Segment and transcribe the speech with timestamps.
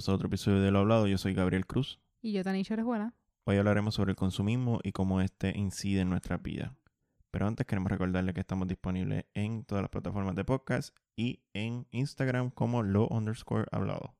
[0.00, 1.06] bienvenidos a otro episodio de Lo Hablado.
[1.06, 2.00] Yo soy Gabriel Cruz.
[2.22, 3.12] Y yo, Tanisha Orejuela.
[3.44, 6.74] Hoy hablaremos sobre el consumismo y cómo este incide en nuestra vida.
[7.30, 11.86] Pero antes queremos recordarle que estamos disponibles en todas las plataformas de podcast y en
[11.90, 14.16] Instagram como lo underscore hablado.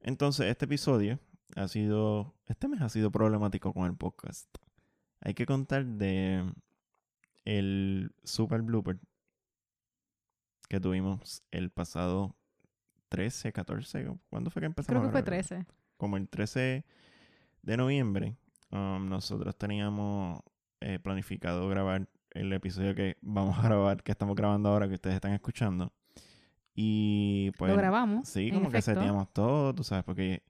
[0.00, 1.18] Entonces, este episodio
[1.54, 4.48] ha sido, este mes ha sido problemático con el podcast.
[5.20, 6.50] Hay que contar de
[7.44, 8.98] el super blooper
[10.70, 12.38] que tuvimos el pasado
[13.12, 15.00] 13, 14, ¿cuándo fue que empezamos?
[15.00, 15.66] Creo que fue 13.
[15.98, 16.82] Como el 13
[17.60, 18.36] de noviembre,
[18.70, 20.40] um, nosotros teníamos
[20.80, 25.16] eh, planificado grabar el episodio que vamos a grabar, que estamos grabando ahora, que ustedes
[25.16, 25.92] están escuchando.
[26.74, 27.70] Y pues...
[27.70, 28.26] Lo grabamos.
[28.30, 30.42] Sí, como que seteamos todo, tú sabes, porque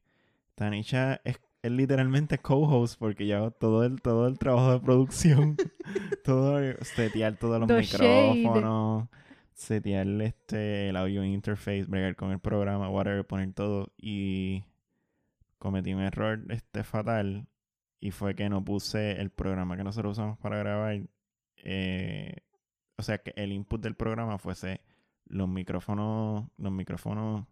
[0.55, 5.57] Tanisha es, es literalmente co-host porque yo hago todo el, todo el trabajo de producción,
[6.25, 9.09] todo, setear todos los micrófonos
[9.55, 13.93] setear este, el audio interface, bregar con el programa, whatever, poner todo.
[13.97, 14.65] Y
[15.59, 17.47] cometí un error este fatal.
[18.01, 21.01] Y fue que no puse el programa que nosotros usamos para grabar.
[21.65, 22.37] Eh,
[22.97, 24.81] o sea, que el input del programa fuese
[25.27, 27.47] los micrófonos, los micrófonos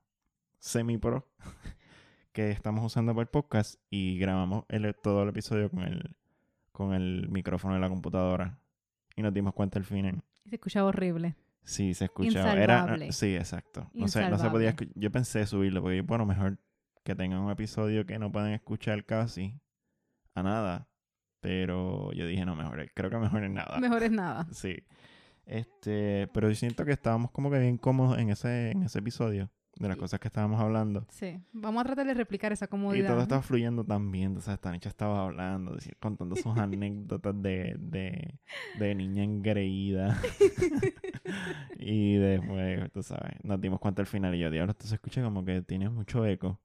[0.58, 1.28] semi-pro
[2.32, 3.80] que estamos usando para el podcast.
[3.90, 6.16] Y grabamos el, todo el episodio con el,
[6.72, 8.58] con el micrófono de la computadora.
[9.16, 10.22] Y nos dimos cuenta al final.
[10.46, 11.36] Se escuchaba horrible.
[11.64, 12.54] Sí, se escuchaba.
[12.54, 13.90] Era, sí, exacto.
[13.94, 16.58] No sé, no se podía Yo pensé subirlo, porque bueno, mejor
[17.04, 19.60] que tengan un episodio que no pueden escuchar casi
[20.34, 20.88] a nada.
[21.40, 23.78] Pero yo dije, no, mejor, creo que mejor es nada.
[23.78, 24.46] Mejor es nada.
[24.52, 24.84] Sí.
[25.46, 29.50] Este, pero yo siento que estábamos como que bien cómodos en ese, en ese episodio
[29.80, 31.06] de las cosas que estábamos hablando.
[31.08, 33.04] Sí, vamos a tratar de replicar esa comodidad.
[33.04, 37.40] Y todo estaba fluyendo tan bien, o sea, esta niña estaba hablando, contando sus anécdotas
[37.40, 38.38] de, de,
[38.78, 40.20] de niña engreída.
[41.78, 45.22] y después, tú sabes, nos dimos cuenta al final y yo, diablo, esto se escucha
[45.22, 46.60] como que tiene mucho eco.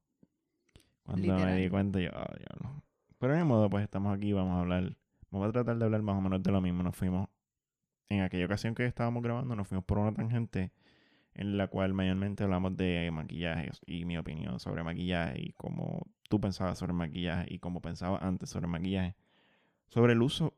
[1.02, 2.82] Cuando me di cuenta, yo, oh, diablo.
[3.18, 4.94] Pero de modo, pues estamos aquí, vamos a hablar,
[5.30, 6.82] vamos a tratar de hablar más o menos de lo mismo.
[6.82, 7.30] Nos fuimos,
[8.10, 10.70] en aquella ocasión que estábamos grabando, nos fuimos por una tangente
[11.36, 16.40] en la cual mayormente hablamos de maquillaje y mi opinión sobre maquillaje y cómo tú
[16.40, 19.14] pensabas sobre maquillaje y cómo pensabas antes sobre maquillaje.
[19.88, 20.54] Sobre el uso,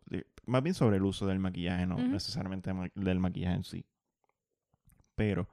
[0.47, 3.85] más bien sobre el uso del maquillaje, no necesariamente del maquillaje en sí.
[5.17, 5.49] Pero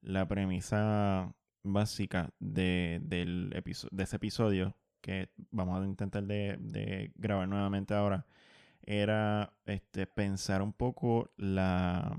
[0.00, 7.46] la premisa básica de, del de ese episodio que vamos a intentar de, de grabar
[7.46, 8.26] nuevamente ahora
[8.82, 12.16] era este, pensar un poco la,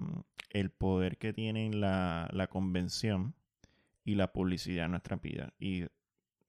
[0.49, 3.35] el poder que tienen la, la convención
[4.03, 5.53] y la publicidad en nuestra vida.
[5.59, 5.85] Y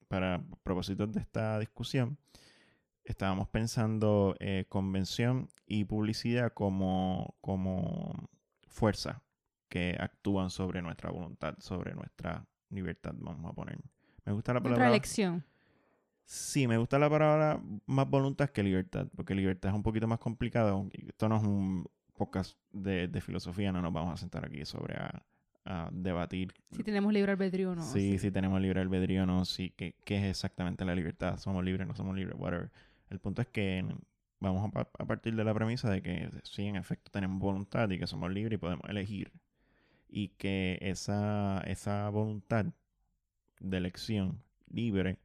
[0.07, 2.17] para propósitos de esta discusión,
[3.03, 8.29] estábamos pensando eh, convención y publicidad como, como
[8.67, 9.23] fuerza
[9.69, 13.79] que actúan sobre nuestra voluntad, sobre nuestra libertad, vamos a poner.
[14.25, 14.85] Me gusta la palabra.
[14.85, 15.45] Nuestra elección.
[16.25, 20.19] Sí, me gusta la palabra más voluntad que libertad, porque libertad es un poquito más
[20.19, 20.89] complicado.
[20.93, 25.89] Esto no es un podcast de, filosofía, no nos vamos a sentar aquí sobre a,
[25.91, 26.53] debatir.
[26.71, 27.83] Si tenemos libre albedrío o no.
[27.83, 31.37] Sí, si tenemos libre albedrío o no, sí, ¿qué, ¿qué, es exactamente la libertad?
[31.37, 32.35] ¿Somos libres, no somos libres?
[32.37, 32.69] Whatever.
[33.09, 33.85] El punto es que
[34.41, 37.97] vamos a, a, partir de la premisa de que sí, en efecto, tenemos voluntad y
[37.97, 39.31] que somos libres y podemos elegir.
[40.09, 42.65] Y que esa, esa voluntad
[43.59, 45.17] de elección libre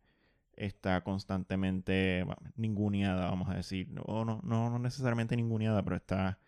[0.59, 2.27] está constantemente
[2.57, 3.89] ninguneada, vamos a decir.
[3.91, 6.39] No, no, no necesariamente ninguneada, pero está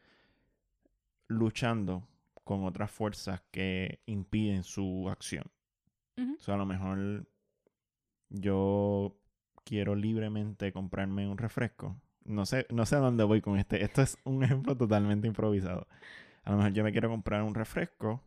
[1.28, 2.08] luchando
[2.44, 5.44] con otras fuerzas que impiden su acción.
[6.18, 7.26] O sea, a lo mejor
[8.28, 9.16] yo
[9.64, 11.96] quiero libremente comprarme un refresco.
[12.24, 13.82] No sé, no sé a dónde voy con este.
[13.82, 15.86] Esto es un ejemplo totalmente improvisado.
[16.42, 18.22] A lo mejor yo me quiero comprar un refresco,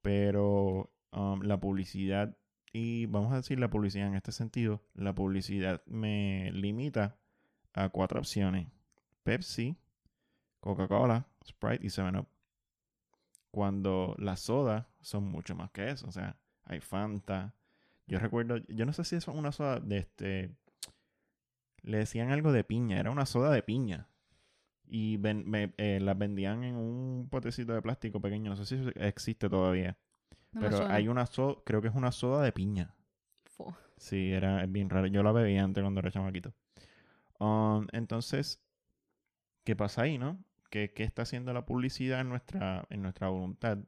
[0.00, 2.36] pero um, la publicidad,
[2.72, 7.16] y vamos a decir la publicidad en este sentido, la publicidad me limita
[7.72, 8.68] a cuatro opciones.
[9.22, 9.76] Pepsi,
[10.60, 12.28] Coca-Cola, Sprite y 7-Up.
[13.50, 16.06] Cuando las sodas son mucho más que eso.
[16.06, 17.54] O sea, hay Fanta.
[18.06, 20.56] Yo recuerdo, yo no sé si es una soda de este.
[21.82, 24.08] Le decían algo de piña, era una soda de piña.
[24.86, 28.50] Y me, eh, las vendían en un potecito de plástico pequeño.
[28.50, 29.96] No sé si existe todavía.
[30.52, 32.94] Pero hay una soda, creo que es una soda de piña.
[33.96, 35.06] Sí, era bien raro.
[35.08, 36.54] Yo la bebía antes cuando era chamaquito.
[37.38, 38.58] Um, entonces,
[39.62, 40.42] ¿qué pasa ahí, no?
[40.70, 43.78] ¿Qué, está haciendo la publicidad en nuestra, en nuestra voluntad?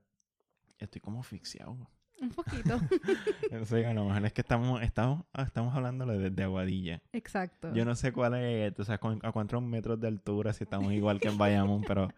[0.78, 1.78] Estoy como asfixiado.
[2.20, 2.78] Un poquito.
[3.52, 7.00] no sé, a lo mejor es que estamos, estamos, estamos hablándolo desde Aguadilla.
[7.12, 7.72] Exacto.
[7.72, 11.20] Yo no sé cuál es, o sea, a cuántos metros de altura, si estamos igual
[11.20, 12.08] que en Bayamón, pero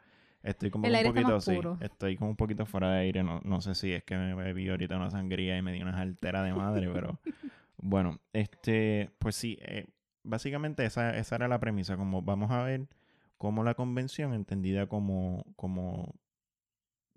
[0.45, 3.25] estoy como un poquito, sí, estoy como un poquito fuera de aire.
[3.25, 6.01] No, no sé si es que me bebí ahorita una sangría y me di una
[6.01, 7.19] altera de madre, pero
[7.87, 9.87] Bueno, este, pues sí, eh,
[10.23, 12.89] básicamente esa, esa era la premisa, como vamos a ver
[13.37, 16.15] cómo la convención, entendida como, como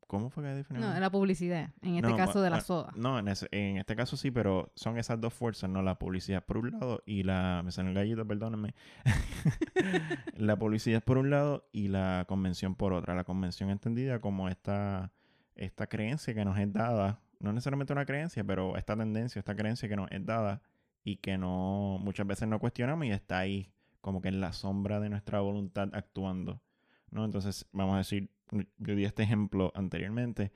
[0.07, 0.89] ¿Cómo fue que definimos?
[0.89, 1.69] No, en la publicidad.
[1.81, 2.93] En este No, caso de la soda.
[2.95, 5.81] No, en, ese- en este caso sí, pero son esas dos fuerzas, ¿no?
[5.81, 7.61] La publicidad por un lado y la...
[7.65, 8.73] Me salió el gallito, perdónenme.
[10.37, 13.15] la publicidad por un lado y la convención por otra.
[13.15, 15.11] La convención entendida como esta,
[15.55, 19.89] esta creencia que nos es dada, no necesariamente una creencia, pero esta tendencia, esta creencia
[19.89, 20.61] que nos es dada
[21.03, 23.71] y que no muchas veces no cuestionamos y está ahí
[24.01, 26.61] como que en la sombra de nuestra voluntad actuando.
[27.09, 27.25] ¿no?
[27.25, 30.51] Entonces, vamos a decir, yo di este ejemplo anteriormente.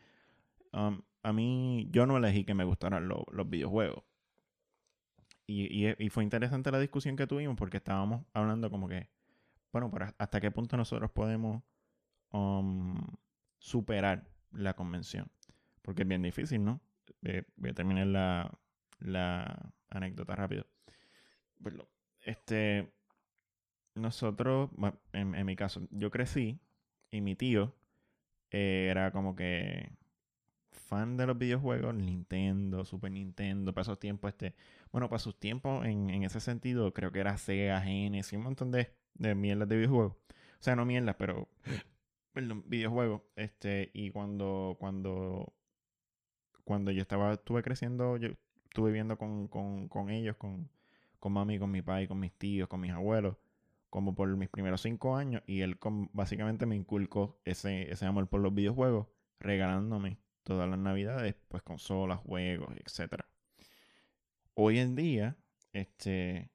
[0.74, 4.04] Um, a mí, yo no elegí que me gustaran lo- los videojuegos.
[5.48, 9.10] Y, y- fue interesante la discusión que tuvimos porque estábamos hablando como que,
[9.74, 11.62] bueno, pero hasta qué punto nosotros podemos
[12.32, 12.96] um,
[13.58, 15.30] superar la convención.
[15.82, 16.80] Porque es bien difícil, ¿no?
[17.58, 18.60] Voy a terminar la,
[19.00, 20.66] la anécdota rápido.
[21.62, 21.88] Perdón.
[22.22, 22.94] Este,
[23.96, 26.60] nosotros, bueno, en, en mi caso, yo crecí
[27.10, 27.76] y mi tío
[28.52, 29.92] eh, era como que
[30.72, 34.56] fan de los videojuegos, Nintendo, Super Nintendo, para esos tiempos, este,
[34.92, 38.72] bueno, para sus tiempos en, en ese sentido, creo que era Sega, Genesis, un montón
[38.72, 40.14] de, de mierdas de videojuegos.
[40.14, 41.48] O sea, no mierdas, pero,
[42.34, 43.22] perdón, videojuegos.
[43.36, 45.54] Este, y cuando, cuando,
[46.66, 48.30] cuando yo estaba, estuve creciendo, yo
[48.66, 50.70] estuve viviendo con, con, con ellos, con,
[51.20, 53.38] con mami, con mi padre, con mis tíos, con mis abuelos,
[53.92, 55.78] como por mis primeros cinco años, y él
[56.14, 59.08] básicamente me inculcó ese, ese amor por los videojuegos,
[59.38, 63.30] regalándome todas las navidades, pues consolas, juegos, etcétera.
[64.54, 65.38] Hoy en día,
[65.74, 66.50] este,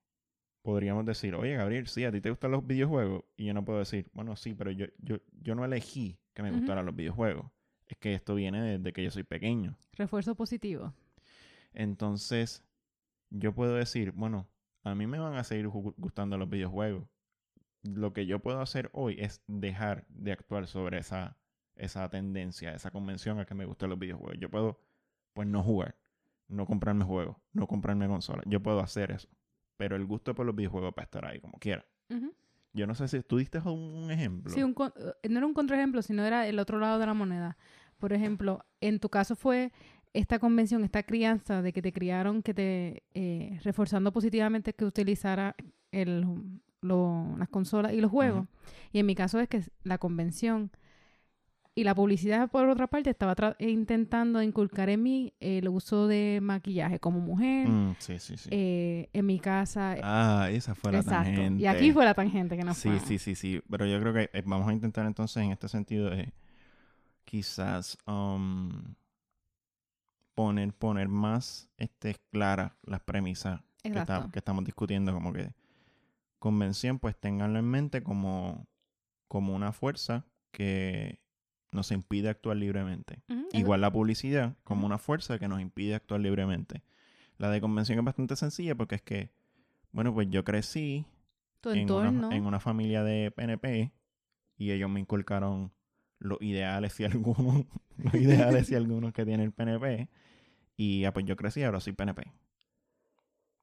[0.62, 3.80] podríamos decir, oye Gabriel, sí, a ti te gustan los videojuegos, y yo no puedo
[3.80, 7.50] decir, bueno, sí, pero yo, yo, yo no elegí que me gustaran los videojuegos.
[7.86, 9.76] Es que esto viene desde que yo soy pequeño.
[9.92, 10.94] Refuerzo positivo.
[11.74, 12.64] Entonces,
[13.28, 14.48] yo puedo decir, bueno,
[14.84, 17.06] a mí me van a seguir gustando los videojuegos.
[17.94, 21.36] Lo que yo puedo hacer hoy es dejar de actuar sobre esa,
[21.76, 24.36] esa tendencia, esa convención a que me gustan los videojuegos.
[24.40, 24.80] Yo puedo,
[25.32, 25.96] pues, no jugar,
[26.48, 28.44] no comprarme juegos, no comprarme consolas.
[28.46, 29.28] Yo puedo hacer eso.
[29.76, 31.84] Pero el gusto por los videojuegos va a estar ahí, como quiera.
[32.72, 34.52] Yo no sé si tú diste un, un ejemplo.
[34.52, 34.92] Sí, un con-
[35.22, 37.56] eh, no era un contraejemplo, sino era el otro lado de la moneda.
[37.98, 39.72] Por ejemplo, en tu caso fue
[40.12, 45.56] esta convención, esta crianza de que te criaron, que te eh, reforzando positivamente que utilizara
[45.90, 46.26] el,
[46.80, 48.46] lo- las consolas y los juegos.
[48.92, 50.70] Y en mi caso es que la convención
[51.78, 56.38] y la publicidad, por otra parte, estaba tra- intentando inculcar en mí el uso de
[56.42, 57.68] maquillaje como mujer.
[57.68, 58.48] Mm, sí, sí, sí.
[58.50, 59.94] eh, en mi casa.
[60.02, 61.24] ah, esa fue la exacto.
[61.24, 61.62] tangente.
[61.62, 63.00] Y aquí fue la tangente que nos Sí, fue.
[63.00, 63.60] sí, sí, sí.
[63.68, 66.32] Pero yo creo que eh, vamos a intentar entonces en este sentido de
[67.26, 68.70] quizás um,
[70.34, 74.30] poner, poner más este, claras las premisas que, está- Exacto.
[74.32, 75.12] que estamos discutiendo.
[75.12, 75.50] Como que
[76.38, 78.66] convención, pues ténganlo en mente como,
[79.28, 81.20] como una fuerza que
[81.72, 83.22] nos impide actuar libremente.
[83.52, 86.82] Igual la publicidad como una fuerza que nos impide actuar libremente.
[87.38, 89.30] La de convención es bastante sencilla porque es que,
[89.92, 91.04] bueno, pues yo crecí
[91.64, 93.92] en una, en una familia de PNP
[94.56, 95.72] y ellos me inculcaron
[96.18, 97.64] los ideales y algunos,
[97.98, 100.08] los ideales y algunos que tiene el PNP.
[100.76, 102.32] Y ah, pues yo crecí ahora soy PNP.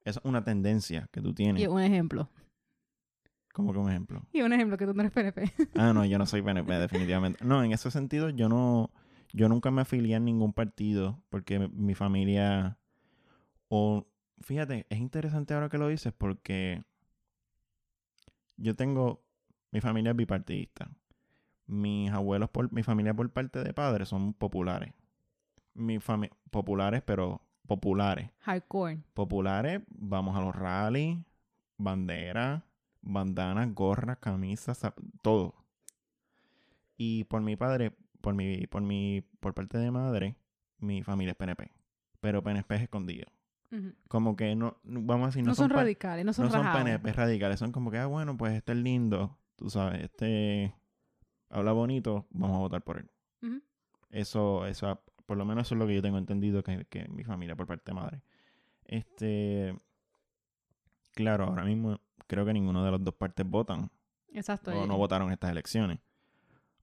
[0.04, 1.62] Es una tendencia que tú tienes.
[1.64, 2.30] Y un ejemplo.
[3.54, 4.22] Como que un ejemplo.
[4.34, 5.54] Y un ejemplo que tú no eres PNP.
[5.76, 7.44] Ah, no, yo no soy PNP, definitivamente.
[7.46, 8.92] No, en ese sentido, yo no.
[9.32, 12.78] Yo nunca me afilié a ningún partido porque mi- mi familia.
[13.70, 14.06] O.
[14.42, 16.84] Fíjate, es interesante ahora que lo dices porque.
[18.58, 19.24] Yo tengo.
[19.72, 20.90] Mi familia es bipartidista.
[21.66, 24.94] Mis abuelos, por mi familia por parte de padres son populares.
[25.74, 26.36] Mi familia.
[26.52, 29.00] Populares, pero populares Hardcore.
[29.14, 31.18] populares, vamos a los rallies,
[31.78, 32.62] banderas,
[33.04, 34.80] bandanas, gorras, camisas,
[35.22, 35.56] todo.
[36.98, 40.36] Y por mi padre, por mi, por mi, por parte de madre,
[40.80, 41.72] mi familia es PNP.
[42.20, 43.28] Pero PNP es escondido.
[44.08, 46.72] Como que no, vamos a decir, No, no, son, radicales, no son no son.
[46.72, 50.76] PNP radicales, son como que, ah, bueno, pues este es lindo, tú sabes, este
[51.50, 53.10] habla bonito, vamos a votar por él.
[54.12, 57.24] Eso, eso, por lo menos eso es lo que yo tengo entendido que, que mi
[57.24, 58.22] familia por parte de madre.
[58.86, 59.76] Este,
[61.14, 63.90] claro, ahora mismo creo que ninguno de las dos partes votan
[64.34, 64.72] Exacto.
[64.72, 66.00] o no votaron estas elecciones.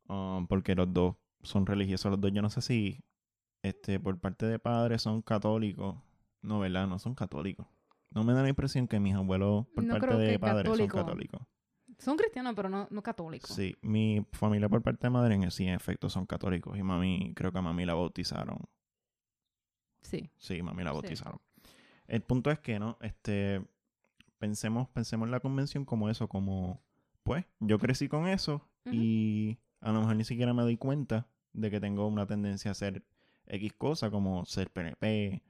[0.09, 2.33] Um, porque los dos son religiosos, los dos.
[2.33, 3.05] Yo no sé si
[3.63, 5.97] este, por parte de padres son católicos.
[6.43, 6.87] No, ¿verdad?
[6.87, 7.67] No son católicos.
[8.11, 10.97] No me da la impresión que mis abuelos por No parte de padres católico.
[10.97, 11.41] son católicos.
[11.99, 13.51] Son cristianos, pero no, no católicos.
[13.51, 16.77] Sí, mi familia por parte de madre en sí, en efecto, son católicos.
[16.79, 18.59] Y mami, creo que a mami la bautizaron.
[20.01, 20.31] Sí.
[20.39, 20.95] Sí, mami la Sí.
[20.95, 21.41] bautizaron.
[22.07, 22.97] El punto es que, ¿no?
[23.01, 23.63] Este,
[24.41, 26.83] pensemos, pensemos en la convención como eso, como,
[27.23, 31.71] pues, yo crecí con eso y a lo mejor ni siquiera me doy cuenta de
[31.71, 33.05] que tengo una tendencia a hacer
[33.47, 35.43] X cosa, como ser PNP,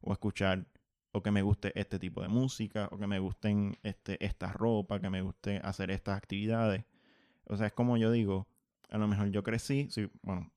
[0.00, 0.66] o escuchar,
[1.12, 4.98] o que me guste este tipo de música, o que me gusten este, esta ropa,
[4.98, 6.84] que me guste hacer estas actividades.
[7.44, 8.48] O sea, es como yo digo,
[8.88, 10.50] a lo mejor yo crecí, sí, bueno,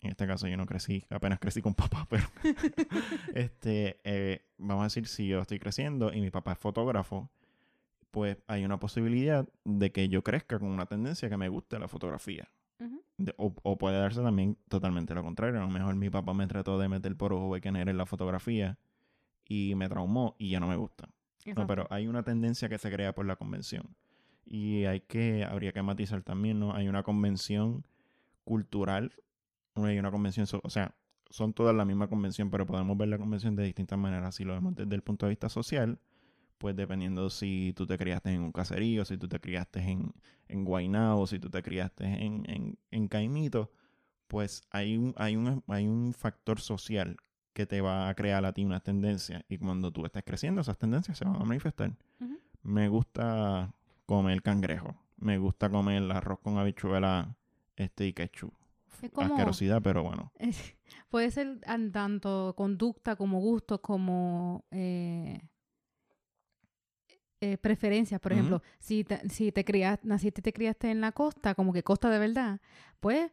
[0.00, 2.26] en este caso yo no crecí, apenas crecí con papá, pero
[3.34, 7.30] este, eh, vamos a decir, si yo estoy creciendo y mi papá es fotógrafo,
[8.16, 11.86] pues hay una posibilidad de que yo crezca con una tendencia que me guste la
[11.86, 12.50] fotografía.
[13.18, 15.60] De- o, o puede darse también totalmente lo contrario.
[15.60, 18.78] A lo mejor mi papá me trató de meter por ojo que en la fotografía
[19.46, 21.10] y me traumó y ya no me gusta.
[21.44, 23.94] No, pero hay una tendencia que se crea por la convención.
[24.46, 26.72] Y hay que, habría que matizar también, ¿no?
[26.74, 27.84] Hay una convención
[28.44, 29.12] cultural,
[29.74, 30.94] hay una convención, o sea,
[31.28, 34.36] son todas la misma convención, pero podemos ver la convención de distintas maneras.
[34.36, 35.98] Si lo vemos desde el punto de vista social,
[36.58, 40.12] pues dependiendo si tú te criaste en un caserío, si tú te criaste en,
[40.48, 40.66] en
[41.26, 43.70] si tú te criaste en, en, en Caimito,
[44.28, 47.16] pues hay un, hay, un, hay un factor social
[47.52, 49.42] que te va a crear a ti unas tendencias.
[49.48, 51.92] Y cuando tú estés creciendo, esas tendencias se van a manifestar.
[52.62, 53.72] Me gusta
[54.04, 54.94] comer cangrejo.
[55.16, 57.34] Me gusta comer arroz con habichuela
[57.76, 58.52] este, y ketchup.
[59.02, 60.32] Es como- Asquerosidad, pero bueno.
[60.38, 60.74] Es-
[61.10, 65.40] puede ser an- tanto conducta como gustos como eh,
[67.52, 68.20] eh, preferencias.
[68.20, 71.72] Por ejemplo, si te, si te criaste, naciste y te criaste en la costa, como
[71.72, 72.60] que costa de verdad,
[73.00, 73.30] pues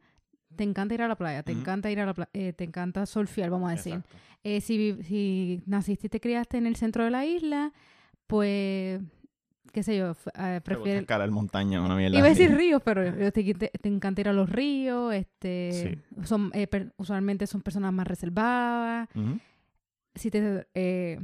[0.55, 3.49] te encanta ir a la playa, te encanta ir a la playa, te encanta surfear,
[3.49, 4.01] vamos a decir.
[4.43, 7.71] Eh, si, si naciste y te criaste en el centro de la isla,
[8.27, 9.01] pues,
[9.71, 10.15] qué sé yo, eh,
[10.55, 11.01] Te prefieres...
[11.01, 14.33] escalar montaña, una mierda Iba a decir ríos, pero te, te- te encanta ir a
[14.33, 19.09] los ríos, este, son, eh, per- usualmente son personas más reservadas.
[19.15, 19.39] Ujú.
[20.15, 21.19] Si te, eh,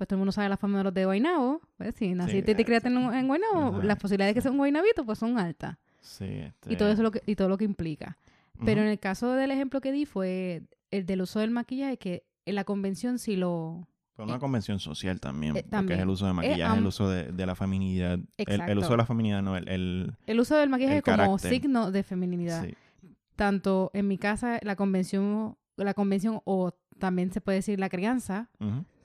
[0.00, 2.54] pues todo el mundo sabe la fama de los de Guaynabo, pues si naciste y
[2.54, 4.44] te eh, criaste en, en Guaynabo, Ajá, las posibilidades de que sí.
[4.44, 5.76] sea un guaynabito pues son altas.
[6.00, 6.72] Sí, este...
[6.72, 8.16] Y todo eso lo que, y todo lo que implica.
[8.64, 12.24] Pero en el caso del ejemplo que di fue el del uso del maquillaje, que
[12.46, 13.86] en la convención sí lo...
[14.14, 17.24] Con una convención social también, eh, porque es el uso de maquillaje, el uso de,
[17.30, 18.18] de la feminidad.
[18.38, 19.68] El, uso de la feminidad, no, el...
[19.68, 21.50] el El uso del maquillaje El como carácter.
[21.50, 22.64] signo de feminidad.
[22.64, 22.74] sí.
[23.36, 28.48] Tanto en mi casa, la convención, la convención o también se puede decir la crianza.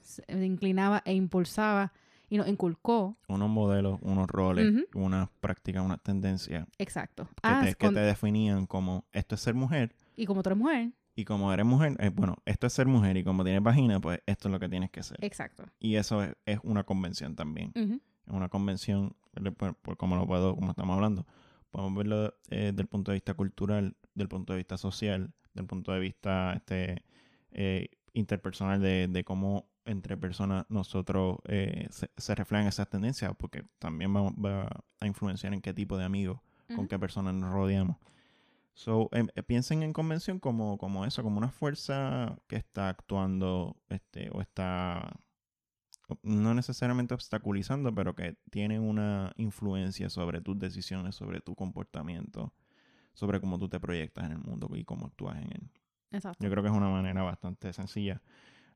[0.06, 1.92] Se inclinaba e impulsaba
[2.30, 3.18] y nos inculcó.
[3.28, 5.06] Unos modelos, unos roles, Ujú.
[5.06, 7.26] unas prácticas, unas tendencias Exacto.
[7.26, 10.58] que, Ah, te, que te definían como esto es ser mujer Y como tú eres
[10.58, 10.92] mujer.
[11.16, 14.20] y como eres mujer, eh, bueno, esto es ser mujer y como tienes vagina, pues
[14.26, 15.18] esto es lo que tienes que ser.
[15.24, 15.64] Exacto.
[15.80, 17.72] Y eso es, es una convención también.
[17.76, 19.16] Es una convención,
[19.58, 21.26] por, por como lo puedo, como estamos hablando,
[21.70, 25.92] podemos verlo eh, del punto de vista cultural, del punto de vista social, del punto
[25.92, 27.04] de vista este
[27.52, 33.66] eh, interpersonal de, de cómo entre personas nosotros eh, se, se reflejan esas tendencias, porque
[33.80, 36.40] también va, va a influenciar en qué tipo de amigos,
[36.76, 37.98] con qué personas nos rodeamos.
[38.74, 43.78] So, em, eh, piensen en convención como, como eso, como una fuerza que está actuando
[43.90, 45.18] este, o está
[46.22, 52.54] no necesariamente obstaculizando, pero que tiene una influencia sobre tus decisiones, sobre tu comportamiento,
[53.14, 55.72] sobre cómo tú te proyectas en el mundo y cómo actúas en él.
[56.12, 56.44] Exacto.
[56.44, 58.22] Yo creo que es una manera bastante sencilla.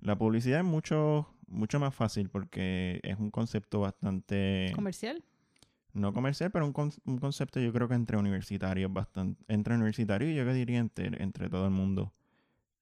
[0.02, 5.24] La publicidad es mucho, mucho más fácil porque es un concepto bastante Comercial.
[5.94, 10.32] no comercial, pero un, con- un concepto yo creo que entre universitarios bastante, entre universitarios
[10.32, 12.14] y yo que diría entre, entre todo el mundo.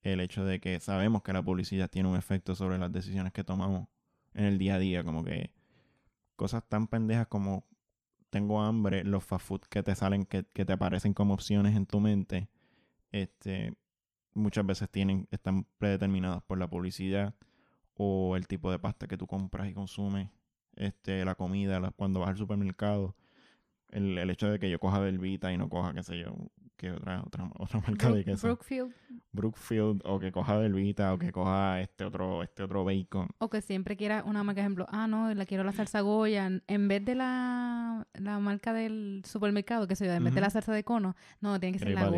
[0.03, 3.43] El hecho de que sabemos que la publicidad tiene un efecto sobre las decisiones que
[3.43, 3.88] tomamos
[4.33, 5.51] en el día a día, como que
[6.36, 7.65] cosas tan pendejas como
[8.29, 11.86] tengo hambre, los fast food que te salen, que, que te aparecen como opciones en
[11.88, 12.47] tu mente,
[13.12, 13.74] este,
[14.38, 17.34] muchas veces tienen, están predeterminadas por la publicidad
[17.96, 20.29] o el tipo de pasta que tú compras y consumes,
[20.75, 23.15] este, la comida, la- cuando vas al supermercado,
[23.89, 26.36] el, el hecho de que yo coja Belvita y no coja, qué sé yo,
[26.75, 28.94] que otra, otra, otra marca de queso, Brookfield.
[29.32, 33.29] Brookfield, o que coja Belvita, o que coja este otro, este otro bacon.
[33.39, 36.50] O que siempre quiera una marca, ejemplo, ah, no, la quiero la salsa Goya.
[36.67, 40.72] En vez de la, la marca del supermercado, que se en vez de la salsa
[40.74, 42.17] de cono, no, tiene que ser la Value.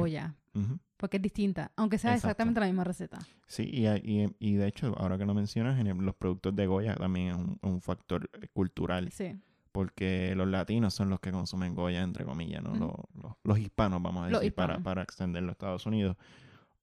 [0.97, 2.27] Porque es distinta, aunque sea Exacto.
[2.27, 3.19] exactamente la misma receta.
[3.47, 6.67] Sí, y, y, y de hecho, ahora que lo mencionas, en el- los productos de
[6.67, 9.39] Goya también es un, un factor eh, cultural, Sí.
[9.71, 12.75] porque los latinos son los que consumen Goya, entre comillas, ¿no?
[12.75, 12.91] Los,
[13.23, 14.83] los- los hispanos, vamos a decir, para, hispanos.
[14.83, 16.17] para extenderlo a Estados Unidos.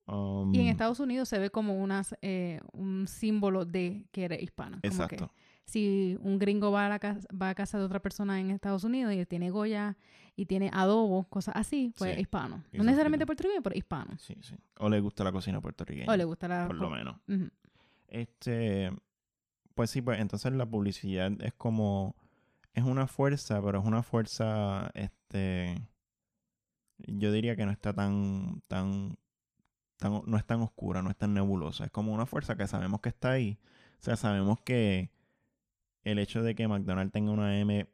[0.06, 4.40] Um, Y en Estados Unidos se ve como unas, eh, un símbolo de que eres
[4.42, 4.78] hispano.
[4.78, 5.32] Como que Exacto.
[5.66, 8.84] Si un gringo va a, la casa, va a casa de otra persona en Estados
[8.84, 9.96] Unidos y tiene Goya
[10.36, 12.20] y tiene adobo, cosas así, pues Sí.
[12.20, 12.62] hispano.
[12.72, 14.16] No necesariamente puertorriqueño, pero hispano.
[14.18, 14.54] Sí, sí.
[14.78, 16.10] O le gusta la cocina puertorriqueña.
[16.12, 16.66] O le gusta la...
[16.66, 17.16] por lo menos.
[18.08, 18.92] Este,
[19.74, 22.14] Pues sí, pues entonces la publicidad es como,
[22.72, 25.74] es una fuerza, pero es una fuerza, este,
[26.98, 29.18] yo diría que no está tan, tan,
[29.98, 33.00] tan, no es tan oscura, no es tan nebulosa, es como una fuerza que sabemos
[33.00, 33.58] que está ahí,
[34.00, 35.10] o sea, sabemos que
[36.06, 37.88] el hecho de que McDonald's tenga una M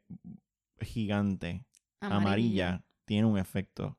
[0.79, 1.65] gigante,
[1.99, 3.97] amarilla, tiene un efecto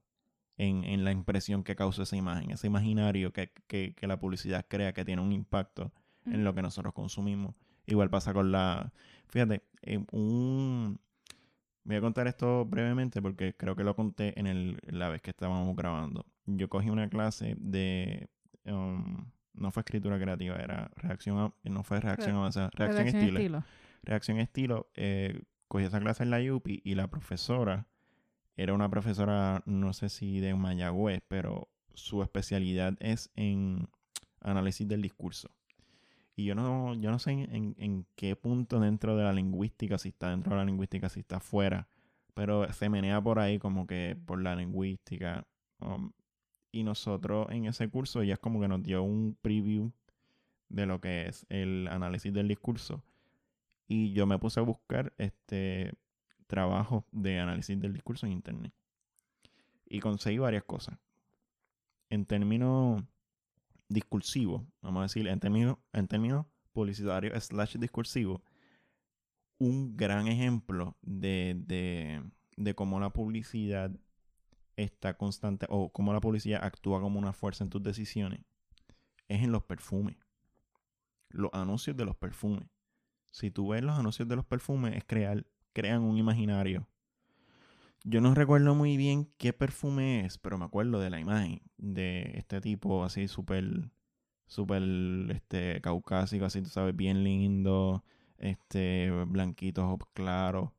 [0.57, 4.67] en, en, la impresión que causa esa imagen, ese imaginario que, que, que la publicidad
[4.69, 5.93] crea que tiene un impacto
[6.27, 7.57] en lo que nosotros consumimos.
[7.87, 8.93] Igual pasa con la...
[9.29, 9.65] Fíjate,
[10.13, 11.01] un...
[11.83, 15.31] Voy a contar esto brevemente porque creo que lo conté en el, la vez que
[15.31, 16.25] estábamos grabando.
[16.47, 18.29] Yo cogí una clase de...
[18.65, 21.53] Um, no fue escritura creativa, era reacción...
[21.65, 23.65] no fue reacción avanzada, reacción, estilo.
[24.05, 24.91] Reacción estilo.
[24.95, 27.89] Eh, cogí esa clase en la UPI y la profesora
[28.57, 33.89] era una profesora, no sé si de Mayagüez, pero su especialidad es en
[34.41, 35.51] análisis del discurso.
[36.37, 40.31] Y yo no, yo no sé en, qué punto dentro de la lingüística, si está
[40.31, 41.89] dentro de la lingüística, si está fuera,
[42.35, 45.47] pero se menea por ahí como que por la lingüística.
[45.81, 46.13] Um,
[46.73, 49.93] y nosotros en ese curso ella es como que nos dio un preview
[50.69, 53.03] de lo que es el análisis del discurso.
[53.87, 55.93] Y yo me puse a buscar este
[56.47, 58.73] trabajo de análisis del discurso en internet.
[59.87, 60.99] Y conseguí varias cosas.
[62.09, 63.03] En términos
[63.89, 68.43] discursivo, vamos a decir, en términos, en términos publicitarios slash discursivo,
[69.59, 72.23] un gran ejemplo de, de,
[72.57, 73.91] de cómo la publicidad
[74.77, 78.41] está constante o cómo la publicidad actúa como una fuerza en tus decisiones
[79.29, 80.17] es en los perfumes.
[81.31, 82.69] Los anuncios de los perfumes.
[83.35, 86.87] Si tú ves los anuncios de los perfumes, es crear, crean un imaginario
[88.05, 92.33] yo no recuerdo muy bien qué perfume es, pero me acuerdo de la imagen de
[92.37, 93.91] este tipo así súper,
[94.47, 94.83] súper,
[95.31, 98.05] este, caucásico, así, tú sabes, bien lindo,
[98.39, 100.75] este, blanquito, claro.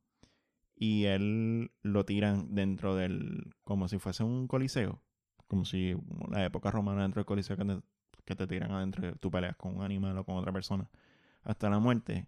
[0.76, 5.02] Y él lo tiran dentro del, como si fuese un coliseo,
[5.48, 5.96] como si
[6.30, 7.80] la época romana dentro del coliseo que te,
[8.26, 10.90] que te tiran adentro, tú peleas con un animal o con otra persona
[11.44, 12.26] hasta la muerte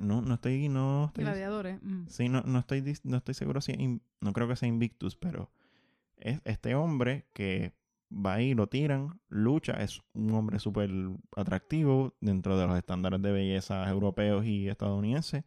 [0.00, 1.82] no, no estoy, no estoy, Gladiadores.
[1.82, 2.06] Mm.
[2.08, 5.50] Sí, no, no estoy, no estoy seguro si, no creo que sea Invictus, pero
[6.16, 7.72] es este hombre que
[8.12, 10.90] va ahí, lo tiran, lucha, es un hombre súper
[11.36, 15.44] atractivo dentro de los estándares de belleza europeos y estadounidenses,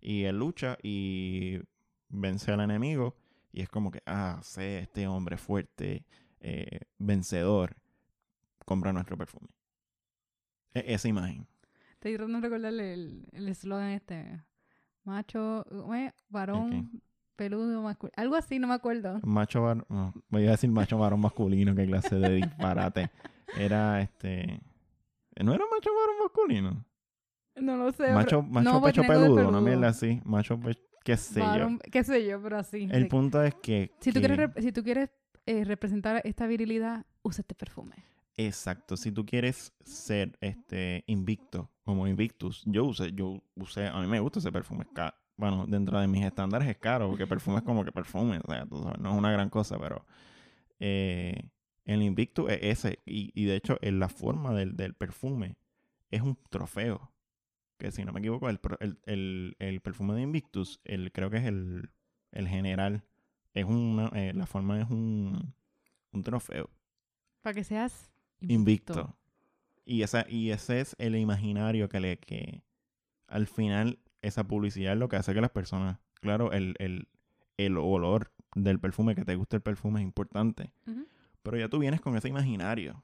[0.00, 1.60] y él lucha y
[2.08, 3.16] vence al enemigo,
[3.52, 6.04] y es como que, ah, sé, este hombre fuerte,
[6.40, 7.76] eh, vencedor,
[8.64, 9.48] compra nuestro perfume.
[10.74, 11.46] E, esa imagen.
[12.02, 14.42] Estoy tratando de recordarle el eslogan este.
[15.04, 15.64] Macho,
[16.28, 17.00] varón,
[17.36, 18.14] peludo, masculino.
[18.16, 19.20] Algo así, no me acuerdo.
[19.22, 19.86] Macho varón,
[20.28, 23.08] voy a decir macho varón masculino, qué clase de disparate.
[23.56, 24.60] Era este...
[25.40, 26.84] ¿No era macho varón masculino?
[27.54, 28.12] No lo sé.
[28.12, 30.20] Macho, macho pecho peludo, no mierda así.
[30.24, 31.78] Macho pecho, qué sé yo.
[31.92, 32.88] Qué sé yo, pero así.
[32.90, 33.94] El punto es que...
[34.00, 35.08] Si tú quieres, si tú quieres
[35.46, 37.94] eh, representar esta virilidad, usa este perfume.
[38.36, 38.96] Exacto.
[38.96, 44.20] Si tú quieres ser este invicto, como Invictus, yo usé, yo usé, a mí me
[44.20, 44.86] gusta ese perfume.
[45.36, 48.64] Bueno, dentro de mis estándares es caro, porque perfume es como que perfume, o sea,
[48.64, 50.06] no es una gran cosa, pero
[50.78, 51.50] eh,
[51.84, 55.56] el Invictus es ese, y, de hecho, en la forma del, perfume
[56.10, 57.10] es un trofeo.
[57.78, 58.60] Que si no me equivoco, el,
[59.58, 61.90] el, perfume de Invictus, el, creo que es el,
[62.32, 63.04] general,
[63.54, 65.54] es una, eh, la forma es un,
[66.12, 66.70] un trofeo.
[67.42, 68.11] Para que seas
[68.48, 69.16] invicto.
[69.84, 72.62] Y, esa, y ese es el imaginario que le que
[73.26, 77.08] al final esa publicidad es lo que hace que las personas, claro, el, el,
[77.56, 80.72] el olor del perfume, que te guste el perfume es importante.
[81.42, 83.02] Pero ya tú vienes con ese imaginario.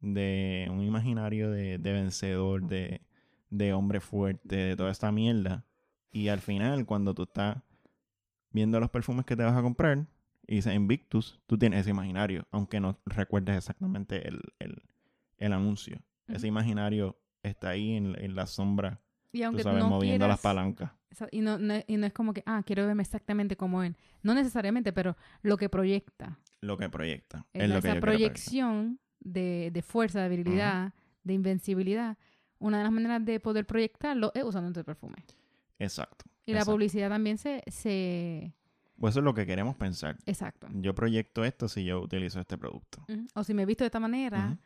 [0.00, 3.02] De un imaginario de, de vencedor, de,
[3.50, 5.66] de hombre fuerte, de toda esta mierda.
[6.12, 7.58] Y al final, cuando tú estás
[8.52, 10.06] viendo los perfumes que te vas a comprar,
[10.50, 14.42] y dice Invictus, tú tienes ese imaginario, aunque no recuerdes exactamente el,
[15.38, 16.02] el, anuncio.
[16.26, 20.90] Ese imaginario está ahí en, la sombra, y aunque tú sabes, moviendo las palancas.
[21.30, 23.96] Y no, y no es como que, ah, quiero verme exactamente como él.
[24.24, 26.40] No necesariamente, pero lo que proyecta.
[26.60, 27.46] Lo que proyecta.
[27.52, 32.18] Es, esa proyección de, de, fuerza, de virilidad, de invencibilidad.
[32.58, 35.24] Una de las maneras de poder proyectarlo es usando este perfume.
[35.78, 36.24] Exacto.
[36.44, 38.52] Y la publicidad también se, se,
[39.00, 40.18] pues eso es lo que queremos pensar.
[40.26, 40.68] Exacto.
[40.74, 43.04] Yo proyecto esto si yo utilizo este producto.
[43.34, 44.58] O si me he visto de esta manera.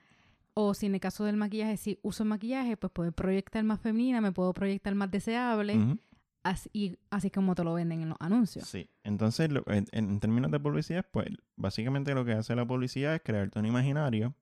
[0.54, 4.20] O si en el caso del maquillaje, si uso maquillaje, pues puedo proyectar más femenina,
[4.20, 5.98] me puedo proyectar más deseable.
[6.42, 8.66] así, así como te lo venden en los anuncios.
[8.68, 8.90] Sí.
[9.04, 13.66] Entonces, en, términos de publicidad, pues básicamente lo que hace la publicidad es crearte un
[13.66, 14.34] imaginario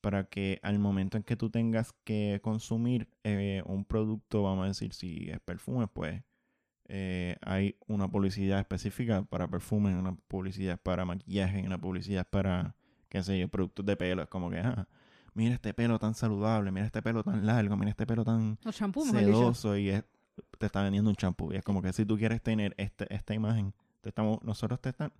[0.00, 4.68] para que al momento en que tú tengas que consumir eh, un producto, vamos a
[4.68, 6.22] decir, si es perfume, pues
[6.92, 12.74] eh, hay una publicidad específica para perfume, una publicidad para maquillaje, una publicidad para,
[13.08, 14.22] qué sé yo, productos de pelo.
[14.22, 14.88] Es como que, ah,
[15.34, 18.72] mira este pelo tan saludable, mira este pelo tan largo, mira este pelo tan O
[18.72, 19.38] champú, mejor dicho.
[19.38, 20.04] sedoso y es-
[20.58, 21.52] te está vendiendo un champú.
[21.52, 24.88] Y es como que si tú quieres tener este, esta imagen, te estamos, nosotros te,
[24.88, 25.12] están,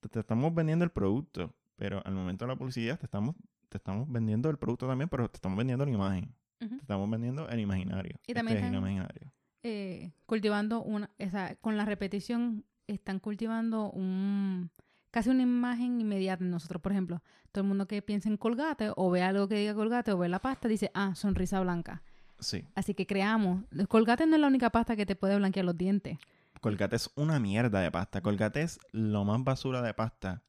[0.00, 3.34] te, te estamos vendiendo el producto, pero al momento de la publicidad te estamos,
[3.68, 6.34] te estamos vendiendo el producto también, pero te estamos vendiendo la imagen.
[6.58, 8.14] Te estamos vendiendo el imaginario.
[8.26, 9.32] Y Este también es el imaginario.
[9.62, 14.70] Eh, cultivando una, o sea, con la repetición están cultivando un
[15.10, 16.80] casi una imagen inmediata en nosotros.
[16.82, 20.12] Por ejemplo, todo el mundo que piensa en colgate o ve algo que diga colgate
[20.12, 22.02] o ve la pasta dice, ah, sonrisa blanca.
[22.38, 22.64] Sí.
[22.74, 23.64] Así que creamos.
[23.88, 26.18] Colgate no es la única pasta que te puede blanquear los dientes.
[26.60, 28.20] Colgate es una mierda de pasta.
[28.20, 30.42] Colgate es lo más basura de pasta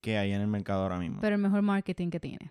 [0.00, 1.20] que hay en el mercado ahora mismo.
[1.20, 2.50] Pero el mejor marketing que tiene.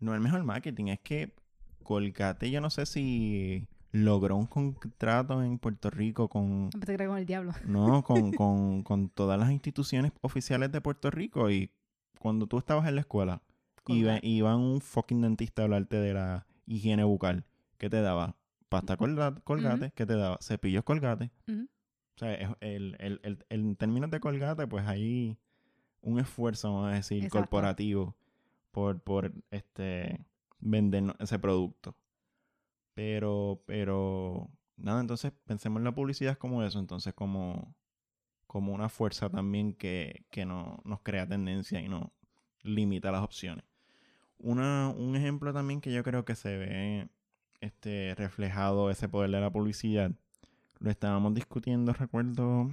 [0.00, 1.34] No el mejor marketing, es que
[1.82, 7.18] Colgate yo no sé si logró un contrato en Puerto Rico con, a creer con
[7.18, 7.52] el diablo.
[7.66, 11.70] no, con, con, con todas las instituciones oficiales de Puerto Rico y
[12.18, 13.42] cuando tú estabas en la escuela
[13.86, 17.44] iba, iba un fucking dentista a hablarte de la higiene bucal.
[17.78, 18.36] ¿Qué te daba?
[18.68, 20.36] Pasta colgate, colgate ¿qué te daba?
[20.42, 21.30] Cepillos colgate.
[21.48, 25.38] O sea, el, el, el, el- en términos de colgate, pues hay
[26.02, 27.38] un esfuerzo, vamos a decir, Exacto.
[27.38, 28.14] corporativo
[28.72, 30.26] por, por este
[30.60, 31.94] vender ese producto.
[32.98, 37.76] Pero, pero, nada, entonces pensemos en la publicidad como eso, entonces como,
[38.48, 42.12] como una fuerza también que, que no, nos crea tendencia y no
[42.64, 43.64] limita las opciones.
[44.40, 47.08] Una, un ejemplo también que yo creo que se ve
[47.60, 50.10] este, reflejado ese poder de la publicidad.
[50.80, 52.68] Lo estábamos discutiendo, recuerdo.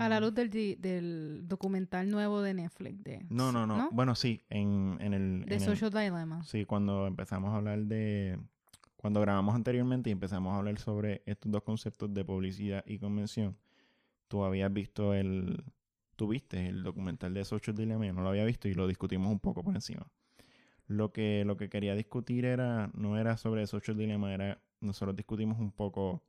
[0.00, 3.04] A la luz del, del documental nuevo de Netflix.
[3.04, 3.90] De, No, no, no.
[3.92, 5.44] Bueno, sí, en, en el.
[5.46, 6.42] De en el- Social Dilemma.
[6.42, 8.40] Sí, cuando empezamos a hablar de.
[9.02, 13.58] Cuando grabamos anteriormente y empezamos a hablar sobre estos dos conceptos de publicidad y convención,
[14.28, 15.64] tú habías visto el.
[16.14, 19.28] Tú viste el documental de Social Dilemma, yo no lo había visto y lo discutimos
[19.28, 20.06] un poco por encima.
[20.86, 25.58] Lo que, lo que quería discutir era, no era sobre Social Dilemma, era, nosotros discutimos
[25.58, 26.22] un poco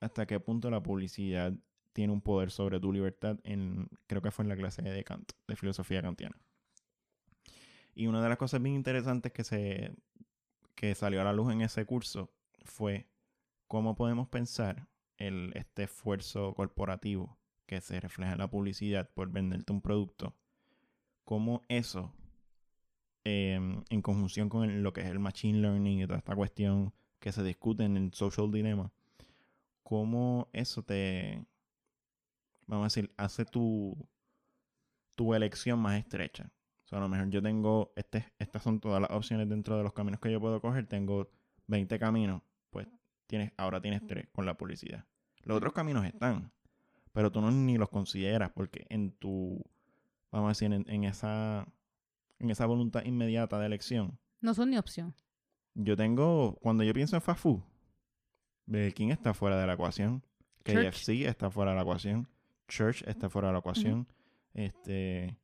[0.00, 1.54] hasta qué punto la publicidad
[1.94, 5.32] tiene un poder sobre tu libertad en, creo que fue en la clase de Kant,
[5.48, 6.36] de filosofía kantiana.
[7.94, 9.94] Y una de las cosas bien interesantes que se
[10.74, 12.30] que salió a la luz en ese curso
[12.64, 13.06] fue
[13.68, 19.72] cómo podemos pensar el, este esfuerzo corporativo que se refleja en la publicidad por venderte
[19.72, 20.34] un producto,
[21.24, 22.12] cómo eso,
[23.24, 27.32] em, en conjunción con lo que es el machine learning y toda esta cuestión que
[27.32, 28.92] se discute en el social dilemma,
[29.82, 31.44] cómo eso te,
[32.66, 33.96] vamos a decir, hace tu,
[35.14, 36.50] tu elección más estrecha.
[36.94, 40.20] A lo mejor yo tengo, este, estas son todas las opciones dentro de los caminos
[40.20, 40.86] que yo puedo coger.
[40.86, 41.28] Tengo
[41.66, 42.86] 20 caminos, pues
[43.26, 45.04] tienes, ahora tienes 3 con la publicidad.
[45.42, 46.52] Los otros caminos están,
[47.12, 49.60] pero tú no ni los consideras porque en tu,
[50.30, 51.66] vamos a decir, en, en esa,
[52.38, 55.14] en esa voluntad inmediata de elección, No son ni opción.
[55.74, 57.60] yo tengo, cuando yo pienso en fast food,
[58.66, 60.22] Burger King está fuera de la ecuación,
[60.64, 60.90] Church.
[60.92, 62.28] KFC está fuera de la ecuación,
[62.68, 64.06] Church está fuera de la ecuación,
[64.54, 65.36] este,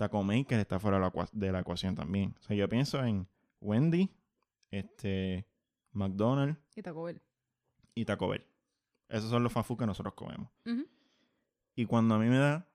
[0.00, 0.96] Taco Maker está fuera
[1.32, 2.34] de la, ecuación también.
[2.40, 3.28] O sea, yo pienso en
[3.60, 4.10] Wendy,
[4.70, 5.46] este,
[5.92, 7.20] McDonald's Y Taco Bell.
[7.94, 8.42] y Taco Bell.
[9.10, 10.48] Esos son los fast food que nosotros comemos.
[11.74, 12.66] Y cuando a mí me da,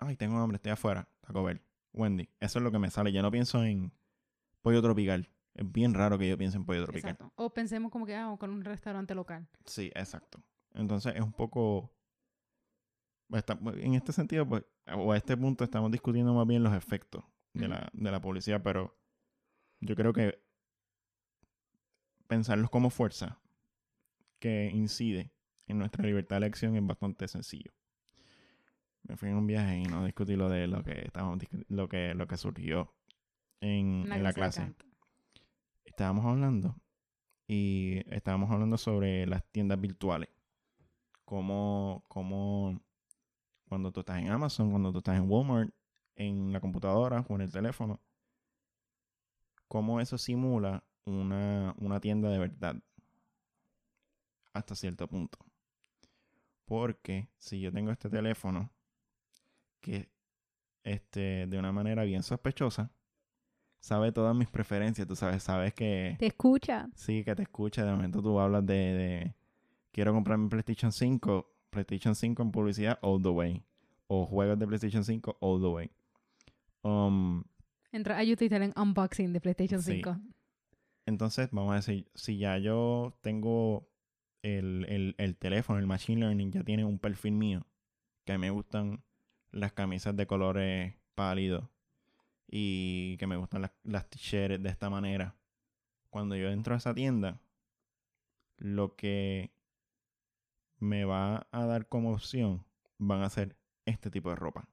[0.00, 3.12] ay, tengo hambre, estoy afuera, Taco Bell, Wendy, eso es lo que me sale.
[3.12, 3.92] Yo no pienso en
[4.60, 5.30] pollo tropical.
[5.54, 7.12] Es bien raro que yo piense en pollo tropical.
[7.12, 7.32] Exacto.
[7.36, 9.46] O pensemos como que, ah, con un restaurante local.
[9.66, 10.42] Sí, exacto.
[10.74, 11.92] Entonces es un poco...
[13.30, 14.64] está- en este sentido, pues,
[14.96, 18.62] o a este punto estamos discutiendo más bien los efectos de, la, de la publicidad,
[18.62, 18.96] pero
[19.80, 20.42] yo creo que
[22.26, 23.40] pensarlos como fuerza
[24.38, 25.32] que incide
[25.66, 27.72] en nuestra libertad de elección es bastante sencillo.
[29.02, 32.14] Me fui en un viaje y no discutí lo de lo que estábamos lo que
[32.14, 32.94] lo que surgió
[33.60, 34.74] en, en la clase
[35.98, 36.76] estábamos hablando
[37.48, 40.28] y estábamos hablando sobre las tiendas virtuales.
[41.24, 42.80] Cómo, cómo
[43.68, 45.70] cuando tú estás en Amazon, cuando tú estás en Walmart,
[46.16, 48.00] en la computadora o en el teléfono,
[49.68, 52.76] cómo eso simula una, una tienda de verdad.
[54.52, 55.38] Hasta cierto punto.
[56.64, 58.70] Porque si yo tengo este teléfono
[59.80, 60.10] que
[60.82, 62.90] este, de una manera bien sospechosa,
[63.78, 66.16] sabe todas mis preferencias, tú sabes, sabes que...
[66.18, 66.88] Te escucha.
[66.94, 67.84] Sí, que te escucha.
[67.84, 69.34] De momento tú hablas de, de
[69.92, 73.62] quiero comprar mi PlayStation 5, PlayStation 5 en publicidad all the way.
[74.06, 75.90] O juegos de PlayStation 5 all the way.
[76.82, 77.44] Um,
[77.92, 79.94] Entra a YouTube y salen unboxing de PlayStation Sí.
[79.96, 80.16] 5.
[81.06, 83.88] Entonces, vamos a decir, si ya yo tengo
[84.42, 87.66] el, el- el teléfono, el Machine Learning, ya tiene un perfil mío,
[88.24, 89.02] que me gustan
[89.50, 91.64] las camisas de colores pálidos
[92.50, 95.34] y que me gustan las, las t-shirts de esta manera.
[96.10, 97.40] Cuando yo entro a esa tienda,
[98.58, 99.50] lo que
[100.78, 102.64] me va a dar como opción
[102.98, 104.68] van a ser este tipo de ropa.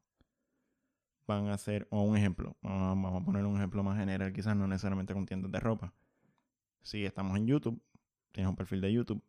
[1.28, 4.68] Van a ser, o un ejemplo, vamos a poner un ejemplo más general, quizás no
[4.68, 5.94] necesariamente con tiendas de ropa.
[6.84, 7.82] Si estamos en YouTube,
[8.32, 9.24] tienes un perfil de YouTube,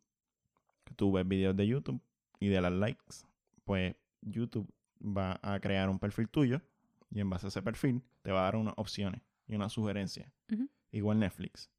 [0.95, 2.01] tú ves videos de YouTube
[2.39, 3.25] y de las likes,
[3.63, 6.61] pues YouTube va a crear un perfil tuyo
[7.09, 10.31] y en base a ese perfil te va a dar unas opciones y unas sugerencias.
[10.51, 10.69] Ujú.
[10.91, 11.71] Igual Netflix.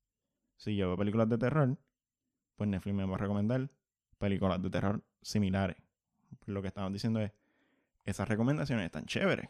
[0.57, 1.79] Si yo veo películas de terror,
[2.57, 3.69] pues Netflix me va a recomendar
[4.19, 5.77] películas de terror similares.
[6.47, 7.33] Lo que estamos diciendo es,
[8.05, 9.49] esas recomendaciones están chéveres.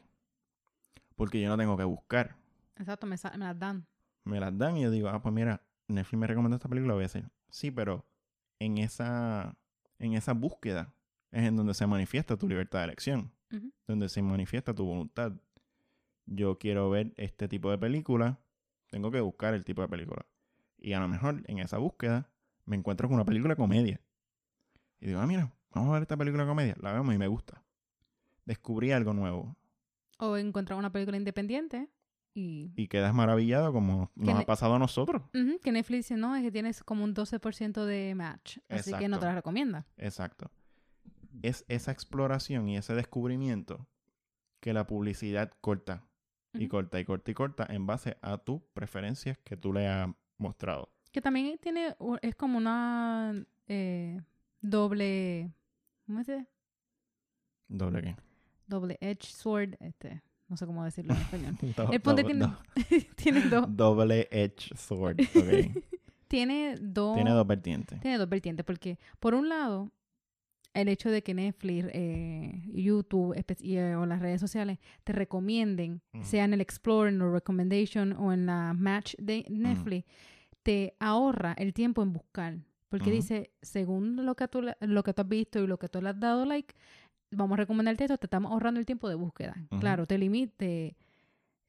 [1.17, 2.37] Porque yo no tengo que buscar.
[2.77, 3.87] Exacto, me, me las dan.
[4.25, 7.03] Me las dan y yo digo, ah, pues mira, Netflix me recomendó esta película, voy
[7.03, 8.07] a decir, sí, pero
[8.59, 9.57] en esa,
[9.99, 10.93] en esa búsqueda
[11.31, 13.33] es en donde se manifiesta tu libertad de elección,
[13.87, 15.33] donde se manifiesta tu voluntad.
[16.27, 18.39] Yo quiero ver este tipo de película,
[18.91, 20.27] tengo que buscar el tipo de película.
[20.77, 22.31] Y a lo mejor en esa búsqueda
[22.65, 24.01] me encuentro con una película de comedia.
[25.01, 27.29] Y digo, ah, mira, vamos a ver esta película de comedia, la vemos y me
[27.29, 27.63] gusta.
[28.45, 29.57] Descubrí algo nuevo.
[30.19, 31.89] O encontrar una película independiente
[32.35, 32.73] y...
[32.77, 35.23] Y quedas maravillado como nos ne- ha pasado a nosotros.
[35.63, 38.59] Que Netflix dice, no, es que tienes como un 12% de match.
[38.69, 39.87] Así que no te la recomienda.
[39.97, 40.51] Exacto.
[41.43, 43.87] Es esa exploración y ese descubrimiento
[44.61, 46.05] que la publicidad corta
[46.53, 50.09] y corta y corta y corta en base a tus preferencias que tú le has
[50.39, 50.91] mostrado.
[51.13, 53.35] Que también tiene, es como una
[53.69, 54.21] eh,
[54.61, 55.53] doble,
[56.07, 56.47] ¿cómo se dice?
[57.69, 58.17] Doble qué.
[58.67, 61.57] Doble edge sword, este, no sé cómo decirlo en español.
[61.77, 62.59] Do- El punto do- tiene, do-
[63.17, 65.21] tiene dos, doble edge sword.
[65.35, 65.83] ok.
[66.29, 68.01] tiene dos, Tiene dos vertientes.
[68.01, 69.91] tiene dos vertientes, porque por un lado,
[70.75, 76.03] el hecho de que Netflix, eh, YouTube y, eh, o las redes sociales te recomienden,
[76.15, 76.25] Ujú.
[76.25, 80.07] sea en el Explore, en el Recommendation o en la Match de Netflix,
[80.63, 82.59] te ahorra el tiempo en buscar.
[82.89, 86.01] Porque dice, según lo que, tú, lo que tú has visto y lo que tú
[86.01, 86.75] le has dado like,
[87.31, 89.57] vamos a recomendarte esto, te estamos ahorrando el tiempo de búsqueda.
[89.81, 90.97] Claro, te, limi- te,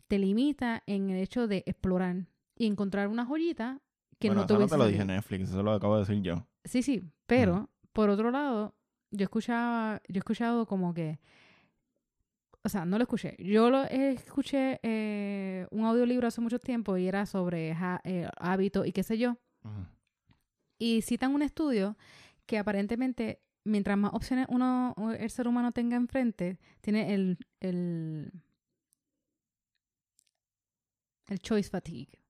[0.07, 2.25] te limita en el hecho de explorar
[2.57, 3.79] y encontrar una joyita
[4.17, 5.05] que bueno, no te eso no te lo dije.
[5.05, 6.45] Netflix, eso lo acabo de decir yo.
[6.65, 8.73] Sí, sí, pero por otro lado,
[9.11, 11.19] yo escuchaba, yo he escuchado como que,
[12.63, 13.35] o sea, no lo escuché.
[13.39, 18.85] Yo lo escuché eh, un audiolibro hace mucho tiempo y era sobre ja- eh, hábitos
[18.87, 19.37] y qué sé yo.
[20.79, 21.97] Y citan un estudio
[22.45, 28.31] que aparentemente, mientras más opciones uno, el ser humano tenga enfrente, tiene el, el,
[31.27, 32.23] el choice fatigue.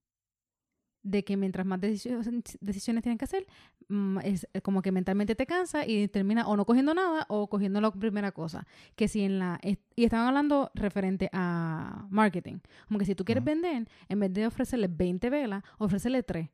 [1.02, 2.28] De que mientras más decisiones,
[2.60, 3.48] decisiones tienen que hacer,
[3.88, 7.80] mm, es como que mentalmente te cansa y termina o no cogiendo nada o cogiendo
[7.80, 8.68] la primera cosa.
[8.98, 9.62] Que si en la...
[9.96, 12.58] Y estaban hablando referente a marketing.
[12.88, 16.50] Como que si tú quieres vender, en vez de ofrecerle 20 velas, ofrecerle 3.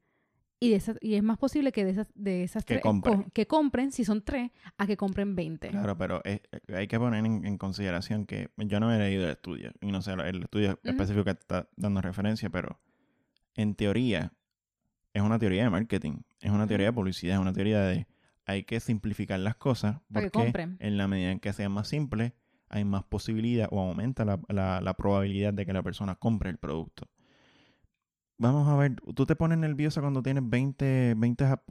[0.65, 3.13] Y, de esas, y es más posible que de esas, de esas Que tres compre.
[3.15, 5.69] co- que compren, si son tres, a que compren 20.
[5.69, 6.41] Claro, pero es-
[6.73, 10.01] hay que poner en, en consideración que yo no he leído el estudio y no
[10.01, 12.79] sé el estudio específico que está dando referencia, pero
[13.55, 14.33] en teoría
[15.13, 18.07] es una teoría de marketing, es una teoría de publicidad, es una teoría de
[18.45, 20.77] hay que simplificar las cosas porque compren.
[20.79, 22.33] en la medida en que sean más simples
[22.69, 26.57] hay más posibilidad o aumenta la, la- la probabilidad de que la persona compre el
[26.57, 27.07] producto.
[28.37, 31.61] Vamos a ver, tú te pones nerviosa cuando tienes 20, 20 jap-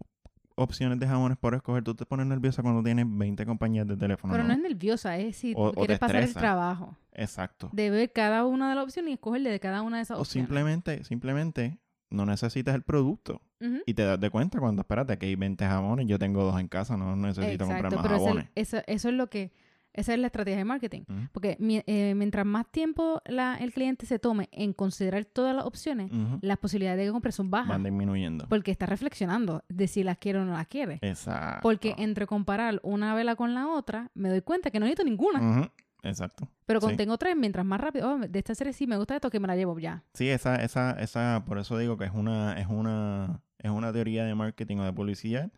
[0.56, 4.32] opciones de jamones por escoger, tú te pones nerviosa cuando tienes 20 compañías de teléfono.
[4.32, 6.96] Pero no es nerviosa, es si O- o tú quieres pasar el trabajo.
[7.12, 7.68] Exacto.
[7.72, 10.22] De ver cada una de las opciones y escogerle de cada una de esas O
[10.22, 10.46] opciones.
[10.48, 11.78] simplemente, simplemente
[12.10, 13.40] no necesitas el producto
[13.86, 16.68] y te das de cuenta cuando, espérate, que hay 20 jamones, yo tengo dos en
[16.68, 18.46] casa, no necesito comprar más pero jabones.
[18.54, 19.52] eso, eso es lo que...
[19.94, 21.02] Esa es la estrategia de marketing.
[21.32, 26.10] Porque eh, mientras más tiempo la- el cliente se tome en considerar todas las opciones,
[26.42, 27.68] las posibilidades de que compre son bajas.
[27.68, 28.46] Van disminuyendo.
[28.48, 30.98] Porque está reflexionando de si las quiere o no las quiere.
[31.00, 31.60] Exacto.
[31.62, 35.70] Porque entre comparar una vela con la otra, me doy cuenta que no necesito ninguna.
[36.02, 36.48] Exacto.
[36.66, 36.98] Pero cuando sí.
[36.98, 39.46] tengo tres, mientras más rápido, oh, de esta serie sí me gusta esto, que me
[39.48, 40.02] la llevo ya.
[40.12, 44.24] Sí, esa, esa, esa, por eso digo que es una, es una, es una teoría
[44.24, 45.50] de marketing o de publicidad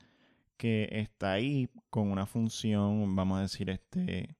[0.57, 4.37] que está ahí con una función, vamos a decir, este,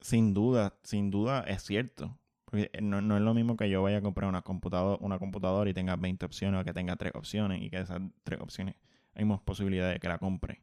[0.00, 2.18] sin duda, sin duda es cierto.
[2.44, 5.68] Porque no, no es lo mismo que yo vaya a comprar una computadora, una computadora
[5.68, 8.76] y tenga 20 opciones o que tenga tres opciones y que esas tres opciones
[9.14, 10.62] hay más posibilidades de que la compre.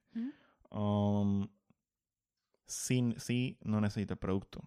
[0.69, 1.49] Um,
[2.65, 4.62] sí, sí, no necesito el producto.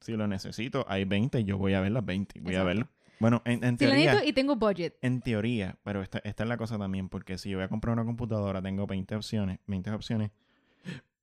[0.00, 2.40] Si lo necesito, hay 20, yo voy a ver las 20.
[2.40, 2.95] Voy a Exacto.
[3.18, 4.10] Bueno, en, en Si lo teoría...
[4.12, 4.96] necesito y tengo budget.
[5.02, 7.92] En teoría, pero esta, esta es la cosa también, porque si yo voy a comprar
[7.94, 10.30] una computadora, tengo 20 opciones, 20 opciones,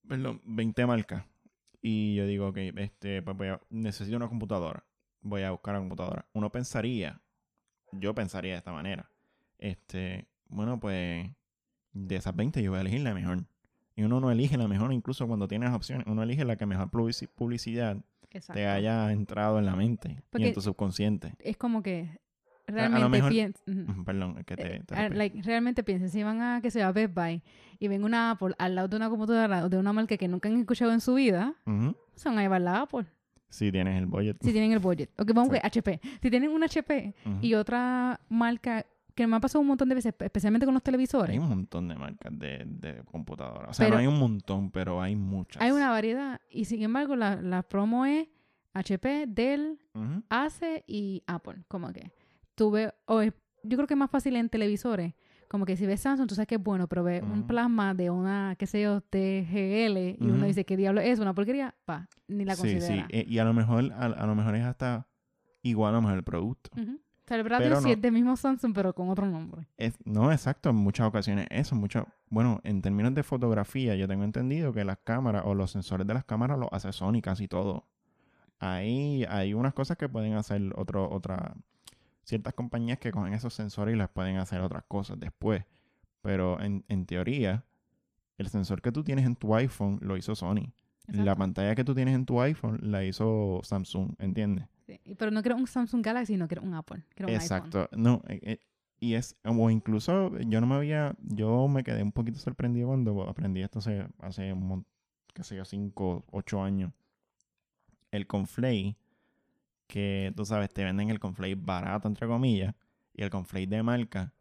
[0.08, 1.26] perdón, 20 marcas.
[1.82, 4.84] Y yo digo, ok, este, pues voy a- necesito una computadora.
[5.22, 6.26] Voy a buscar una computadora.
[6.34, 7.22] Uno pensaría,
[7.92, 9.10] yo pensaría de esta manera.
[9.60, 11.30] Este, bueno, pues
[11.94, 13.44] de esas 20 yo voy a elegir la mejor.
[13.96, 16.90] Y uno no elige la mejor, incluso cuando tienes opciones, uno elige la que mejor
[16.90, 17.98] publici- publicidad
[18.34, 18.54] Exacto.
[18.60, 21.34] te haya entrado en la mente y en tu subconsciente.
[21.40, 22.10] Es como que
[22.68, 23.62] a realmente mejor- piensa.
[23.68, 27.14] Ujú, Perdón, que te, te Ah, like, realmente piensen, si van a que sea Best
[27.14, 27.42] Buy
[27.80, 30.58] y ven una Apple al lado de una computadora de una marca que nunca han
[30.60, 31.96] escuchado en su vida, Ujú.
[32.16, 33.06] se van a llevar la Apple.
[33.50, 34.38] Si tienes el budget.
[34.42, 35.12] Si tienen el budget.
[35.20, 35.60] Ok, vamos Sí.
[35.60, 36.00] con HP.
[36.24, 38.84] Si tienen un HP y otra marca
[39.16, 41.88] que me ha pasado un montón de veces, especialmente con los televisores, Hay un montón
[41.88, 43.70] de marcas de, de computadoras.
[43.70, 45.62] O sea, Pero- no hay un montón, pero hay muchas.
[45.62, 46.42] hay una variedad.
[46.50, 48.28] Y sin embargo, la, la promo es
[48.74, 50.24] HP, Dell, Ujú.
[50.30, 51.64] Ace y Apple.
[51.68, 52.12] Como que
[52.56, 55.14] tuve, o es- yo creo que es más fácil en televisores.
[55.48, 58.10] Como que si ves Samsung, tú sabes que es bueno, pero ves un plasma de
[58.10, 61.20] una, qué sé yo, TGL y uno dice, ¿qué diablo es?
[61.20, 61.76] ¿Una porquería?
[61.86, 63.06] Pa, ni la Sí, considera.
[63.08, 63.16] sí.
[63.16, 65.08] Eh, Y a lo mejor, a, a lo mejor es hasta
[65.62, 66.72] igual a lo mejor el producto.
[67.26, 67.94] Sí no.
[67.94, 69.68] es del mismo Samsung, pero con otro nombre.
[69.78, 74.24] Es, no, exacto, en muchas ocasiones eso, muchas, bueno, en términos de fotografía, yo tengo
[74.24, 77.88] entendido que las cámaras o los sensores de las cámaras los hace Sony casi todo.
[78.60, 81.56] Ahí hay unas cosas que pueden hacer otro, otra,
[82.24, 85.64] ciertas compañías que cogen esos sensores y les pueden hacer otras cosas después.
[86.22, 87.66] Pero en, en teoría,
[88.38, 90.74] el sensor que tú tienes en tu iPhone lo hizo Sony.
[91.08, 94.68] La pantalla que tú tienes en tu iPhone la hizo Samsung, ¿entiendes?
[94.86, 97.04] Sí, Pero no quiero un Samsung Galaxy, no quiero un Apple.
[97.16, 97.58] Quiero un iPhone.
[97.58, 97.90] Exacto.
[97.96, 98.60] No, eh, eh,
[99.00, 103.30] y es, o incluso yo no me había, yo me quedé un poquito sorprendido cuando
[103.30, 104.54] aprendí esto hace, hace
[105.34, 106.94] qué sé yo, 5, 8 años.
[108.12, 108.96] El conflay,
[109.88, 112.76] que tú sabes, te venden el conflay barato, entre comillas,
[113.14, 114.34] y el conflay de marca,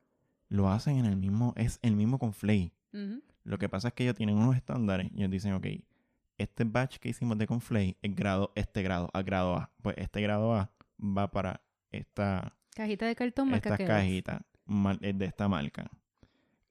[0.48, 2.72] lo hacen en el mismo, es el mismo conflay.
[3.44, 5.66] Lo que pasa es que ellos tienen unos estándares y ellos dicen, ok,
[6.42, 9.70] este batch que hicimos de conflay es grado, este grado, a grado A.
[9.82, 13.96] Pues este grado A va para esta, Cajita de cartón, marca estas Kellogg's.
[14.02, 15.90] cajitas mar- eh, de esta marca.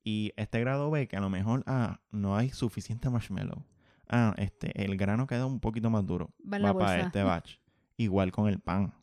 [0.03, 3.63] Y este grado B, que a lo mejor, ah, no hay suficiente marshmallow.
[4.09, 6.33] Ah, este, el grano queda un poquito más duro.
[6.67, 7.57] Va para este batch.
[7.97, 8.93] Igual con el pan.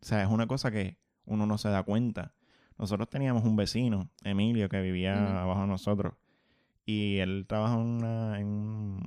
[0.00, 2.34] O sea, es una cosa que uno no se da cuenta.
[2.78, 6.14] Nosotros teníamos un vecino, Emilio, que vivía abajo de nosotros.
[6.86, 9.00] Y él trabaja en una, en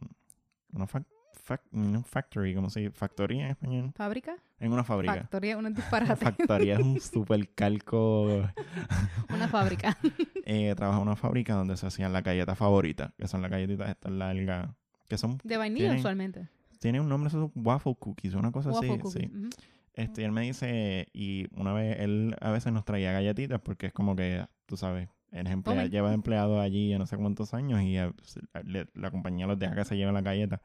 [0.74, 1.06] una fac-
[1.46, 2.92] fac- factory, ¿cómo se dice?
[2.92, 3.92] Factoría en español.
[3.96, 4.36] ¿Fábrica?
[4.60, 5.16] En una fábrica.
[5.16, 6.16] Factoría, un disparate.
[6.24, 8.48] Factoría es un super calco.
[9.30, 9.98] una fábrica.
[10.44, 13.90] Eh, trabaja en una fábrica donde se hacían las galletas favoritas, que son las galletitas
[13.90, 14.70] estas largas,
[15.08, 16.50] que son, De vainilla Tienen- usualmente.
[16.80, 19.00] tiene un nombre, esos waffle cookies, una cosa Waffle así.
[19.00, 19.24] cookies.
[19.32, 19.50] sí.
[19.94, 23.94] Este, él me dice, y una vez, él a veces nos traía galletitas porque es
[23.94, 25.89] como que, tú sabes, el emplea- Tomen.
[25.91, 29.76] lleva empleado allí ya no sé cuántos años y se- le- la compañía los deja
[29.76, 30.60] que se lleven las galletas.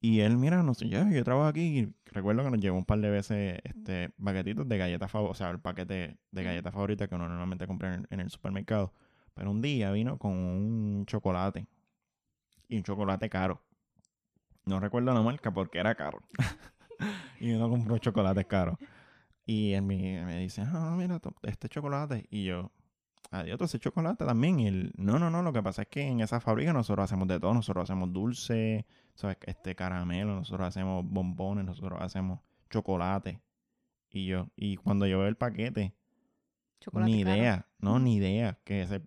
[0.00, 2.84] Y él, mira, no sé, yo, yo trabajo aquí y recuerdo que nos llevó un
[2.84, 7.08] par de veces este, paquetitos de galletas favoritas, o sea, el paquete de galletas favoritas
[7.08, 8.92] que uno normalmente compra en, en el supermercado.
[9.34, 11.66] Pero un día vino con un chocolate
[12.68, 13.62] y un chocolate caro.
[14.64, 16.20] No recuerdo la marca porque era caro.
[17.40, 18.76] y uno compró chocolates caros.
[19.44, 22.26] Y él me, me dice, ah, mira, to- este chocolate.
[22.30, 22.70] Y yo,
[23.40, 24.60] adiós, ese chocolate también.
[24.60, 27.28] Y él, no, no, no, lo que pasa es que en esa fábrica nosotros hacemos
[27.28, 27.54] de todo.
[27.54, 29.38] Nosotros hacemos dulce, ¿sabes?
[29.46, 33.40] Este caramelo, nosotros hacemos bombones, nosotros hacemos chocolate.
[34.10, 35.94] Y yo, y cuando yo veo el paquete,
[36.80, 37.36] Chocolate ni caro.
[37.36, 39.02] idea, no, ni idea que ese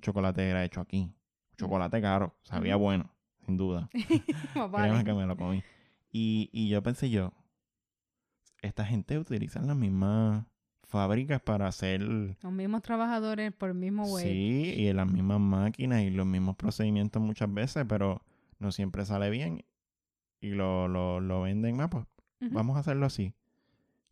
[0.00, 1.12] chocolate era hecho aquí.
[1.56, 3.10] Chocolate caro, sabía bueno,
[3.44, 3.88] sin duda.
[4.70, 5.04] Vale.
[5.04, 5.62] que me lo comí.
[6.12, 7.32] Y, y yo pensé yo,
[8.62, 10.44] esta gente utiliza las mismas
[10.96, 14.22] fábricas para hacer, Los mismos trabajadores por el mismo web.
[14.24, 18.22] sí, y las mismas máquinas y los mismos procedimientos muchas veces, pero
[18.58, 19.64] no siempre sale bien.
[20.40, 22.04] Y lo, lo, lo venden, ah, pues
[22.40, 23.34] vamos a hacerlo así.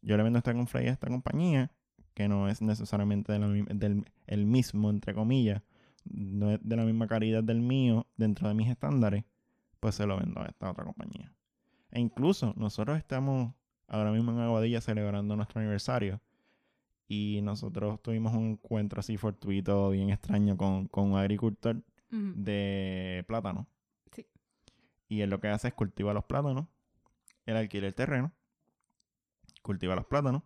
[0.03, 1.71] Yo le vendo esta conflay a esta compañía,
[2.13, 5.63] que no es necesariamente de la mi- del el mismo, entre comillas,
[6.05, 9.25] no es de la misma calidad del mío dentro de mis estándares,
[9.81, 11.33] pues se lo vendo a esta otra compañía.
[11.91, 13.55] E incluso nosotros estamos
[13.87, 16.21] ahora mismo en Aguadilla celebrando nuestro aniversario
[17.07, 23.67] y nosotros tuvimos un encuentro así fortuito, bien extraño, con, con un agricultor de plátano.
[24.13, 24.27] Sí.
[25.09, 26.67] Y él lo que hace es cultiva los plátanos,
[27.45, 28.33] él alquila el terreno,
[29.63, 30.43] cultiva los plátanos,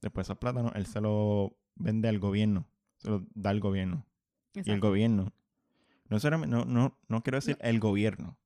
[0.00, 2.66] después esos plátanos él se los vende al gobierno,
[2.98, 4.06] se los da al gobierno.
[4.54, 4.88] Y el Exacto.
[4.88, 5.32] gobierno,
[6.08, 8.38] no, no, no, no quiero decir el gobierno,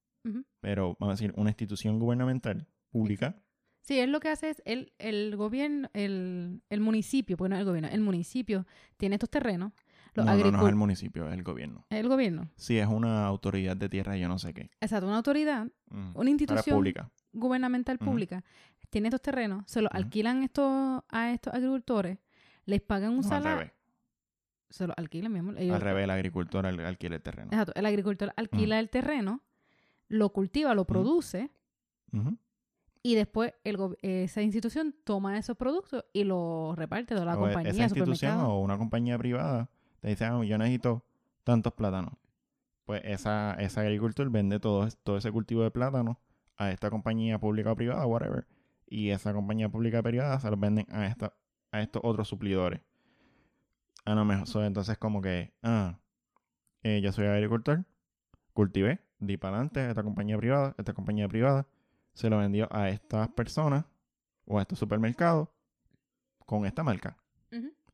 [0.60, 3.42] pero vamos a decir una institución gubernamental pública
[3.88, 7.60] Sí, él lo que hace es, el, el gobierno, el, el municipio, porque no es
[7.60, 8.66] el gobierno, el municipio
[8.98, 9.72] tiene estos terrenos.
[10.12, 11.86] Los no, no, no es el municipio, es el gobierno.
[11.88, 12.50] el gobierno.
[12.56, 14.68] Sí, es una autoridad de tierra, yo no sé qué.
[14.82, 16.10] Exacto, una autoridad, Mm.
[16.16, 17.10] una es institución pública.
[17.32, 18.44] gubernamental pública,
[18.90, 22.18] tiene estos terrenos, se los alquilan estos, a estos agricultores,
[22.66, 23.58] les pagan un No, al salario.
[23.60, 23.72] revés.
[24.68, 25.58] Se los alquilan, mi amor.
[25.58, 27.48] ellos- Al revés, el agricultor al- alquila el terreno.
[27.52, 29.40] Exacto, el agricultor alquila el terreno,
[30.08, 31.50] lo cultiva, lo produce
[32.12, 32.36] Ujú.
[33.02, 37.52] Y después el esa institución toma esos productos y los reparte a la O e-
[37.52, 39.70] compañía, esa institución o una compañía privada
[40.00, 41.04] te dice, ah, yo necesito
[41.44, 42.14] tantos plátanos.
[42.84, 46.20] Pues esa, ese agricultor vende todo, todo ese cultivo de plátano
[46.56, 48.46] a esta compañía pública o privada, whatever.
[48.86, 51.34] Y esa compañía pública o privada se los venden a, esta,
[51.70, 52.80] a estos otros suplidores.
[54.04, 55.98] A lo mejor, so, entonces como que, ah,
[56.82, 57.84] eh, yo soy agricultor,
[58.54, 61.66] cultivé, di para adelante a esta compañía privada, esta compañía privada
[62.18, 63.84] se lo vendió a estas personas
[64.44, 65.48] o a estos supermercados
[66.46, 67.16] con esta marca.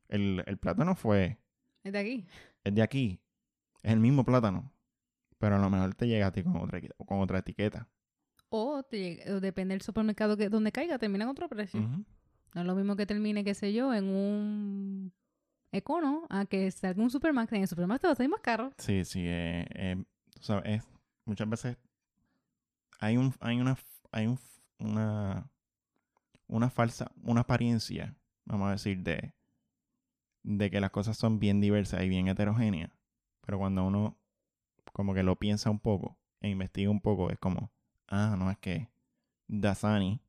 [0.07, 1.37] El, el plátano fue,
[1.83, 2.25] Es de aquí.
[2.63, 3.19] es de aquí,
[3.83, 4.71] es el mismo plátano,
[5.37, 7.87] pero a lo mejor te llega a ti con otra, con otra etiqueta.
[8.49, 11.81] O, te llega- o depende del supermercado que donde caiga, termina en otro precio.
[11.81, 15.13] No es lo mismo que termine, qué sé yo, en un
[15.71, 17.57] econo a que salga un supermarket.
[17.57, 18.71] En el supermarket va a salir más caro.
[18.77, 20.03] Sí, sí, eh, eh,
[20.33, 20.87] tú sabes, es-
[21.25, 21.77] muchas veces
[22.99, 23.75] hay un, hay una,
[24.11, 24.39] hay un,
[24.79, 25.49] una,
[26.47, 29.33] una falsa, una apariencia, vamos a decir, de,
[30.43, 32.91] de que las cosas son bien diversas y bien heterogéneas,
[33.41, 34.17] pero cuando uno
[34.93, 37.71] como que lo piensa un poco e investiga un poco, es como,
[38.07, 38.89] ah, no, es que
[39.47, 40.21] Dasani,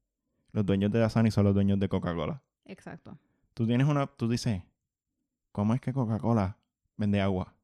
[0.53, 2.43] los dueños de Dasani son los dueños de Coca-Cola.
[2.65, 3.19] Exacto.
[3.55, 4.63] Tú tienes una, tú dices,
[5.53, 6.59] ¿cómo es que Coca-Cola
[6.97, 7.55] vende agua?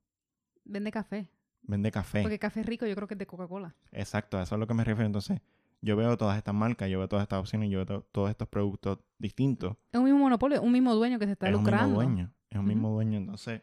[0.65, 1.29] Vende café.
[1.63, 2.23] Vende café.
[2.23, 3.75] Porque café rico yo creo que es de Coca-Cola.
[3.91, 5.07] Exacto, a eso es lo que me refiero.
[5.07, 5.41] Entonces,
[5.83, 8.49] yo veo todas estas marcas, yo veo todas estas opciones, yo veo to- todos estos
[8.49, 9.76] productos distintos.
[9.93, 11.87] Es un mismo monopolio, un mismo dueño que se está es un lucrando.
[11.89, 13.18] mismo dueño, es un mismo dueño.
[13.18, 13.62] Entonces,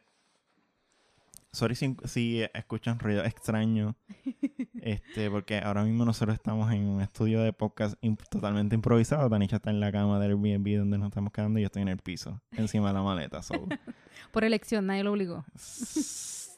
[1.51, 3.95] sorry si, si escuchan ruido extraño,
[4.81, 9.29] este, porque ahora mismo nosotros estamos en un estudio de podcast imp- totalmente improvisado.
[9.29, 11.87] Tanisha está en la cama del Airbnb donde nos estamos quedando y yo estoy en
[11.87, 13.41] el piso, encima de la maleta.
[13.41, 13.53] So.
[14.31, 15.45] Por elección, nadie lo obligó.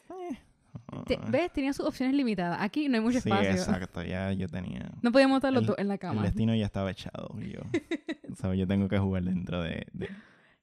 [1.06, 1.52] Te- ¿Ves?
[1.52, 2.58] Tenía sus opciones limitadas.
[2.60, 3.50] Aquí no hay mucho sí, espacio.
[3.50, 4.90] exacto, ya yo tenía...
[5.02, 6.22] No podíamos estar los El- dos en la El cama.
[6.22, 7.28] destino ya estaba echado.
[7.40, 7.60] Yo,
[8.36, 8.58] ¿sabes?
[8.58, 10.08] yo tengo que jugar dentro de, de,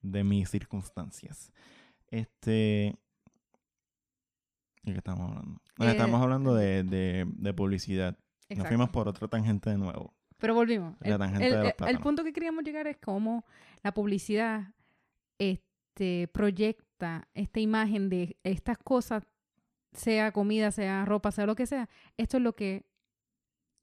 [0.02, 1.52] de mis circunstancias.
[2.08, 2.96] Este.
[4.84, 5.62] ¿De qué estamos hablando?
[5.78, 8.18] Ah, Eh, estamos hablando de, de, de publicidad.
[8.50, 10.16] Nos fuimos por otra tangente de nuevo.
[10.38, 10.96] Pero volvimos.
[11.02, 13.46] La El- tangente el, de los el- el punto que queríamos llegar es cómo
[13.84, 14.74] la publicidad
[15.38, 19.24] este, proyecta esta imagen de estas cosas,
[19.94, 21.90] sea comida, sea ropa, sea lo que sea.
[22.18, 22.86] Esto es lo que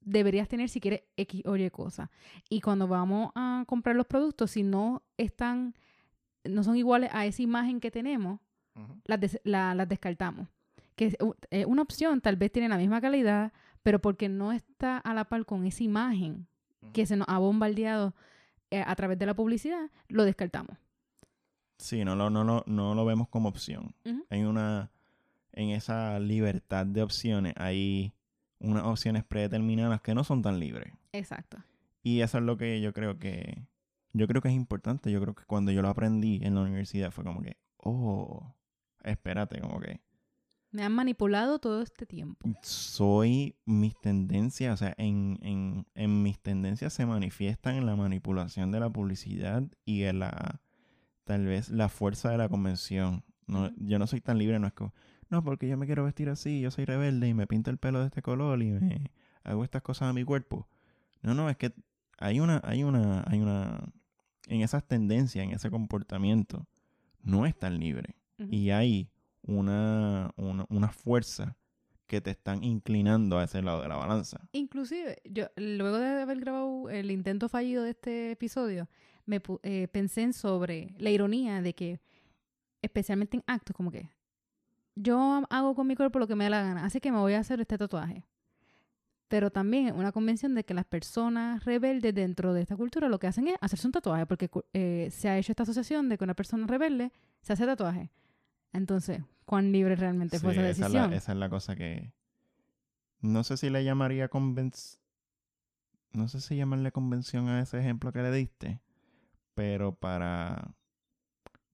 [0.01, 2.09] deberías tener si quieres X o Y cosa.
[2.49, 5.75] Y cuando vamos a comprar los productos, si no están,
[6.43, 8.39] no son iguales a esa imagen que tenemos,
[9.05, 10.47] las, des- la- las descartamos.
[10.95, 11.17] Que es
[11.51, 13.51] eh, una opción, tal vez tiene la misma calidad,
[13.83, 16.47] pero porque no está a la par con esa imagen
[16.93, 18.13] que se nos ha bombardeado
[18.71, 20.77] eh, a través de la publicidad, lo descartamos.
[21.79, 23.93] Sí, no lo, no, lo, no lo vemos como opción.
[24.29, 24.89] Hay una.
[25.57, 28.13] En esa libertad de opciones, hay
[28.59, 30.93] unas opciones predeterminadas que no son tan libres.
[31.13, 31.57] Exacto.
[32.03, 33.65] Y eso es lo que yo creo que
[34.13, 35.11] yo creo que es importante.
[35.11, 38.53] Yo creo que cuando yo lo aprendí en la universidad fue como que, oh,
[39.03, 39.99] espérate, como que
[40.71, 42.47] Me han manipulado todo este tiempo.
[42.61, 48.71] soy mis tendencias, o sea, en, en, en mis tendencias se manifiestan en la manipulación
[48.71, 50.61] de la publicidad y en la
[51.23, 53.23] tal vez la fuerza de la convención.
[53.47, 54.93] No, yo no soy tan libre, no es como,
[55.29, 57.99] no, porque yo me quiero vestir así, yo soy rebelde y me pinto el pelo
[57.99, 59.11] de este color y me
[59.43, 60.67] hago estas cosas a mi cuerpo.
[61.21, 61.73] No, no, es que
[62.17, 63.91] hay una, hay una, hay una,
[64.47, 66.67] en esas tendencias, en ese comportamiento,
[67.21, 68.15] no es tan libre.
[68.49, 69.09] Y hay
[69.41, 71.57] una, una, una fuerza
[72.05, 74.47] que te están inclinando a ese lado de la balanza.
[74.53, 78.87] Inclusive, yo luego de haber grabado el intento fallido de este episodio,
[79.25, 81.99] me eh, pensé en sobre la ironía de que,
[82.81, 84.09] especialmente en actos, como que
[85.01, 87.33] yo hago con mi cuerpo lo que me da la gana, así que me voy
[87.33, 88.25] a hacer este tatuaje.
[89.27, 93.19] Pero también es una convención de que las personas rebeldes dentro de esta cultura lo
[93.19, 96.23] que hacen es hacerse un tatuaje, porque eh, se ha hecho esta asociación de que
[96.23, 98.09] una persona rebelde se hace tatuaje.
[98.71, 101.11] Entonces, ¿cuán libre realmente fue Sí, esa esa, es decisión?
[101.11, 102.13] la, esa es la cosa que...
[103.19, 105.01] No sé si le llamaría convención...
[106.13, 108.79] No sé si llamarle convención a ese ejemplo que le diste,
[109.55, 110.71] pero para...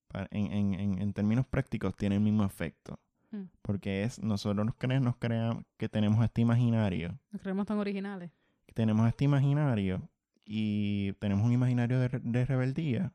[0.08, 3.00] para- en, en, en términos prácticos tiene el mismo efecto.
[3.34, 3.50] Mm.
[3.62, 8.32] Porque es, nosotros nos creemos, nos creamos que tenemos este imaginario Nos creemos tan originales.
[8.74, 10.10] tenemos este imaginario
[10.46, 13.14] y tenemos un imaginario de, de rebeldía.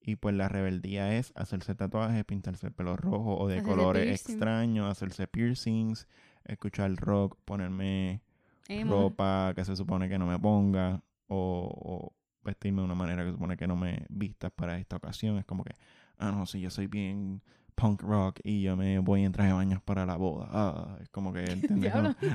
[0.00, 4.04] Y pues la rebeldía es hacerse tatuajes, pintarse el pelo rojo o de Hacerse colores
[4.04, 4.34] piercing.
[4.34, 6.06] extraños, hacerse piercings,
[6.44, 8.22] escuchar rock, ponerme
[8.68, 9.10] Emo.
[9.10, 12.12] ropa que se supone que no me ponga o, o
[12.44, 15.38] vestirme de una manera que se supone que no me vistas para esta ocasión.
[15.38, 15.74] Es como que,
[16.18, 17.42] ah, no, si yo soy bien
[17.76, 20.48] punk rock y yo me voy en traje de baños para la boda.
[20.50, 21.44] Ah, es como que,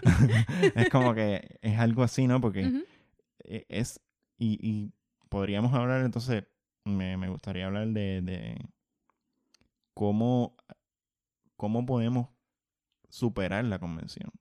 [0.76, 2.40] es como que es algo así, ¿no?
[2.40, 2.62] Porque
[3.44, 4.00] e- es,
[4.38, 4.94] y, y
[5.30, 6.46] podríamos hablar entonces,
[6.86, 8.56] me, me gustaría hablar de, de
[9.94, 10.56] cómo,
[11.58, 12.30] cómo podemos
[13.10, 14.32] superar la convención.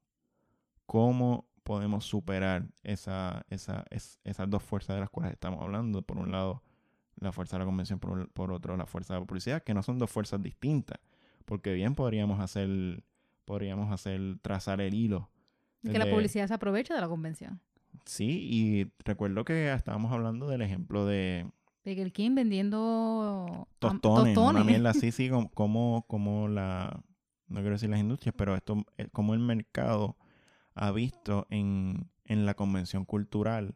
[0.87, 6.03] Cómo podemos superar esa, esa, es- esas dos fuerzas de las cuales estamos hablando.
[6.03, 6.63] Por un lado,
[7.21, 9.83] la fuerza de la convención, por, por otro, la fuerza de la publicidad, que no
[9.83, 10.99] son dos fuerzas distintas.
[11.45, 13.03] Porque bien podríamos hacer,
[13.45, 15.31] podríamos hacer, trazar el hilo.
[15.83, 17.61] Y que la publicidad se aprovecha de la convención.
[18.05, 21.47] Sí, y recuerdo que estábamos hablando del ejemplo de
[21.85, 24.66] De el King vendiendo am- tostones, una tostones.
[24.66, 27.03] mierda así, sí, como, como, como la,
[27.49, 30.16] no quiero decir las industrias, pero esto, eh, como el mercado
[30.75, 33.75] ha visto en, en la convención cultural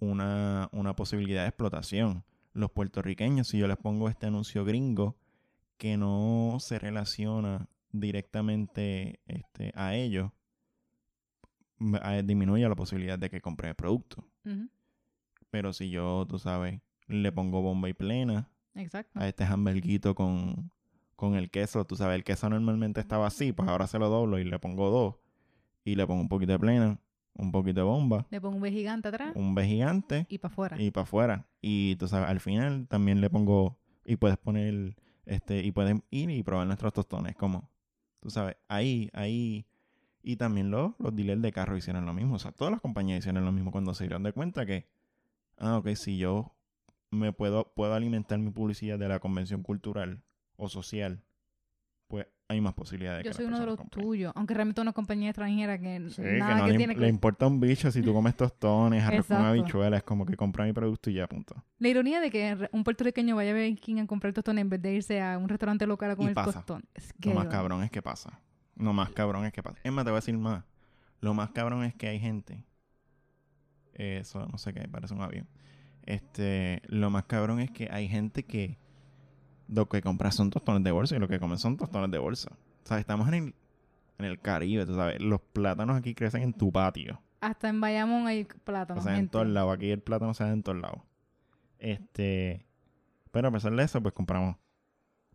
[0.00, 2.24] una, una posibilidad de explotación.
[2.58, 5.16] Los puertorriqueños, si yo les pongo este anuncio gringo
[5.76, 10.32] que no se relaciona directamente este, a ellos,
[12.24, 14.26] disminuye la posibilidad de que compre el producto.
[15.50, 19.20] Pero si yo, tú sabes, le pongo bomba y plena Exacto.
[19.20, 20.72] a este hamburguito con,
[21.14, 24.40] con el queso, tú sabes, el queso normalmente estaba así, pues ahora se lo doblo
[24.40, 25.14] y le pongo dos.
[25.84, 27.00] Y le pongo un poquito de plena,
[27.38, 30.52] un poquito de bomba, Le pongo un B gigante atrás un B gigante y para
[30.52, 30.82] afuera.
[30.82, 31.46] y para afuera.
[31.62, 36.30] Y tú sabes, al final también le pongo, y puedes poner, este, y pueden ir
[36.30, 37.70] y probar nuestros tostones, como,
[38.20, 39.66] tú sabes, ahí, ahí.
[40.20, 42.34] Y también los, los dealers de carro hicieron lo mismo.
[42.34, 44.88] O sea, todas las compañías hicieron lo mismo cuando se dieron de cuenta que,
[45.56, 46.54] ah, ok, si yo
[47.10, 50.22] me puedo, puedo alimentar mi publicidad de la convención cultural
[50.56, 51.22] o social,
[52.08, 54.04] pues hay más posibilidades de Yo que soy las uno de los compren.
[54.06, 57.00] tuyos, aunque realmente una compañía extranjera que Sí, que nada no que, le, tiene le
[57.00, 60.64] que importa un bicho si tú comes tostones, arroz con habichuelas, es como que compra
[60.64, 61.54] mi producto y ya, punto.
[61.78, 64.80] La ironía de que un puertorriqueño vaya a Burger King a comprar tostones en vez
[64.80, 66.82] de irse a un restaurante local a comer tostón.
[66.94, 68.40] Es Lo más que- cabrón es que pasa.
[68.76, 69.78] Lo más cabrón es que pasa.
[69.84, 70.64] Es más, te voy a decir más.
[71.20, 72.64] Lo más cabrón es que hay gente.
[73.94, 75.46] eh, Eso no sé qué, parece un avión.
[76.06, 78.78] Este, lo más cabrón es que hay gente que
[79.68, 82.50] lo que compra son tostones de bolsa y lo que come son tostones de bolsa.
[82.84, 83.54] O sea, estamos en el,
[84.18, 85.20] en el Caribe, tú sabes.
[85.20, 87.20] Los plátanos aquí crecen en tu patio.
[87.40, 89.02] Hasta en Bayamón hay plátanos.
[89.02, 89.32] o sea, en gente.
[89.32, 89.74] todos lados.
[89.76, 91.00] Aquí el plátano se da en todos lados.
[91.78, 92.66] Este,
[93.30, 94.56] pero a pesar de eso, pues compramos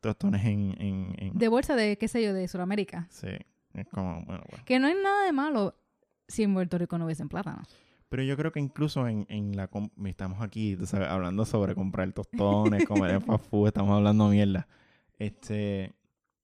[0.01, 3.07] tostones en, en, en- De bolsa de, qué sé yo, de Sudamérica.
[3.09, 3.29] Sí,
[3.73, 4.63] es como, bueno, bueno.
[4.65, 5.75] Que no hay nada de malo
[6.27, 7.69] si en Puerto Rico no hubiesen plátanos.
[8.13, 9.71] Pero yo creo que incluso en, en la...
[10.05, 14.67] Estamos aquí, sabes, hablando sobre comprar tostones, comer en fast estamos hablando mierda.
[15.17, 15.95] Este...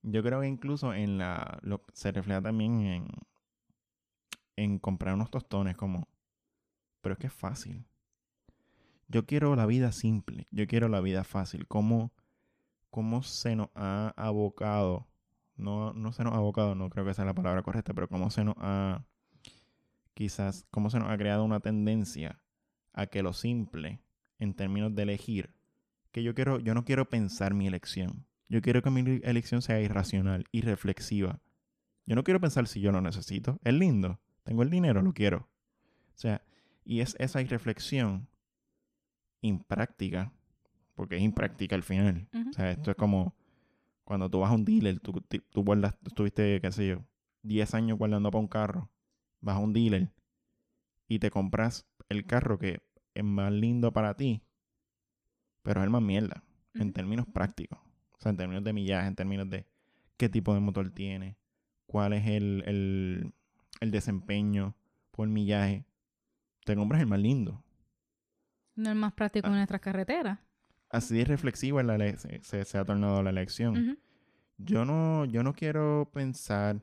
[0.01, 1.59] Yo creo que incluso en la...
[1.61, 3.07] Lo, se refleja también en...
[4.55, 6.07] En comprar unos tostones como...
[7.01, 7.85] Pero es que es fácil.
[9.07, 10.47] Yo quiero la vida simple.
[10.49, 11.67] Yo quiero la vida fácil.
[11.67, 12.11] ¿Cómo,
[12.89, 15.05] cómo se nos ha abocado?
[15.55, 18.31] No, no se nos ha abocado, no creo que sea la palabra correcta, pero cómo
[18.31, 19.05] se nos ha
[20.19, 22.41] quizás cómo se nos ha creado una tendencia
[22.91, 24.01] a que lo simple
[24.37, 25.55] en términos de elegir
[26.11, 28.25] que yo quiero yo no quiero pensar mi elección.
[28.49, 31.39] Yo quiero que mi elección sea irracional y reflexiva.
[32.05, 33.61] Yo no quiero pensar si yo lo necesito.
[33.63, 34.19] Es lindo.
[34.43, 35.47] Tengo el dinero lo quiero.
[36.09, 36.43] O sea
[36.83, 38.27] y es esa irreflexión
[39.39, 40.33] impráctica
[40.95, 42.27] porque es impráctica al final.
[42.49, 43.37] O sea esto es como
[44.03, 45.13] cuando tú vas a un dealer tú,
[45.49, 47.05] tú, guardas tú estuviste qué sé yo
[47.43, 48.89] 10 años guardando para un carro
[49.41, 50.11] vas a un dealer
[51.07, 52.81] y te compras el carro que
[53.13, 54.41] es más lindo para ti,
[55.63, 56.43] pero es el más mierda
[56.75, 57.79] en términos prácticos.
[58.11, 59.65] O sea, en términos de millaje, en términos de
[60.17, 61.37] qué tipo de motor tiene,
[61.85, 63.33] cuál es el, el,
[63.79, 64.75] el desempeño
[65.11, 65.85] por millaje.
[66.65, 67.63] Te compras el más lindo.
[68.75, 69.49] No es más práctico Ah.
[69.51, 70.39] en nuestras carreteras.
[70.89, 73.99] Así de reflexiva la se, ha tornado la elección.
[74.57, 76.81] Yo no, yo no quiero pensar,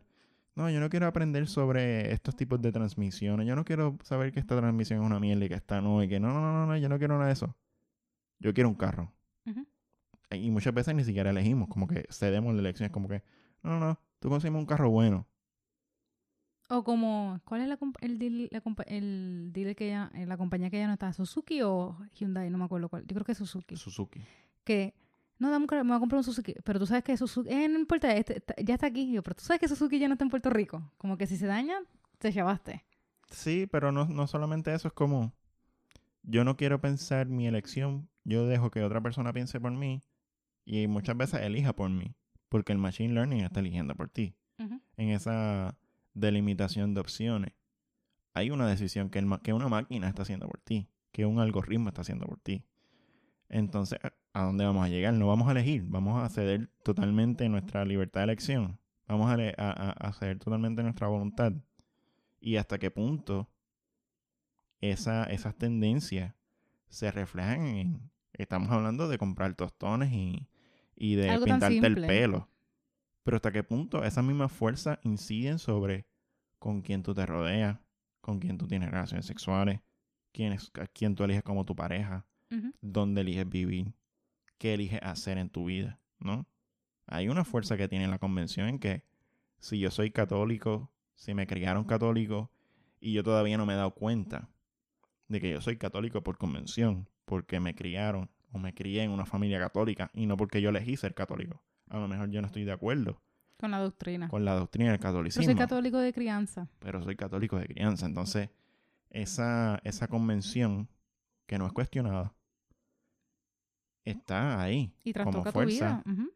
[0.56, 3.46] no, yo no quiero aprender sobre estos tipos de transmisiones.
[3.46, 6.08] Yo no quiero saber que esta transmisión es una mierda y que esta no, y
[6.08, 7.54] que no, no, no, no, yo no quiero nada de eso.
[8.38, 9.12] Yo quiero un carro.
[9.44, 9.66] Ujú.
[10.30, 12.86] Y muchas veces ni siquiera elegimos, como que cedemos la elección.
[12.86, 13.22] Es como que,
[13.62, 15.26] no, no, no, tú consigues un carro bueno.
[16.70, 20.70] O como, ¿cuál es la, el, deal, la el dealer que ya, eh, la compañía
[20.70, 21.12] que ya no está?
[21.12, 22.48] ¿Suzuki o Hyundai?
[22.48, 23.02] No me acuerdo cuál.
[23.06, 23.76] Yo creo que es Suzuki.
[23.76, 24.22] Suzuki.
[24.64, 24.94] Que,
[25.38, 26.54] no, dame me voy a comprar un Suzuki.
[26.64, 29.12] Pero tú sabes que Suzuki, eh, no importa, este, ya está aquí.
[29.12, 30.90] Yo, pero tú sabes que Suzuki ya no está en Puerto Rico.
[30.96, 31.80] Como que si se daña,
[32.18, 32.84] te llevaste.
[33.30, 35.34] Sí, pero no, no solamente eso, es como,
[36.22, 40.02] yo no quiero pensar mi elección, yo dejo que otra persona piense por mí
[40.64, 42.14] y muchas veces elija por mí,
[42.48, 44.34] porque el machine learning está eligiendo por ti.
[44.96, 45.76] En esa
[46.14, 47.52] delimitación de opciones,
[48.32, 51.88] hay una decisión que, el que una máquina está haciendo por ti, que un algoritmo
[51.88, 52.64] está haciendo por ti.
[53.48, 53.98] Entonces,
[54.36, 55.14] ¿a- ¿a dónde vamos a llegar?
[55.14, 60.38] No vamos a elegir, vamos a ceder totalmente nuestra libertad de elección, vamos a, ceder
[60.38, 61.52] totalmente nuestra voluntad.
[62.40, 63.48] ¿Y hasta qué punto
[64.80, 66.34] esa, esas tendencias
[66.88, 68.10] se reflejan en...
[68.32, 70.46] Estamos hablando de comprar tostones y,
[70.94, 72.48] y de Algo pintarte el pelo.
[73.24, 76.06] Pero hasta qué punto esas mismas fuerzas inciden sobre
[76.58, 77.78] con quién tú te rodeas,
[78.20, 79.80] con quién tú tienes relaciones sexuales,
[80.32, 82.26] quién, es, quién tú eliges como tu pareja,
[82.80, 83.92] dónde eliges vivir,
[84.58, 86.46] qué eliges hacer en tu vida, ¿no?
[87.06, 89.04] Hay una fuerza que tiene la convención en que
[89.58, 92.50] si yo soy católico, si me criaron católico
[93.00, 94.48] y yo todavía no me he dado cuenta
[95.28, 99.26] de que yo soy católico por convención, porque me criaron o me crié en una
[99.26, 101.62] familia católica y no porque yo elegí ser católico.
[101.88, 103.20] A lo mejor yo no estoy de acuerdo
[103.58, 104.28] Con la doctrina.
[104.28, 106.68] con la doctrina del Yo catolicismo, soy católico de crianza.
[106.78, 108.06] pero soy católico de crianza.
[108.06, 108.50] Entonces,
[109.10, 110.88] esa, esa convención
[111.46, 112.34] que no es cuestionada
[114.06, 116.02] está ahí Y como tu fuerza.
[116.06, 116.32] Ujú.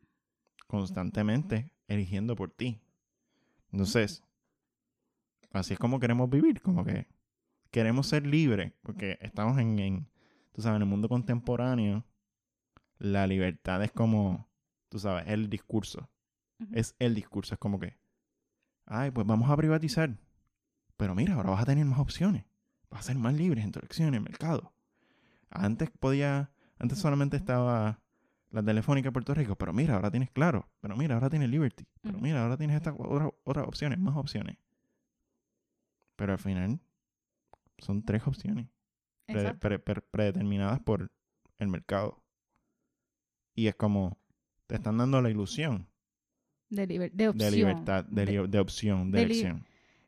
[0.66, 2.80] constantemente eligiendo por ti.
[3.72, 4.22] Entonces,
[5.52, 7.06] así es como queremos vivir, como que
[7.70, 10.08] queremos ser libres, porque estamos en, en,
[10.52, 12.04] tú sabes, en el mundo contemporáneo,
[12.98, 14.48] la libertad es como,
[14.88, 16.08] tú sabes, el discurso.
[16.72, 17.96] Es el discurso, es como que,
[18.84, 20.14] ay, pues vamos a privatizar.
[20.98, 22.44] Pero mira, ahora vas a tener más opciones.
[22.90, 24.74] Vas a ser más libre en tu elección en el mercado.
[25.48, 26.50] Antes podía,
[26.80, 28.00] antes solamente estaba
[28.50, 30.68] la telefónica Puerto Rico, pero mira, ahora tienes claro.
[30.80, 31.86] Pero mira, ahora tienes Liberty.
[32.00, 34.56] Pero mira, ahora tienes estas otras otras opciones, más opciones.
[36.16, 36.80] Pero al final
[37.78, 38.66] son tres opciones
[39.26, 39.60] pre- Exacto.
[39.60, 41.10] pre- pre- predeterminadas por
[41.58, 42.22] el mercado.
[43.54, 44.18] Y es como,
[44.66, 45.86] te están dando la ilusión
[46.68, 47.50] De, liber- de opción.
[47.50, 49.66] de libertad, de, De- li- de opción, de, de li- elección.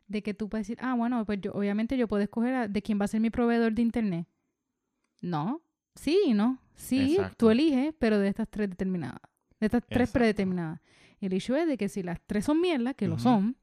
[0.08, 2.82] de que tú puedes decir, ah, bueno, pues yo, obviamente yo puedo escoger a- de
[2.82, 4.26] quién va a ser mi proveedor de internet.
[5.20, 5.62] No,
[5.94, 6.58] sí no.
[6.74, 7.36] Sí, Exacto.
[7.36, 9.20] tú eliges, pero de estas tres determinadas.
[9.60, 10.18] De estas tres Exacto.
[10.18, 10.80] predeterminadas.
[11.20, 13.56] El issue es de que si las tres son mierda, que lo son,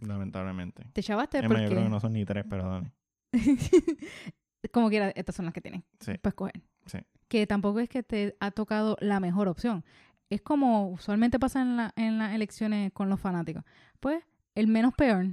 [0.00, 0.84] Lamentablemente.
[0.92, 1.88] te chavaste más, yo creo que porque...
[1.88, 2.92] no son ni tres, pero dale.
[4.72, 6.12] Como quiera, estas son las que tienes Sí.
[6.18, 6.62] para escoger.
[6.86, 6.98] Sí.
[7.28, 9.84] Que tampoco es que te ha tocado la mejor opción.
[10.28, 13.64] Es como usualmente pasa en, la- en las elecciones con los fanáticos.
[14.00, 14.22] Pues,
[14.54, 15.26] el menos peor.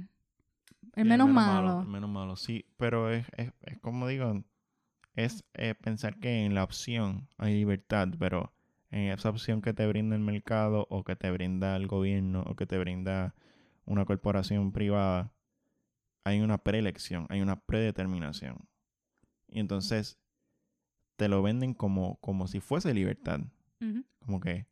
[0.94, 1.80] El menos, malo.
[1.80, 2.64] El menos malo, sí.
[2.76, 4.42] Pero es, es, es como digo,
[5.14, 8.52] es eh, pensar que en la opción hay libertad, pero
[8.90, 12.56] en esa opción que te brinda el mercado o que te brinda el gobierno o
[12.56, 13.34] que te brinda
[13.84, 15.32] una corporación privada,
[16.24, 18.68] hay una preelección, hay una predeterminación.
[19.48, 20.18] Y entonces
[21.16, 23.40] te lo venden como, como si fuese libertad.
[24.20, 24.66] Como que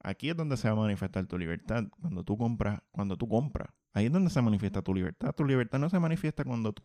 [0.00, 1.84] aquí es donde se va a manifestar tu libertad.
[2.02, 5.34] Cuando tú compras, cuando tú compras, ahí es donde se manifiesta tu libertad.
[5.34, 6.82] Tu libertad no se manifiesta cuando tú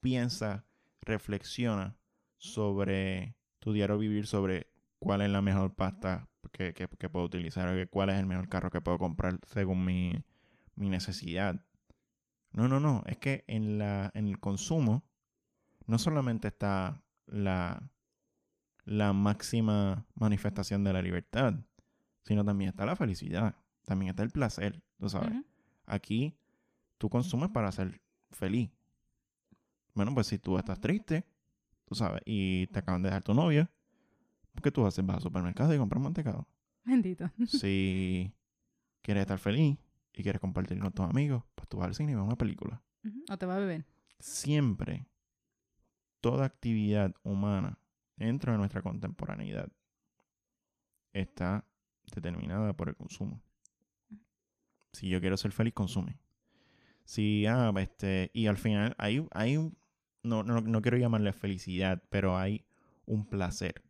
[0.00, 0.64] piensas,
[1.00, 1.94] reflexionas
[2.42, 4.66] sobre tu diario vivir, sobre
[4.98, 8.26] cuál es la mejor pasta que, que- que puedo utilizar, o que cuál es el
[8.26, 10.12] mejor carro que puedo comprar según mi,
[10.74, 11.64] mi necesidad.
[12.52, 13.04] No, no, no.
[13.06, 15.04] Es que en, la, en el consumo
[15.86, 17.88] no solamente está la,
[18.84, 21.54] la máxima manifestación de la libertad,
[22.24, 25.32] sino también está la felicidad, también está el placer, tú sabes.
[25.86, 26.36] Aquí
[26.98, 28.00] tú consumes para ser
[28.32, 28.70] feliz.
[29.94, 31.24] Bueno, pues si tú estás triste,
[31.84, 33.70] tú sabes, y te acaban de dejar tu novia,
[34.62, 35.04] ¿qué tú haces?
[35.04, 36.48] Vas al supermercado y compras mantecado.
[36.84, 37.30] Bendito.
[37.46, 38.32] si
[39.02, 39.78] quieres estar feliz
[40.12, 42.82] y quieres compartir con tus amigos, pues tú vas al cine y ves una película.
[43.30, 43.84] O te va a beber.
[44.18, 45.06] Siempre,
[46.20, 47.78] toda actividad humana
[48.16, 49.68] dentro de nuestra contemporaneidad
[51.12, 51.64] está
[52.14, 53.42] determinada por el consumo.
[54.92, 56.18] Si yo quiero ser feliz, consume.
[57.04, 59.76] Si, ah, este, y al final hay, hay un,
[60.22, 62.64] no, no, no quiero llamarle felicidad, pero hay
[63.06, 63.82] un placer.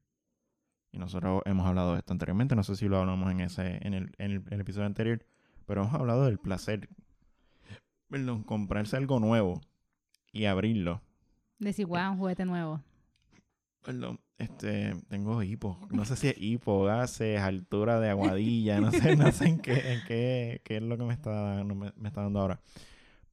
[0.92, 3.94] Y nosotros hemos hablado de esto anteriormente, no sé si lo hablamos en ese, en
[3.94, 5.24] el, en el, en el episodio anterior,
[5.66, 6.88] pero hemos hablado del placer.
[8.08, 9.60] Perdón, comprarse algo nuevo
[10.32, 11.00] y abrirlo.
[11.58, 12.82] Decir, wow, un juguete nuevo.
[13.82, 15.78] Perdón, este, tengo hipo.
[15.90, 19.92] No sé si es hipo, gases, altura de aguadilla, no sé, no sé en qué,
[19.94, 22.60] en qué, qué es lo que me está, no me, me está dando ahora.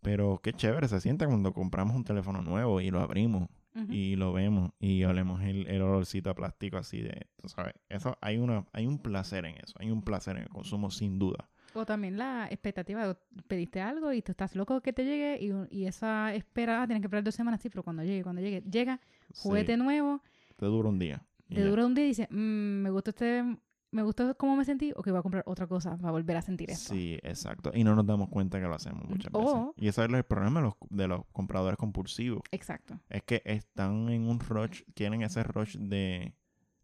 [0.01, 3.49] Pero qué chévere se siente cuando compramos un teléfono nuevo y lo abrimos
[3.89, 8.17] y lo vemos y olemos el, el olorcito a plástico así de, tú sabes, eso
[8.19, 11.49] hay una, hay un placer en eso, hay un placer en el consumo sin duda.
[11.73, 13.15] O también la expectativa, de-
[13.47, 17.01] pediste algo y tú estás loco que te llegue y, y esa espera, ah, tienes
[17.01, 18.99] que esperar dos semanas, sí, pero cuando llegue, cuando llegue, llega,
[19.35, 20.21] juguete Sí, nuevo,
[20.57, 21.23] te dura un día.
[21.47, 21.65] te ya.
[21.69, 23.43] dura un día y dices, "Mm, me gustó este,
[23.91, 26.41] me gustó cómo me sentí, o que voy a comprar otra cosa para volver a
[26.41, 26.93] sentir esto.
[26.93, 27.71] Sí, exacto.
[27.73, 29.55] Y no nos damos cuenta que lo hacemos muchas veces.
[29.77, 32.43] Y ese es el problema de los, de los compradores compulsivos.
[32.51, 32.99] Exacto.
[33.09, 36.35] Es que están en un rush, tienen ese rush de...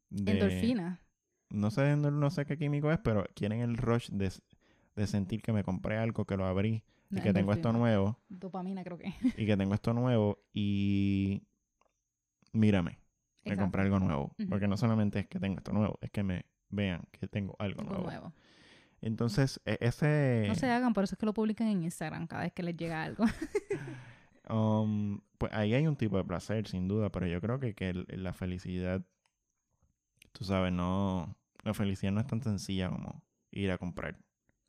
[0.09, 1.01] de Endorfina.
[1.49, 4.31] No sé, no, no sé qué químico es, pero quieren el rush de,
[4.95, 8.83] de sentir que me compré algo, que lo abrí y que tengo esto nuevo Dopamina,
[8.83, 9.13] creo que.
[9.37, 11.43] y que tengo esto nuevo y
[12.51, 12.99] mírame,
[13.43, 14.35] me compré algo nuevo.
[14.49, 17.81] Porque no solamente es que tengo esto nuevo, es que me vean que tengo algo,
[17.81, 18.05] Algo nuevo.
[18.09, 18.33] nuevo.
[19.01, 20.45] Entonces, e- ese...
[20.47, 22.75] No se hagan, por eso es que lo publican en Instagram cada vez que les
[22.75, 23.25] llega algo.
[24.47, 27.93] Um, pues ahí hay un tipo de placer, sin duda, pero yo creo que, que
[28.09, 29.03] la felicidad,
[30.33, 31.35] tú sabes, no...
[31.63, 34.19] La felicidad no es tan sencilla como ir a comprar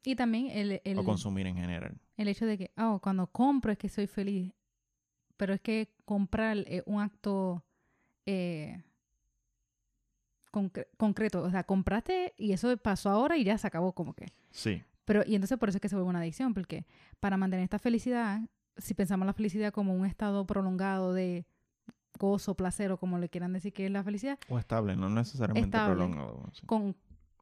[0.06, 1.98] y también el, el, o consumir en general.
[2.16, 4.52] el hecho de que, oh, cuando compro es que soy feliz.
[5.36, 7.64] Pero es que comprar es un acto
[8.24, 8.84] eh,
[10.56, 11.42] concre- concreto.
[11.42, 14.26] O sea, compraste y eso pasó ahora y ya se acabó como que.
[14.50, 16.86] Sí, Pero, y entonces por eso es que se vuelve una adicción, porque
[17.20, 18.40] para mantener esta felicidad,
[18.78, 21.44] si pensamos la felicidad como un estado prolongado de
[22.18, 25.66] gozo, placer o como le quieran decir que es la felicidad, o estable, no necesariamente
[25.76, 25.94] Estable.
[25.96, 26.42] prolongado.
[26.54, 26.64] sí.
[26.66, 26.96] con,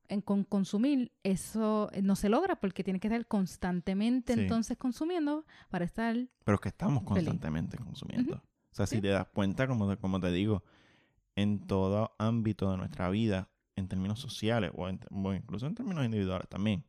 [0.09, 4.41] en- con consumir, eso no se logra porque tienes que estar constantemente Sí.
[4.41, 6.15] entonces consumiendo para estar...
[6.45, 7.15] Pero es que estamos Feliz.
[7.15, 8.35] constantemente consumiendo.
[8.37, 10.63] O sea, si te das cuenta, como te, como te digo,
[11.37, 16.05] en todo ámbito de nuestra vida, en términos sociales o, en- o incluso en términos
[16.05, 16.85] individuales también,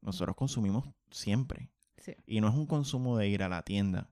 [0.00, 1.70] nosotros consumimos siempre.
[1.98, 2.12] Sí.
[2.26, 4.10] Y no es un consumo de ir a la tienda,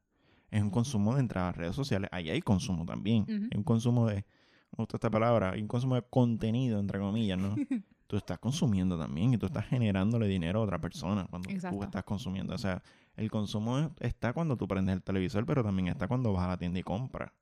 [0.50, 2.08] es un consumo de entrar a las redes sociales.
[2.12, 3.22] Ahí hay consumo también.
[3.22, 3.32] Ujú.
[3.50, 7.38] Hay un consumo de, me gusta esta palabra, hay un consumo de contenido, entre comillas,
[7.38, 7.54] ¿no?
[8.06, 11.76] tú estás consumiendo también y tú estás generándole dinero a otra persona cuando Exacto.
[11.76, 12.54] tú estás consumiendo.
[12.54, 12.82] O sea,
[13.16, 16.48] el consumo es- está cuando tú prendes el televisor, pero también está cuando vas a
[16.48, 17.32] la tienda y compras.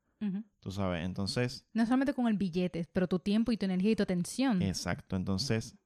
[0.61, 3.97] Tú sabes, entonces, No solamente con el billete, pero tu tiempo y tu energía y
[3.97, 4.63] tu atención.
[4.63, 5.17] exacto.
[5.17, 5.77] Entonces,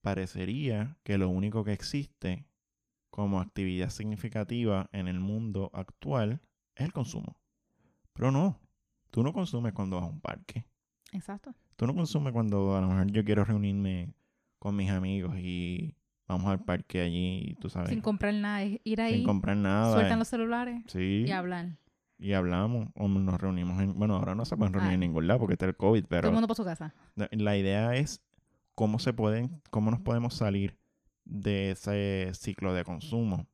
[0.00, 2.46] parecería que lo único que existe
[3.10, 6.40] como actividad significativa en el mundo actual
[6.74, 7.36] es el consumo.
[8.12, 8.60] Pero no,
[9.10, 10.64] tú no consumes cuando vas a un parque.
[11.12, 11.54] Exacto.
[11.76, 14.14] Tú no consumes cuando a lo mejor yo quiero reunirme
[14.58, 15.94] con mis amigos y
[16.26, 19.92] vamos al parque allí, tú sabes, Sin comprar nada, ir ahí, sin comprar nada.
[19.94, 20.18] sueltan eh.
[20.18, 21.78] los celulares Sí, y hablan.
[22.18, 23.94] Y hablamos, o nos reunimos en...
[23.98, 24.94] Bueno, ahora no se pueden reunir Ah.
[24.94, 26.92] en ningún lado porque está el COVID, Todo pero el mundo por su casa.
[27.14, 28.20] la- idea es
[28.74, 30.76] cómo se pueden, cómo nos podemos salir
[31.24, 33.46] de ese ciclo de consumo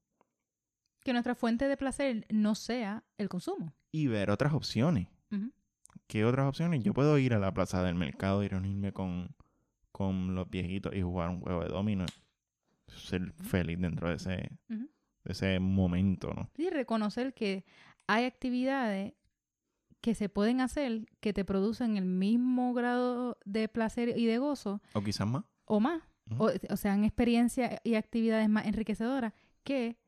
[1.03, 3.75] Que nuestra fuente de placer no sea el consumo.
[3.93, 5.09] y ver otras opciones.
[6.07, 6.83] ¿Qué otras opciones?
[6.85, 9.35] Yo puedo ir a la plaza del mercado y reunirme con,
[9.93, 12.05] con los viejitos y jugar un juego de domino.
[12.89, 14.87] Ser feliz dentro de ese, de
[15.25, 16.51] ese momento, ¿no?
[16.59, 17.65] Y reconocer que
[18.07, 19.15] hay actividades
[20.01, 24.83] que se pueden hacer que te producen el mismo grado de placer y de gozo
[24.93, 25.45] O quizás más.
[25.65, 26.03] o más.
[26.39, 29.33] O, o sean experiencias y actividades más enriquecedoras
[29.63, 29.99] que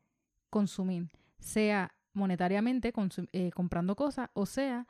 [0.49, 2.91] consumir, sea monetariamente
[3.33, 4.87] eh, comprando cosas o sea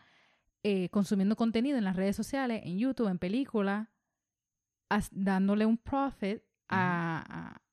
[0.63, 3.87] eh, consumiendo contenido en las redes sociales, en YouTube, en películas,
[4.89, 7.23] as- dándole un profit a,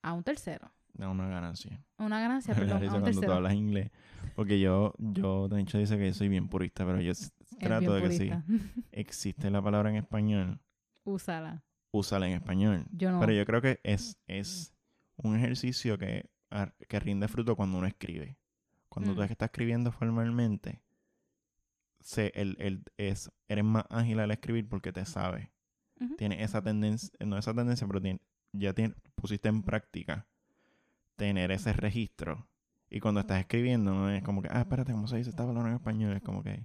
[0.03, 0.71] a- a un tercero.
[0.99, 1.81] Una ganancia.
[1.99, 3.91] Una ganancia, perdón, a un cuando tú hablas inglés.
[4.35, 7.13] Porque yo, yo, de hecho, dice que soy bien purista, pero yo
[7.61, 8.31] trato de que sí.
[8.93, 10.61] Existe la palabra en español,
[11.05, 11.63] Úsala.
[11.93, 12.85] úsala en español.
[12.93, 13.21] Yo no.
[13.21, 14.75] Pero yo creo que es, es
[15.17, 16.29] un ejercicio que,
[16.89, 18.37] que rinde fruto cuando uno escribe.
[18.89, 19.25] Cuando tú Mm.
[19.25, 20.83] estás escribiendo formalmente,
[22.01, 25.49] se, el, el- es, eres más ágil al escribir porque te sabes.
[26.19, 28.01] Tienes esa tendencia, no esa tendencia, pero
[28.53, 30.27] ya tien- pusiste en práctica
[31.17, 32.49] tener ese registro.
[32.95, 35.71] Y cuando estás escribiendo, no es como que, ah, espérate, ¿cómo se dice esta palabra
[35.71, 36.13] en español?
[36.17, 36.65] Es como que,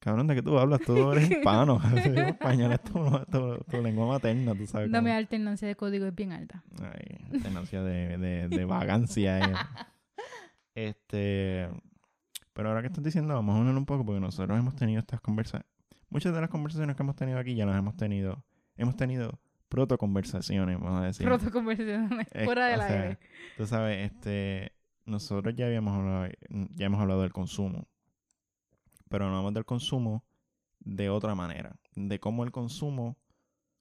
[0.00, 0.80] cabrón, ¿de qué tú hablas?
[0.80, 1.80] Tú eres hispano.
[2.28, 2.92] español es tu,
[3.30, 4.90] tu- tu lengua materna, tú sabes.
[4.90, 6.64] No, cómo- alternancia de código es bien alta.
[6.82, 9.52] Ay, alternancia de, de, de vagancia.
[10.74, 11.68] Este.
[12.52, 15.20] Pero ahora que estás diciendo, vamos a unir un poco porque nosotros hemos tenido estas
[15.20, 15.66] conversaciones.
[16.08, 18.44] Muchas de las conversaciones que hemos tenido aquí ya las hemos tenido.
[18.76, 19.38] Hemos tenido
[19.68, 21.26] proto-conversaciones, vamos a decir.
[21.26, 23.18] Proto conversaciones Eh, fuera del aire.
[23.56, 24.72] Tú sabes, este.
[25.06, 27.86] Nosotros ya habíamos hablado, ya hemos hablado del consumo.
[29.08, 30.24] Pero hablamos del consumo
[30.80, 31.76] de otra manera.
[31.94, 33.16] De cómo el consumo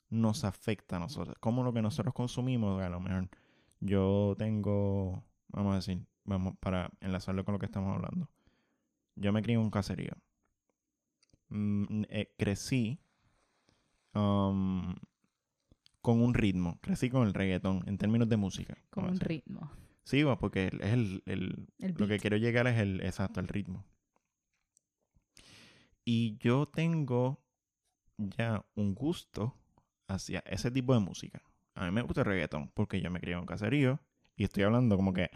[0.10, 1.38] nos afecta a nosotros.
[1.40, 3.30] Cómo lo que nosotros consumimos, a lo mejor
[3.80, 8.30] yo tengo, vamos a decir, vamos para enlazarlo con lo que estamos hablando.
[9.16, 10.14] Yo me crié en un caserío.
[11.50, 13.00] Mm, eh, crecí
[14.14, 14.96] um,
[16.02, 16.80] con un ritmo.
[16.82, 18.78] Crecí con el reggaetón en términos de música.
[18.90, 19.72] Con un ritmo.
[20.04, 23.86] Sí, porque es el, el- El lo que quiero llegar es el exacto, el ritmo.
[26.06, 27.40] Y yo tengo
[28.18, 29.56] ya un gusto
[30.08, 31.42] hacia ese tipo de música.
[31.76, 34.00] A mí me gusta el reggaetón porque yo me crié en un caserío
[34.36, 35.30] y estoy hablando como que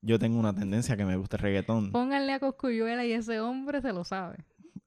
[0.00, 1.92] yo tengo una tendencia a que me gusta el reggaetón.
[1.92, 4.44] Pónganle a Coscuyuela y ese hombre se lo sabe.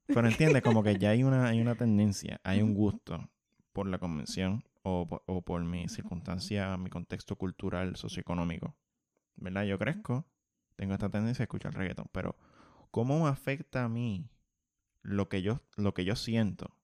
[0.07, 3.29] Pero entiendes, como que ya hay una, hay una tendencia, hay un gusto
[3.73, 5.07] por la convención o
[5.43, 8.75] por mi circunstancia, mi contexto cultural, socioeconómico.
[9.37, 9.63] ¿Verdad?
[9.63, 10.25] Yo crezco,
[10.75, 12.37] tengo esta tendencia a escuchar reggaetón, pero
[12.91, 14.29] ¿cómo me afecta a mí
[15.01, 16.75] lo que yo, lo que yo siento?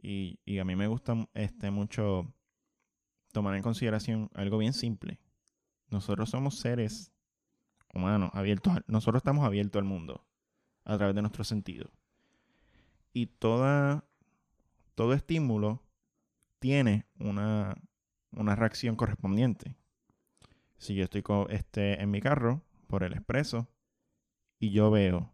[0.00, 2.32] Y, y a mí me gusta este, mucho
[3.32, 5.20] tomar en consideración algo bien simple.
[5.90, 7.12] Nosotros somos seres
[7.92, 10.26] humanos, abiertos, nosotros estamos abiertos al mundo
[10.84, 11.90] a través de nuestros sentidos.
[13.12, 14.04] Y toda,
[14.94, 15.82] todo estímulo
[16.58, 17.76] tiene una,
[18.32, 19.76] una reacción correspondiente.
[20.78, 23.68] Si yo estoy este, en mi carro por el expreso
[24.58, 25.32] y yo veo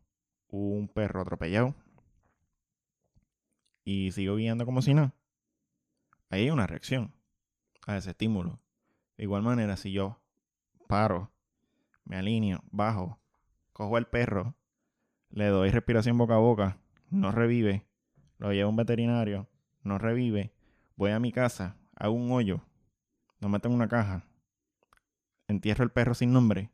[0.49, 1.75] un perro atropellado
[3.85, 5.13] y sigo guiando como si no,
[6.31, 7.15] ahí hay una reacción
[7.87, 8.61] a ese estímulo.
[9.17, 10.21] De igual manera, si yo
[10.89, 11.31] paro,
[12.05, 13.19] me alineo, bajo,
[13.73, 14.55] cojo al perro,
[15.31, 16.79] le doy respiración boca a boca,
[17.11, 17.87] no revive,
[18.39, 19.49] lo llevo a un veterinario,
[19.83, 20.53] no revive,
[20.97, 22.63] voy a mi casa, hago un hoyo,
[23.41, 24.25] lo meto en una caja,
[25.53, 26.71] entierro el perro sin nombre,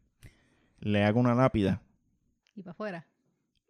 [0.80, 1.82] le hago una lápida
[2.56, 3.06] Y para afuera.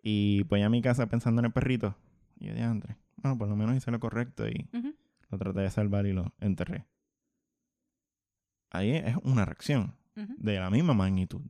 [0.02, 1.96] y voy a mi casa pensando en el perrito.
[2.38, 4.68] Y yo dije, André, bueno, por lo menos hice lo correcto y
[5.30, 6.86] lo traté de salvar y lo enterré.
[8.70, 11.40] Ahí es una reacción de la misma magnitud.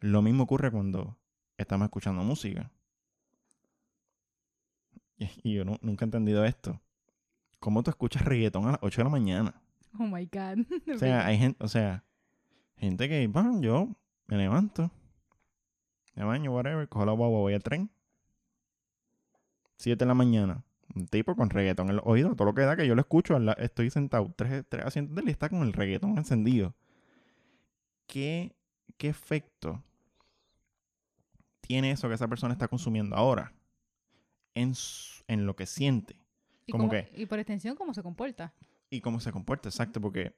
[0.00, 1.16] Lo mismo ocurre cuando
[1.56, 2.70] estamos escuchando música.
[5.42, 6.80] Y, yo nu- nunca he entendido esto.
[7.60, 9.62] ¿Cómo tú escuchas reggaetón a las 8 de la mañana?
[9.98, 10.66] Oh my God.
[10.94, 12.04] O sea, hay gente, o sea,
[12.86, 13.88] gente que, bueno, yo
[14.26, 14.90] me levanto,
[16.14, 17.90] me baño, whatever, cojo la guagua, voy al tren.
[19.78, 20.64] 7 de la mañana.
[20.94, 23.36] Un tipo con reggaetón en los oídos, todo lo que da que yo lo escucho,
[23.58, 26.74] estoy sentado, tres, tres asientos de él y está con el reggaetón encendido.
[28.06, 28.54] ¿Qué,
[28.98, 29.82] ¿Qué efecto
[31.62, 33.54] tiene eso que esa persona está consumiendo ahora
[34.54, 36.16] en, su- en lo que siente?
[36.66, 38.52] y, como cómo- que- y por extensión, cómo se comporta.
[38.90, 40.34] y cómo se comporta, exacto, porque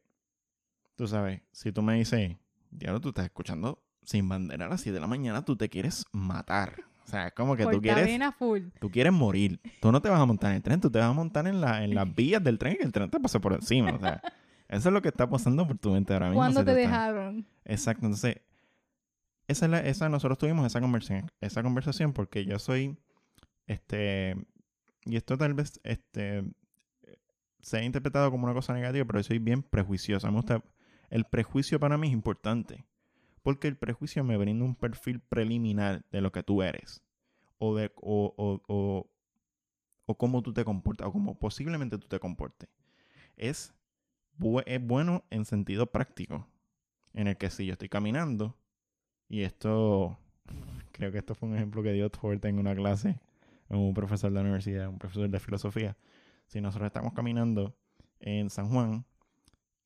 [0.97, 2.37] tú sabes, si tú me dices,
[2.71, 6.05] diablo, tú estás escuchando sin bandera a las 7 de la mañana, tú te quieres
[6.13, 6.85] matar.
[7.05, 8.63] O sea, es como que tú quieres, full.
[8.81, 9.61] tú quieres morir.
[9.81, 11.61] Tú no te vas a montar en el tren, tú te vas a montar en,
[11.61, 13.93] la, en las vías del tren y el tren te pasa por encima.
[13.93, 14.23] O sea,
[14.69, 16.41] eso es lo que está pasando por tu mente ahora mismo.
[16.41, 17.47] ¿Cuándo te está- dejaron?
[17.65, 18.37] Exacto, entonces,
[19.49, 22.97] esa es la, esa, nosotros tuvimos esa conversación, esa conversación porque yo soy,
[23.67, 24.37] este,
[25.05, 26.45] y esto tal vez, este,
[27.61, 30.27] se ha interpretado como una cosa negativa, pero yo soy bien prejuicioso.
[30.27, 30.63] A mí me gusta,
[31.15, 32.85] el prejuicio para mí es importante,
[33.45, 37.05] porque el prejuicio me brinda un perfil preliminar de lo que tú eres,
[37.59, 39.09] o de, o, o, o,
[40.07, 42.69] o cómo tú te comportas, o cómo posiblemente tú te comportes.
[43.37, 43.73] Es,
[44.67, 46.49] es bueno en sentido práctico
[47.13, 48.57] en el que si yo estoy caminando
[49.29, 50.19] y esto
[50.91, 53.21] creo que esto fue un ejemplo que dio Ford en una clase
[53.69, 55.97] un profesor de la universidad, un profesor de filosofía.
[56.47, 57.77] Si nosotros estamos caminando
[58.19, 59.07] en San Juan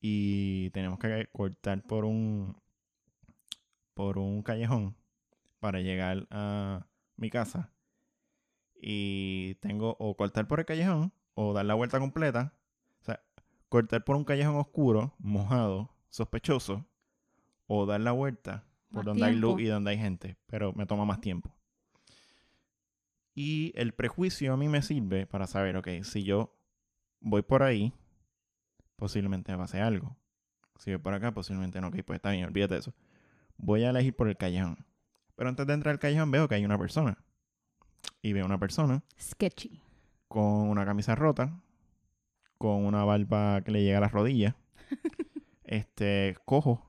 [0.01, 2.57] y tenemos que cortar por un
[3.95, 4.97] por un callejón
[5.59, 6.87] para llegar a
[7.17, 7.73] mi casa.
[8.81, 12.55] Y tengo o cortar por el callejón o dar la vuelta completa,
[13.01, 13.21] o sea,
[13.69, 16.87] cortar por un callejón oscuro, mojado, sospechoso
[17.67, 20.87] o dar la vuelta por Más donde hay luz y donde hay gente, pero me
[20.87, 21.53] toma más tiempo.
[23.35, 26.57] Y el prejuicio a mí me sirve para saber, ok, si yo
[27.21, 27.93] voy por ahí,
[28.99, 30.17] posiblemente me pase algo.
[30.79, 32.95] Si voy por acá, posiblemente no, ok, pues está bien, olvídate de eso.
[33.57, 34.85] Voy a elegir por el callejón.
[35.35, 37.19] Pero antes de entrar al callejón veo que hay una persona.
[38.23, 39.81] Y veo una persona Sketchy.
[40.29, 41.61] con una camisa rota,
[42.59, 44.55] con una barba que le llega a las rodillas,
[45.65, 46.85] este, cojo,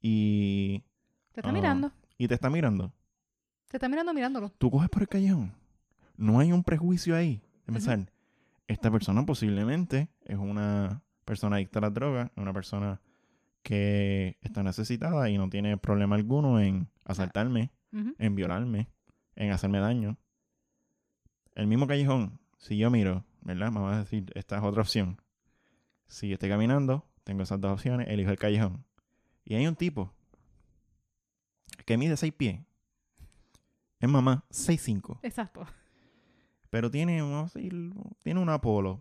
[0.00, 0.82] y,
[1.32, 1.52] Te está Ah.
[1.52, 1.92] mirando.
[2.18, 2.92] y te está mirando.
[3.68, 4.50] Te está mirando mirándolo.
[4.50, 5.52] Tú coges por el callejón.
[6.16, 7.42] No hay un prejuicio ahí.
[7.66, 8.06] De
[8.68, 13.00] esta persona posiblemente es una persona adicta a las drogas, una persona
[13.62, 18.88] que está necesitada y no tiene problema alguno en asaltarme, en violarme,
[19.36, 20.18] en hacerme daño.
[21.54, 23.70] El mismo callejón, si yo miro, ¿verdad?
[23.70, 25.20] Me vas a decir, esta es otra opción.
[26.08, 28.84] Si estoy caminando, tengo esas dos opciones, elijo el callejón.
[29.44, 30.12] Y hay un tipo
[31.86, 32.60] que mide 6 pies.
[34.00, 35.20] Es mamá, 6'5.
[35.22, 35.66] Exacto.
[36.70, 39.00] Pero tiene, vamos a decir, tiene un Apolo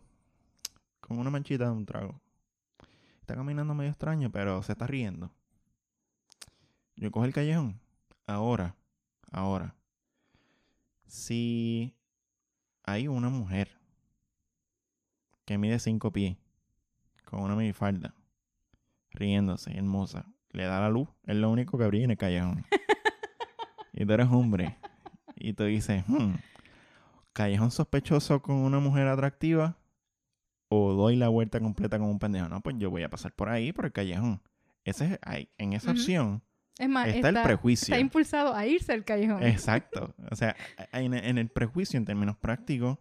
[1.08, 2.22] con una manchita de un trago.
[3.20, 5.32] está caminando medio extraño, pero se está riendo.
[6.96, 7.80] Yo cojo el callejón.
[8.26, 8.76] Ahora,
[9.32, 9.76] ahora.
[11.06, 11.94] Si
[12.84, 13.78] hay una mujer
[15.46, 16.38] que mide cinco pies,
[17.26, 18.14] con una minifalda,
[19.12, 22.66] riéndose, hermosa, le da la luz, es lo único que brilla en el callejón.
[23.94, 24.78] y tú eres hombre.
[25.36, 26.36] Y tú dices, hmm,
[27.34, 29.78] callejón sospechoso con una mujer atractiva
[30.76, 32.50] o doy la vuelta completa con un pendejo.
[32.50, 34.42] No, pues yo voy a pasar por ahí, por el callejón.
[34.84, 36.42] Ese es, ahí, en esa opción
[36.78, 37.94] Es más, está, el prejuicio.
[37.94, 39.44] Está impulsado a irse al callejón.
[39.44, 40.14] Exacto.
[40.32, 40.56] O sea,
[40.92, 42.98] en, en el prejuicio, en términos prácticos,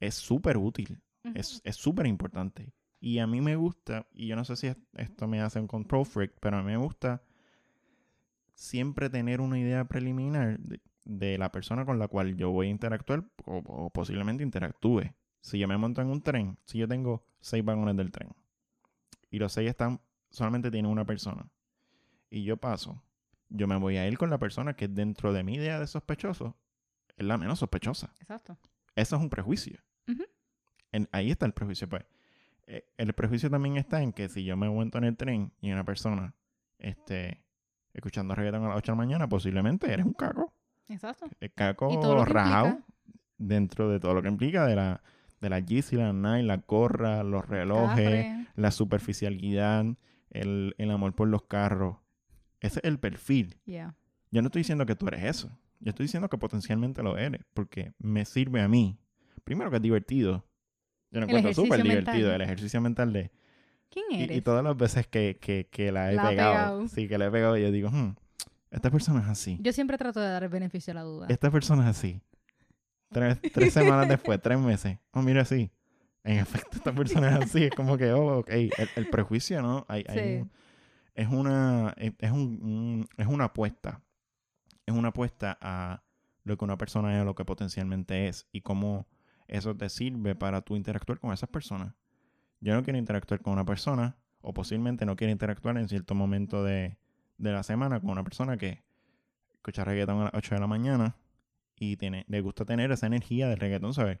[0.00, 1.00] es súper útil.
[1.34, 2.72] Es es súper importante.
[3.00, 5.66] Y a mí me gusta, y yo no sé si es- esto me hace un
[5.66, 7.22] control freak, pero a mí me gusta
[8.54, 12.70] siempre tener una idea preliminar de, de la persona con la cual yo voy a
[12.70, 15.12] interactuar o, o posiblemente interactúe.
[15.44, 18.30] Si yo me monto en un tren, si yo tengo seis vagones del tren
[19.30, 21.46] y los seis están, solamente tienen una persona
[22.30, 23.02] y yo paso,
[23.50, 26.56] yo me voy a ir con la persona que dentro de mi idea de sospechoso
[27.16, 28.14] es la menos sospechosa.
[28.20, 28.56] Exacto.
[28.96, 29.80] Eso es un prejuicio.
[30.92, 32.04] En- ahí está el prejuicio, pues.
[32.66, 35.70] Eh, el prejuicio también está en que si yo me monto en el tren y
[35.72, 36.34] una persona
[36.78, 37.44] este,
[37.92, 40.54] escuchando reggaetón a las 8 de la mañana, posiblemente eres un caco.
[40.88, 41.26] Exacto.
[41.40, 42.86] El caco rajado implica.
[43.36, 45.02] dentro de todo lo que implica de la,
[45.44, 48.26] de la Yeezy, la Nike, la gorra, los relojes,
[48.56, 49.84] la superficialidad,
[50.30, 51.98] el, el amor por los carros.
[52.60, 53.56] Ese es el perfil.
[53.66, 53.94] Yeah.
[54.30, 55.56] Yo no estoy diciendo que tú eres eso.
[55.80, 57.42] Yo estoy diciendo que potencialmente lo eres.
[57.52, 58.98] Porque me sirve a mí.
[59.44, 60.44] Primero que es divertido.
[61.10, 62.32] Yo lo encuentro súper divertido.
[62.34, 63.30] El ejercicio mental de...
[63.90, 64.38] ¿Quién eres?
[64.38, 66.52] y todas las veces que, que, que la he La ha pegado.
[66.52, 66.88] pegado.
[66.88, 67.56] Sí, que la he pegado.
[67.56, 68.16] Yo digo, hmm,
[68.72, 69.58] esta persona es así.
[69.60, 71.26] Yo siempre trato de dar el beneficio a la duda.
[71.28, 72.20] Esta persona es así.
[73.14, 74.98] Tres, tres semanas después, tres meses.
[75.12, 75.70] Oh, mira, sí.
[76.24, 77.64] En efecto, esta persona es así.
[77.64, 78.50] Es como que, oh, ok.
[78.50, 79.86] El, el prejuicio, ¿no?
[79.88, 80.36] Hay, hay Sí.
[80.40, 80.52] un-
[81.14, 84.02] es una es, es un, un- es una apuesta.
[84.84, 86.02] Es una apuesta a
[86.42, 89.06] lo que una persona es o lo que potencialmente es y cómo
[89.48, 91.94] eso te sirve para tú interactuar con esas personas.
[92.60, 96.64] Yo no quiero interactuar con una persona o posiblemente no quiero interactuar en cierto momento
[96.64, 96.98] de,
[97.38, 98.82] de la semana con una persona que
[99.52, 101.16] escucha reggaetón a las 8 de la mañana
[101.78, 104.18] y tiene, le gusta tener esa energía del reggaetón, ¿sabes?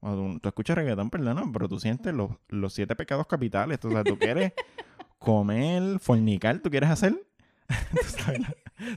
[0.00, 3.78] Cuando tú, tú escuchas reggaetón, perdona, pero tú sientes los, los siete pecados capitales.
[3.80, 4.52] tú, O sea, tú quieres
[5.18, 7.14] comer, fornicar, tú quieres hacer.
[7.92, 8.40] Tú sabes,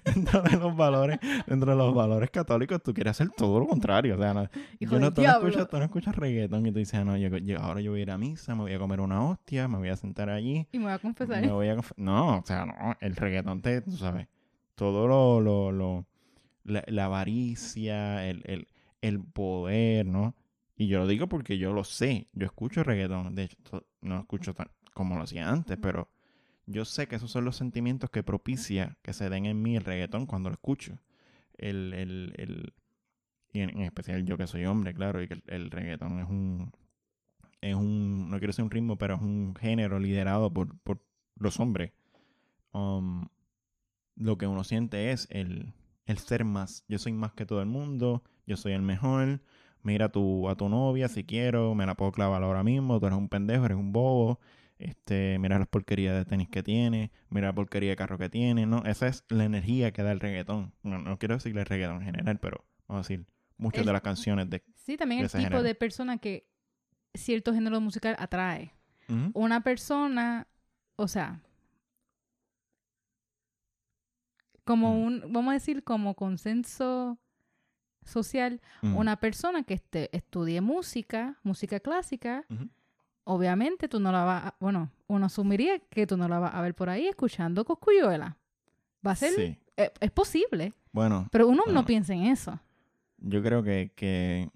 [0.03, 4.15] dentro de los valores, dentro de los valores católicos, tú quieres hacer todo lo contrario.
[4.15, 4.49] O sea, no,
[4.81, 7.29] yo no, tú, no escuchas, tú no escuchas reggaetón y tú dices, "Ah, no, yo,
[7.37, 9.77] yo- ahora yo voy a ir a misa, me voy a comer una hostia, me
[9.77, 10.67] voy a sentar allí.
[10.73, 11.39] Y me voy a confesar.
[11.41, 14.27] Me voy a conf- no, o sea, no, el reggaetón te, tú sabes,
[14.73, 16.05] todo lo, lo, lo
[16.65, 18.67] la, la avaricia, el, el,
[19.01, 20.35] el poder, ¿no?
[20.75, 24.19] Y yo lo digo porque yo lo sé, yo escucho reggaetón, de hecho, no lo
[24.19, 26.09] escucho tan como lo hacía antes, pero
[26.65, 29.83] yo sé que esos son los sentimientos que propicia que se den en mí el
[29.83, 30.99] reggaetón cuando lo escucho.
[31.57, 32.73] El, el, el,
[33.53, 36.27] y en, en especial yo que soy hombre, claro, y que el, el reggaetón es
[36.27, 36.71] un,
[37.61, 41.01] es un, no quiero decir un ritmo, pero es un género liderado por, por
[41.35, 41.93] los hombres.
[42.71, 43.27] Um,
[44.15, 45.73] lo que uno siente es el,
[46.05, 46.83] el ser más.
[46.87, 49.41] Yo soy más que todo el mundo, yo soy el mejor.
[49.81, 53.05] Mira a tu, a tu novia si quiero, me la puedo clavar ahora mismo, tú
[53.05, 54.39] eres un pendejo, eres un bobo.
[54.79, 58.65] Este, mira las porquerías de tenis que tiene, mira la porquería de carro que tiene,
[58.65, 58.83] ¿no?
[58.85, 60.73] Esa es la energía que da el reggaetón.
[60.83, 63.25] No, no quiero decirle el reggaetón en general, pero vamos a decir,
[63.57, 64.63] muchas El- de las canciones de...
[64.75, 65.63] Sí, también de el tipo género.
[65.63, 66.49] de persona que
[67.13, 68.73] cierto género musical atrae.
[69.33, 70.47] Una persona,
[70.97, 71.39] o sea,
[74.65, 75.03] como Mm.
[75.05, 77.17] un, vamos a decir, como consenso
[78.03, 78.95] social, Mm.
[78.97, 82.45] una persona que este, estudie música, música clásica,
[83.23, 86.61] obviamente tú no la vas a, bueno, uno asumiría que tú no la vas a
[86.61, 88.37] ver por ahí escuchando Coscuyuela.
[89.05, 89.57] Va a ser, Sí.
[89.77, 91.81] eh, es posible, Bueno, pero uno Bueno.
[91.81, 92.59] no piensa en eso.
[93.17, 94.49] Yo creo que, que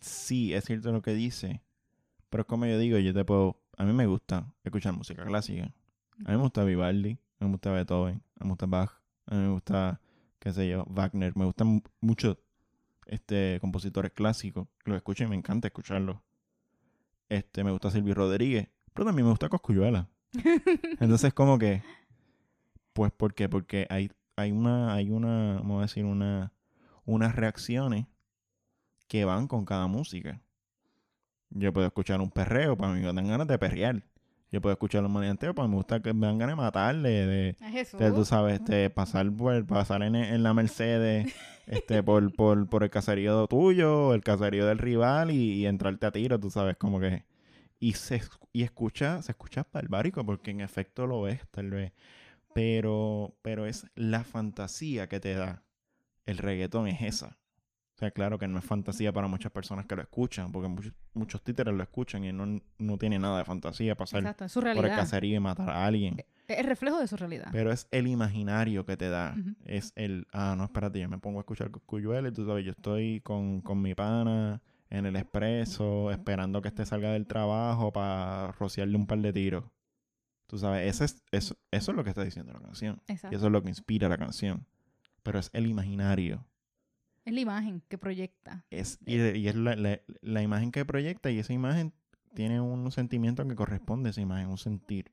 [0.00, 1.60] sí, es cierto lo que dice,
[2.30, 5.64] pero es como yo digo, yo te puedo, a mí me gusta escuchar música clásica.
[6.24, 7.10] A mí me gusta Vivaldi,
[7.40, 8.92] a mí me gusta Beethoven, a mí me gusta Bach,
[9.26, 10.00] a mí me gusta,
[10.38, 12.38] qué sé yo, Wagner, me gustan mu- muchos
[13.06, 16.18] este, compositores clásicos, los escucho y me encanta escucharlos.
[17.28, 20.08] Este, me gusta Silvio Rodríguez, pero también me gusta Coscuyuela.
[21.00, 21.82] Entonces como que,
[22.92, 23.48] pues, ¿por qué?
[23.48, 26.52] Porque hay, hay una, hay una, vamos a decir, una,
[27.04, 28.06] unas reacciones
[29.06, 30.40] que van con cada música.
[31.50, 34.02] Yo puedo escuchar un perreo, para mí me dan ganas de perrear.
[34.52, 37.56] Yo puedo escuchar maleanteo, para mí me gusta que me dan ganas de matarle, de,
[37.62, 37.98] A Jesús.
[37.98, 41.34] de, tú sabes, este, pasar por, pasar en, en la Mercedes,
[41.66, 46.12] este, por, por, por el caserío tuyo, el caserío del rival y, y entrarte a
[46.12, 47.24] tiro, tú sabes, como que.
[47.80, 48.20] y se
[48.52, 51.92] y escucha, se escucha barbárico porque en efecto lo es, tal vez.
[52.54, 55.62] Pero, pero es la fantasía que te da.
[56.26, 57.38] El reggaetón es esa.
[58.02, 61.40] Sea, claro que no es fantasía para muchas personas que lo escuchan, porque muchos, muchos
[61.40, 64.84] títeres lo escuchan y no, no tiene nada de fantasía pasar Exacto, es su por
[64.84, 66.16] el caserío y matar a alguien.
[66.48, 67.50] Es el reflejo de su realidad.
[67.52, 69.36] Pero es el imaginario que te da.
[69.66, 72.72] Es el, ah, no, espérate, yo me pongo a escuchar Coscuyuela y tú sabes, yo
[72.72, 78.50] estoy con, con mi pana en el expreso, esperando que este salga del trabajo para
[78.50, 79.64] rociarle un par de tiros.
[80.48, 83.00] Tú sabes, ese es, eso, eso es lo que está diciendo la canción.
[83.06, 83.36] Y Exacto.
[83.36, 84.66] eso es lo que inspira la canción.
[85.22, 86.44] Pero es el imaginario.
[87.24, 88.64] Es la imagen que proyecta.
[88.70, 91.92] Es, y, y es la, la- la imagen que proyecta y esa imagen
[92.34, 95.12] tiene un sentimiento que corresponde a esa imagen, un sentir.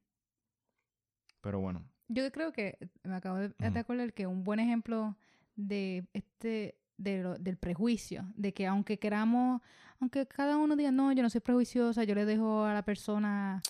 [1.42, 1.84] Pero bueno.
[2.08, 5.16] Yo creo que me acabo de, acordar que un buen ejemplo
[5.56, 9.62] de este de lo- del prejuicio, de que aunque queramos,
[10.02, 13.62] aunque cada uno diga, no, yo no soy prejuiciosa, yo le dejo a la persona,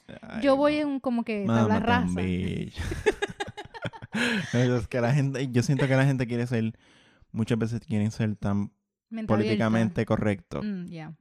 [0.42, 2.82] yo voy en como que tabla bicho.
[4.54, 6.74] es que la gente, yo siento que la gente quiere ser,
[7.32, 8.72] muchas veces quieren ser tan
[9.28, 10.62] políticamente correcto.
[10.64, 11.16] Mm, ya.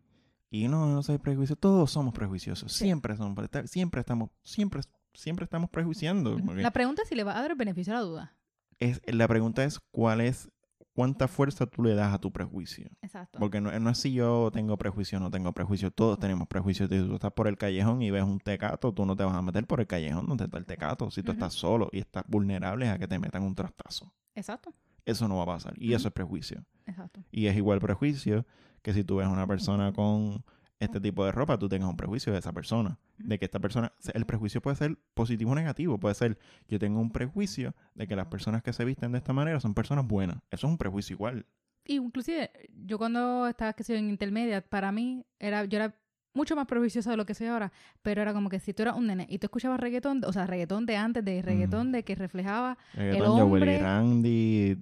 [0.51, 1.57] Y no, no soy prejuicioso.
[1.61, 2.73] Todos somos prejuiciosos.
[2.73, 2.85] Sí.
[2.85, 4.81] Siempre somos, pre- siempre estamos, siempre,
[5.13, 6.39] siempre estamos prejuiciando.
[6.57, 8.37] La pregunta es si le va a dar el beneficio a la duda.
[8.79, 10.51] es, la pregunta es cuál es,
[10.95, 12.89] cuánta fuerza tú le das a tu prejuicio.
[13.03, 13.39] Exacto.
[13.39, 15.91] Porque no, no es si yo tengo prejuicio o no tengo prejuicio.
[15.91, 16.89] Todos tenemos prejuicios.
[16.89, 19.43] Si tú estás por el callejón y ves un tecato, tú no te vas a
[19.43, 21.11] meter por el callejón donde está el tecato.
[21.11, 24.13] Si tú estás solo y estás vulnerable a que te metan un trastazo.
[24.35, 24.73] Exacto.
[25.11, 25.75] Eso no va a pasar.
[25.77, 26.65] Y eso es prejuicio.
[26.87, 27.23] Exacto.
[27.31, 28.47] Y es igual prejuicio
[28.83, 30.45] que si tú ves a una persona con
[30.81, 32.99] este tipo de ropa, tú tengas un prejuicio de esa persona.
[33.19, 35.99] De que esta persona, el prejuicio puede ser positivo o negativo.
[35.99, 36.39] Puede ser,
[36.69, 39.75] yo tengo un prejuicio de que las personas que se visten de esta manera son
[39.75, 40.37] personas buenas.
[40.51, 41.47] Eso es un prejuicio igual.
[41.85, 42.51] Y inclusive,
[42.87, 45.95] yo cuando estaba que sé yo, en intermedia, para mí, era, yo era
[46.35, 48.95] mucho más prejuiciosa de lo que soy ahora, pero era como que si tú eras
[48.97, 52.15] un nene y tú escuchabas reggaetón, o sea, reggaetón de antes, de reggaetón de que
[52.15, 54.77] reflejaba, Reggaetón de Willy hombre- Randy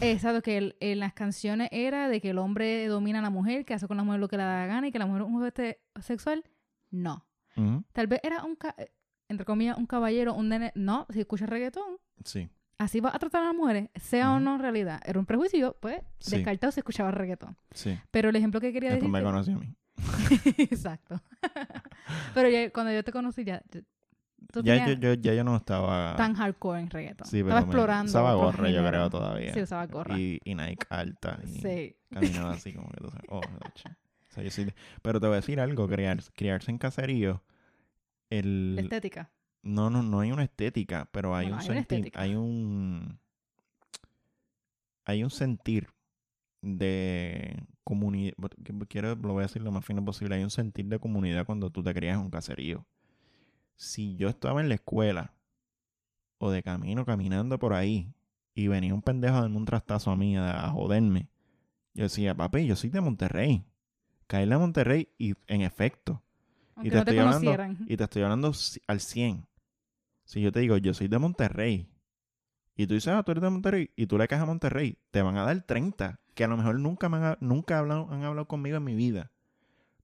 [0.00, 3.64] exacto, que el- en las canciones era de que el hombre domina a la mujer,
[3.64, 5.22] que hace con la mujer lo que le da la gana y que la mujer
[5.22, 6.44] es un juguete sexual.
[6.90, 7.26] No.
[7.92, 8.76] Tal vez era un, ca-
[9.28, 10.72] entre comillas, un caballero, un nene.
[10.74, 12.48] No, si escuchas reggaetón, Sí.
[12.78, 15.00] así va a tratar a las mujeres, sea o no en realidad.
[15.06, 16.36] Era un prejuicio, pues, Sí.
[16.36, 17.56] descartado si escuchaba reggaetón.
[17.72, 17.98] Sí.
[18.10, 19.24] Pero el ejemplo que quería Después decir...
[19.24, 19.74] me conoció a mí.
[20.58, 21.22] Exacto.
[22.34, 23.62] Pero cuando yo te conocí ya,
[24.62, 26.16] ya- yo, ya yo no estaba.
[26.16, 26.86] tan hardcore en.
[26.90, 27.16] Sí, pero
[27.48, 28.10] Estaba explorando.
[28.10, 29.54] Usaba gorra, yo creo, todavía.
[29.54, 30.18] Sí, usaba gorra.
[30.18, 31.38] Y, y Nike alta.
[31.44, 31.96] Y Sí.
[32.10, 33.26] caminaba así como que tú sabes.
[33.28, 33.38] Oh.
[33.40, 34.72] O sea, yo
[35.02, 37.42] Pero te voy a decir algo: criar, criarse en caserío.
[38.30, 38.74] El...
[38.76, 39.30] La estética.
[39.62, 42.20] No, no, no hay una estética, pero hay Bueno, un hay estética.
[42.20, 43.18] hay un
[45.04, 45.88] hay un sentir
[46.62, 48.34] de comunidad,
[48.88, 51.70] quiero, lo voy a decir lo más fino posible, hay un sentir de comunidad cuando
[51.70, 52.84] tú te crías en un caserío.
[53.76, 55.32] Si yo estaba en la escuela
[56.38, 58.12] o de camino caminando por ahí
[58.54, 61.28] y venía un pendejo a darme un trastazo a mí a, a joderme,
[61.94, 63.64] yo decía, papi, yo soy de Monterrey.
[64.26, 66.22] Caerle a Monterrey y en efecto,
[66.74, 67.50] Aunque te no te estoy hablando-
[67.88, 68.52] y te estoy hablando
[68.86, 69.46] al 100.
[70.24, 71.88] Si yo te digo, yo soy de Monterrey,
[72.76, 75.22] y tú dices, ah, tú eres de Monterrey, y tú le caes a Monterrey, te
[75.22, 78.48] van a dar 30, que a lo mejor nunca, me han, nunca hablado- han hablado
[78.48, 79.30] conmigo en mi vida.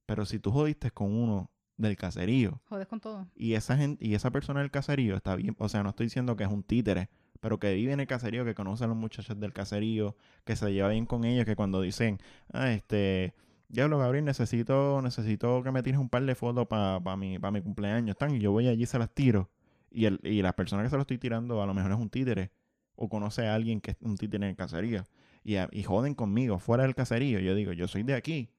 [0.05, 3.27] Pero si tú jodiste con uno del caserío, Jodes con todo.
[3.35, 6.35] y esa, gente, y esa persona del caserío está bien, o sea, no estoy diciendo
[6.35, 7.09] que es un títere,
[7.39, 10.71] pero que vive en el caserío, que conoce a los muchachos del caserío, que se
[10.71, 12.19] lleva bien con ellos, que cuando dicen,
[12.53, 13.33] ah, este,
[13.67, 17.61] diablo Gabriel, necesito, necesito que me tires un par de fotos para mi, pa mi
[17.61, 19.49] cumpleaños, tan, y yo voy allí y se las tiro.
[19.91, 22.09] Y, el, y la persona que se lo estoy tirando a lo mejor es un
[22.09, 22.51] títere,
[22.95, 25.03] o conoce a alguien que es un títere en el caserío,
[25.43, 27.39] y, a- y joden conmigo fuera del caserío.
[27.39, 28.49] Yo digo, yo soy de aquí,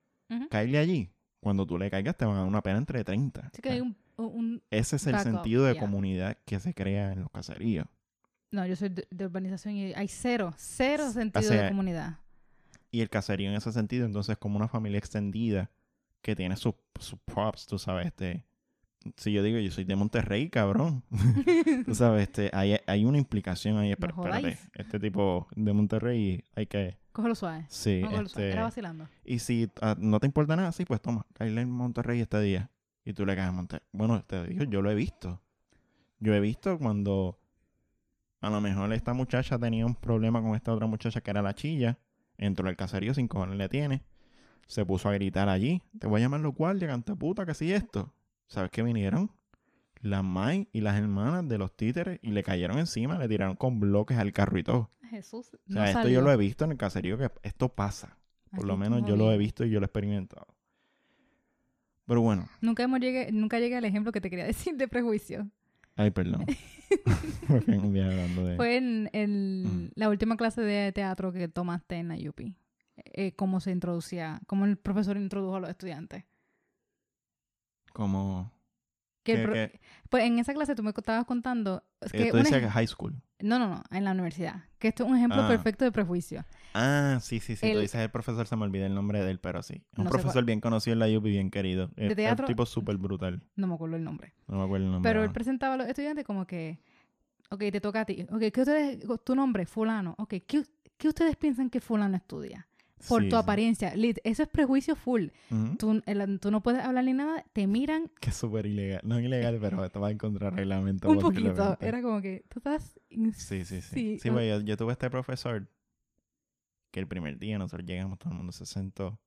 [0.49, 1.11] caerle allí.
[1.45, 3.41] Cuando tú le caigas te van a dar una pena entre 30.
[3.53, 7.21] Así que hay un, un- Ese es el sentido de comunidad que se crea en
[7.21, 7.87] los caseríos.
[8.51, 12.19] No, yo soy de, de urbanización y hay cero, cero sentido sea, de comunidad.
[12.91, 15.71] Y el caserío en ese sentido, entonces, es como una familia extendida
[16.23, 18.07] que tiene sus sus props, tú sabes.
[18.07, 18.45] Este,
[19.17, 21.03] si yo digo, yo soy de Monterrey, cabrón.
[21.85, 23.91] tú sabes, este, hay, hay una implicación ahí.
[23.99, 26.97] Espérate, este tipo de Monterrey hay que...
[27.15, 27.65] Cógelo suave.
[27.69, 28.49] Sí, Cógelo suave.
[28.49, 29.09] este, Era vacilando.
[29.25, 32.71] y si ah, no te importa nada, sí, pues toma, caerle en Monterrey este día.
[33.05, 33.87] Y tú le caes a Monterrey.
[33.93, 35.41] Bueno, te digo, yo lo he visto.
[36.19, 37.39] Yo he visto cuando
[38.41, 41.55] a lo mejor esta muchacha tenía un problema con esta otra muchacha que era la
[41.55, 41.99] chilla.
[42.37, 44.03] Entró al caserío sin cojones le tiene.
[44.67, 45.83] Se puso a gritar allí.
[46.01, 48.13] Te voy a llamar los guardias, canta puta, que sí esto.
[48.49, 49.31] ¿Sabes qué vinieron?
[50.05, 53.81] Las May y las hermanas de los títeres y le cayeron encima, le tiraron con
[53.81, 54.91] bloques al carro y todo.
[55.09, 55.51] Jesús.
[55.69, 58.19] O sea, esto yo lo he visto en el caserío que esto pasa.
[58.51, 60.47] Por lo menos yo lo he visto y yo lo he experimentado.
[62.07, 65.49] Pero bueno, Nunca, hemos llegué, nunca llegué al ejemplo que te quería decir de prejuicio.
[65.97, 66.45] ay, perdón.
[67.49, 68.57] Porque un día hablando de...
[68.57, 69.09] Fue en,
[69.65, 69.91] Mm.
[69.95, 72.41] la última clase de teatro que tomaste en la UP.
[72.97, 76.25] Eh, cómo se introducía, cómo el profesor introdujo a los estudiantes.
[77.95, 78.53] Como...
[79.25, 79.81] Que el que- pro- que-
[80.11, 82.71] Pues en esa clase tú me estabas contando es que Esto un decía ej- que
[82.71, 83.15] high school.
[83.41, 85.49] no, no, no, en la universidad, que esto es un ejemplo Ah.
[85.49, 86.45] perfecto de prejuicio.
[86.75, 87.67] Ah, sí, sí, sí.
[87.67, 89.83] Tú El- dices el profesor, se me olvida el nombre de él, pero sí.
[89.93, 91.91] Es un No profesor bien conocido en la UP y bien querido.
[91.97, 92.45] Es, es teatro?
[92.45, 93.43] un tipo súper brutal.
[93.57, 94.35] No me acuerdo el nombre.
[94.47, 95.11] No me acuerdo el nombre.
[95.11, 96.79] Pero él presentaba a los estudiantes como que,
[97.51, 98.27] ok, te toca a ti.
[98.31, 100.15] Ok, ¿qué ustedes, tu nombre, fulano.
[100.19, 100.65] Ok, ¿qué,
[100.99, 102.67] qué ustedes piensan que fulano estudia?
[103.09, 103.41] Por Sí, tu sí.
[103.43, 103.95] apariencia.
[103.95, 105.27] Lit, eso es prejuicio full.
[105.79, 109.01] Tú, el- tú no puedes hablar ni nada, te miran Que es súper ilegal.
[109.05, 111.09] No ilegal, pero esto va en contra del reglamento.
[111.11, 111.77] un poquito.
[111.81, 112.99] Era como que tú estás...
[113.11, 113.81] Sí, sí, sí.
[113.83, 115.69] Sí, Sí, güey, yo, yo tuve este profesor
[116.91, 119.19] que el primer día nosotros llegamos, todo el mundo se sentó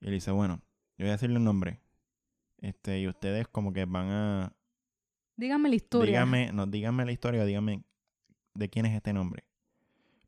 [0.00, 0.60] y él dice, bueno,
[0.98, 1.80] yo voy a decirle un nombre.
[2.60, 4.52] Este, y ustedes como que van a...
[5.36, 6.12] Dígame la historia.
[6.12, 7.82] Dígame, no, díganme la historia, díganme
[8.54, 9.44] de quién es este nombre.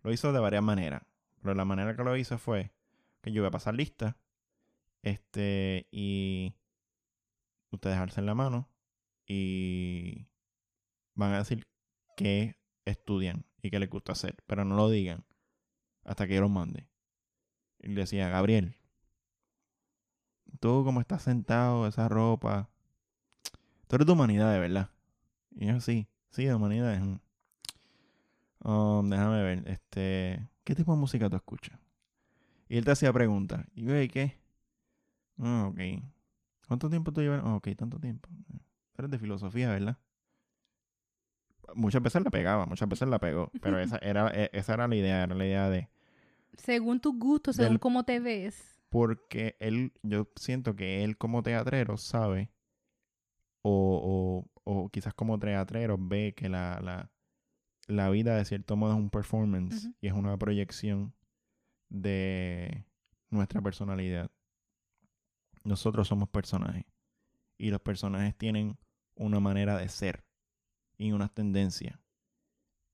[0.03, 1.03] Lo hizo de varias maneras,
[1.43, 2.73] pero la manera que lo hizo fue
[3.20, 4.16] que yo voy a pasar lista,
[5.02, 6.55] este, y
[7.70, 8.69] ustedes alcen la mano
[9.27, 10.27] y
[11.15, 11.66] van a decir
[12.16, 15.24] qué estudian y qué les gusta hacer, pero no lo digan
[16.05, 16.89] hasta que yo los mande.
[17.81, 18.74] Y le decía, Gabriel,
[20.60, 22.70] tú como estás sentado, esa ropa,
[23.86, 24.90] tú eres de humanidad, de verdad.
[25.51, 27.02] Y yo, sí, sí, de humanidades.
[28.64, 31.78] Um, déjame ver, este, ¿qué tipo de música tú escuchas?
[32.68, 33.66] Y él te hacía preguntas.
[33.74, 34.39] Y yo, ¿y qué?
[35.39, 35.80] Ah, ok.
[36.68, 37.43] ¿Cuánto tiempo tú llevas?
[37.44, 38.28] Ah, ok, tanto tiempo.
[38.98, 39.98] Eres de filosofía, ¿verdad?
[41.74, 43.52] Muchas veces la pegaba, muchas veces la pegó.
[43.60, 45.89] Pero esa era, e- esa era la idea, era la idea de...
[46.59, 48.82] Según tus gustos, según Del- cómo te ves.
[48.90, 52.51] Porque él, yo siento que él como teatrero sabe,
[53.62, 57.10] o, o, o quizás como teatrero ve que la, la,
[57.89, 61.12] la vida de cierto modo es un performance y es una proyección
[61.89, 62.85] de
[63.31, 64.31] nuestra personalidad.
[65.65, 66.85] Nosotros somos personajes
[67.59, 68.78] y los personajes tienen
[69.16, 70.24] una manera de ser
[70.97, 71.98] y unas tendencias.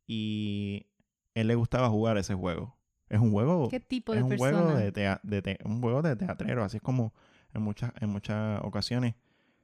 [0.07, 0.87] Y
[1.35, 2.77] él le gustaba jugar ese juego.
[3.09, 4.59] Es un juego ¿Qué tipo es de un persona?
[4.63, 7.13] juego de, tea- de te- un juego de teatrero así es como
[7.53, 9.15] en muchas en muchas ocasiones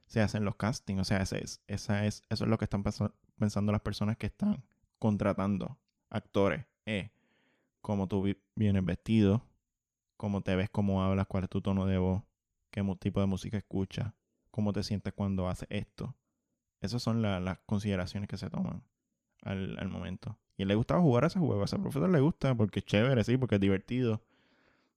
[0.06, 2.82] se hacen los castings o sea ese es, esa es eso es lo que están
[2.82, 4.62] pensa- pensando las personas que están
[5.00, 5.76] contratando
[6.10, 7.10] actores eh,
[7.80, 9.42] cómo tú vi- vienes vestido
[10.16, 12.22] cómo te ves cómo hablas cuál es tu tono de voz
[12.70, 14.12] qué tipo de música escuchas
[14.52, 16.14] cómo te sientes cuando haces esto
[16.80, 18.82] esas son la- las consideraciones que se toman
[19.42, 20.38] al, momento.
[20.56, 21.62] Y le gustaba jugar a ese juego.
[21.62, 24.22] A ese profesor le gusta porque es chévere, sí, porque es divertido.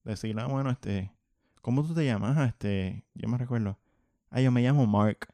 [0.04, 1.12] Decir, ah, bueno, este,
[1.62, 2.38] ¿cómo tú te llamas?
[2.38, 3.78] Ah, este, yo me recuerdo.
[4.30, 5.28] Ah, yo me llamo Mark.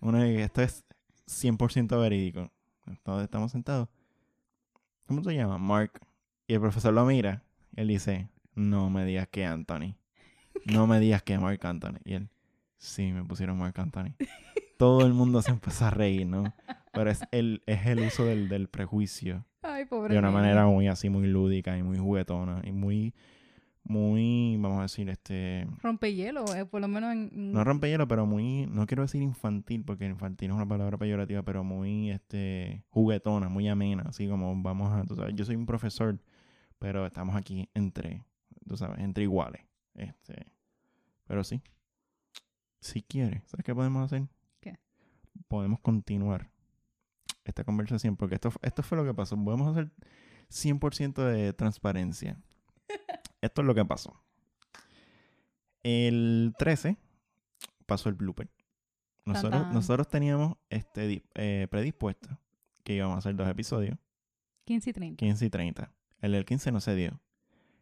[0.00, 0.84] Vez que esto es
[1.26, 2.50] 100% verídico.
[2.86, 3.88] Entonces estamos sentados.
[5.06, 5.60] ¿Cómo te llamas?
[5.60, 6.00] Mark.
[6.46, 7.42] Y el profesor lo mira.
[7.76, 9.96] Y él dice, no me digas que Anthony.
[10.66, 11.98] No me digas que Mark Anthony.
[12.04, 12.28] Y él,
[12.78, 14.14] sí, me pusieron Mark Anthony.
[14.78, 16.54] Todo el mundo se empezó a reír, ¿no?
[16.92, 20.88] Pero es el, es el uso del, del prejuicio Ay, pobre de una manera muy
[20.88, 23.14] así, muy lúdica y muy juguetona y muy,
[23.84, 27.52] muy, vamos a decir, este, Rompehielo, eh, por lo menos en...
[27.52, 31.64] no rompehielo, pero muy, no quiero decir infantil porque infantil es una palabra peyorativa, pero
[31.64, 36.18] muy, este, juguetona, muy amena, así como vamos a, tú sabes, yo soy un profesor,
[36.78, 38.24] pero estamos aquí entre,
[38.66, 39.62] tú sabes, entre iguales,
[39.94, 40.46] este,
[41.26, 41.62] pero sí,
[42.80, 44.26] si quieres, ¿sabes qué podemos hacer?
[44.60, 44.78] ¿Qué?
[45.46, 46.50] Podemos continuar
[47.44, 49.90] esta conversación porque esto, esto fue lo que pasó, podemos hacer
[50.50, 52.38] 100% de transparencia.
[53.44, 54.18] Esto es lo que pasó.
[55.82, 56.96] El 13
[57.84, 58.48] pasó el blooper.
[59.26, 62.38] Nosotros, nosotros teníamos este eh, predispuesto
[62.84, 63.98] que íbamos a hacer dos episodios,
[64.64, 65.92] 15 y 30 15 y 30.
[66.20, 67.20] El del 15 no se dio.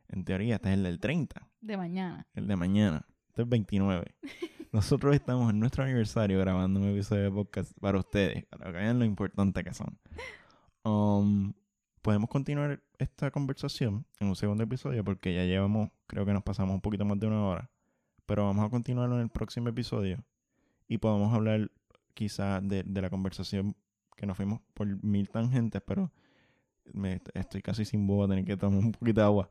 [0.09, 2.26] En teoría, este es el del 30, de mañana.
[2.34, 3.06] el de mañana.
[3.28, 4.16] Este es 29.
[4.72, 8.98] Nosotros estamos en nuestro aniversario grabando un episodio de podcast para ustedes, para que vean
[8.98, 9.97] lo importante que son.
[10.82, 11.52] Um,
[12.02, 16.74] podemos continuar esta conversación en un segundo episodio porque ya llevamos, creo que nos pasamos
[16.74, 17.70] un poquito más de una hora.
[18.26, 20.24] Pero vamos a continuarlo en el próximo episodio
[20.88, 21.70] y podemos hablar
[22.14, 23.76] quizás de, de la conversación
[24.16, 26.12] que nos fuimos por mil tangentes, pero
[26.92, 29.50] me, estoy casi sin voz, tener que tomar un poquito de agua.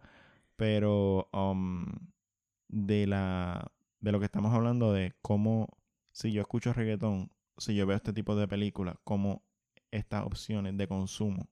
[0.56, 1.86] Pero um,
[2.68, 5.68] de la de lo que estamos hablando de cómo
[6.12, 9.44] si yo escucho reggaetón, si yo veo este tipo de películas, cómo
[9.92, 11.48] estas opciones de consumo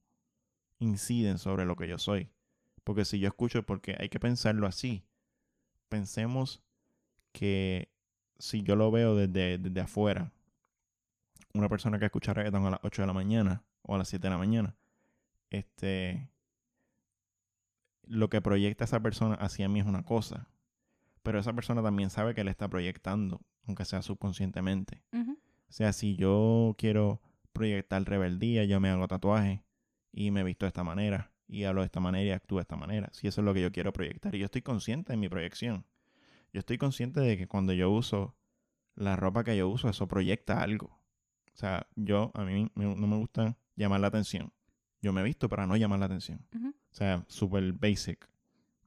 [0.80, 2.30] inciden sobre lo que yo soy.
[2.84, 5.06] Porque si yo escucho, porque hay que pensarlo así.
[5.90, 6.62] Pensemos
[7.32, 7.92] que
[8.40, 10.32] si yo lo veo desde, desde afuera,
[11.54, 14.24] una persona que escucha reggaeton a las 8 de la mañana o a las 7
[14.24, 14.76] de la mañana,
[15.50, 16.30] este,
[18.04, 20.48] lo que proyecta esa persona hacia mí es una cosa,
[21.24, 25.04] pero esa persona también sabe que le está proyectando, aunque sea subconscientemente.
[25.14, 27.22] O sea, si yo quiero
[27.54, 29.64] proyectar rebeldía, yo me hago tatuaje
[30.12, 32.76] y me visto de esta manera y hablo de esta manera y actúo de esta
[32.76, 33.10] manera.
[33.12, 34.34] Si eso es lo que yo quiero proyectar.
[34.36, 35.86] Y yo estoy consciente de mi proyección.
[36.54, 38.36] Yo estoy consciente de que cuando yo uso
[38.96, 40.88] la ropa que yo uso, eso proyecta algo.
[41.54, 44.52] O sea, yo, a mí me- no me gusta llamar la atención.
[45.02, 46.46] Yo me visto para no llamar la atención.
[46.92, 48.28] O sea, super basic.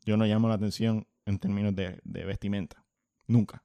[0.05, 2.85] Yo no llamo la atención en términos de, de vestimenta.
[3.27, 3.65] Nunca.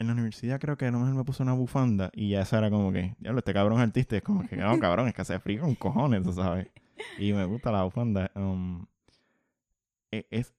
[0.00, 2.90] En la universidad creo que nomás me puse una bufanda y ya esa era como
[2.90, 4.16] que, diablo, este cabrón es artista.
[4.16, 6.68] Es como que, no, cabrón, es que hace frío con cojones, tú sabes.
[7.18, 8.32] Y me gusta la bufanda.
[8.34, 8.86] Um,
[10.10, 10.52] e- es,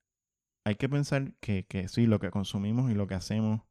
[0.64, 3.62] hay que pensar que, que sí, lo que consumimos y lo que hacemos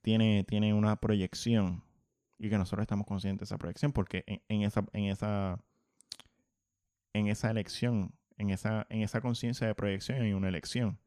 [0.00, 1.82] tiene, tiene una proyección
[2.38, 5.60] y que nosotros estamos conscientes de esa proyección porque en, en esa, en esa
[7.16, 10.98] en esa elección, en esa, en esa conciencia de proyección hay una elección.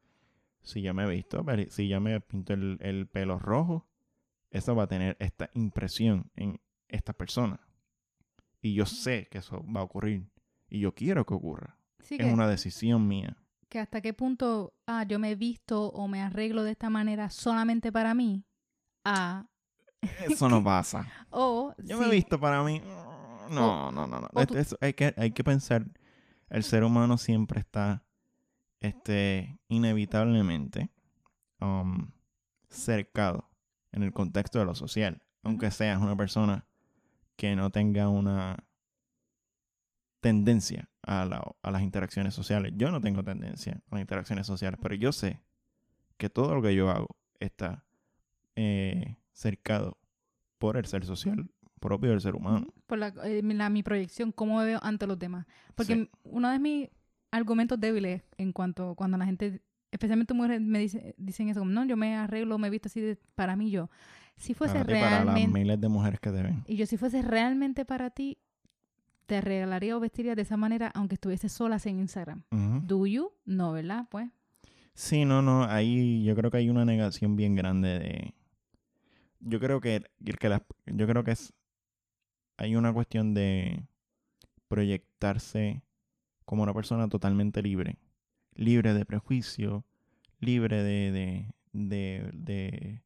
[0.62, 3.88] Si yo me he visto, si yo me pinto el, el pelo rojo,
[4.52, 7.60] eso va a tener esta impresión en esta persona.
[8.62, 10.30] Y yo sé que eso va a ocurrir.
[10.70, 11.78] Y yo quiero que ocurra.
[12.02, 13.38] Sí, Es que, una decisión mía.
[13.70, 17.30] que hasta qué punto, ah, yo me he visto o me arreglo de esta manera
[17.30, 18.46] solamente para mí,
[19.06, 19.48] ah,
[20.30, 21.08] Eso no pasa.
[21.30, 22.82] o Yo me he sí, visto para mí.
[23.50, 24.30] No, no, no, no.
[24.34, 25.86] o Esto- eso hay, que, hay que pensar.
[26.50, 28.04] El ser humano siempre está
[28.80, 30.90] este, inevitablemente
[31.62, 32.12] um,
[32.70, 33.50] cercado
[33.92, 35.22] en el contexto de lo social.
[35.44, 36.66] Aunque seas una persona
[37.36, 38.58] que no tenga una
[40.20, 42.74] tendencia a, la- a las interacciones sociales.
[42.76, 45.40] Yo no tengo tendencia a las interacciones sociales, pero yo sé
[46.18, 47.08] que todo lo que yo hago
[47.40, 47.86] está
[48.56, 49.98] eh, cercado
[50.58, 51.50] por el ser social
[51.80, 52.68] propio del ser humano.
[52.88, 55.46] por la, eh, mi- la- mi proyección, cómo me veo ante los demás.
[55.76, 56.10] Porque Sí.
[56.24, 56.90] uno de mis
[57.32, 59.62] argumentos débiles en cuanto cuando la gente,
[59.92, 63.00] especialmente mujeres, me dice, dicen eso, como, no, yo me arreglo, me he visto así
[63.02, 63.90] de- para mí yo.
[64.36, 66.64] Si fuese Para ti, para las realmente, miles de mujeres que te ven.
[66.66, 68.38] y yo si fuese realmente para ti,
[69.26, 72.44] te arreglaría o vestiría de esa manera aunque estuviese solas en Instagram.
[72.88, 73.32] Do you?
[73.46, 74.08] No, ¿verdad?
[74.10, 74.30] Pues.
[74.96, 78.34] Sí, no, no, ahí yo creo que hay una negación bien grande de...
[79.42, 80.04] Yo creo que,
[80.40, 81.54] que las- yo creo que es...
[82.58, 83.84] Hay una cuestión de
[84.68, 85.82] proyectarse
[86.50, 88.00] como una persona totalmente libre.
[88.56, 89.86] Libre de prejuicio,
[90.40, 93.04] libre de, de, de,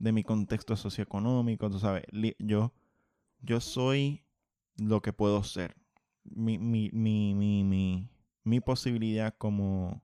[0.00, 2.02] de, mi contexto socioeconómico, tú sabes.
[2.40, 2.72] Yo,
[3.40, 4.24] yo soy
[4.78, 5.76] lo que puedo ser.
[6.24, 8.10] Mi, mi, mi, mi, mi,
[8.42, 10.02] mi posibilidad como...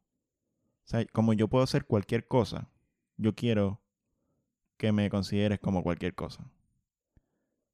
[0.84, 2.70] O sea, como yo puedo ser cualquier cosa,
[3.16, 3.82] yo quiero
[4.76, 6.48] que me consideres como cualquier cosa.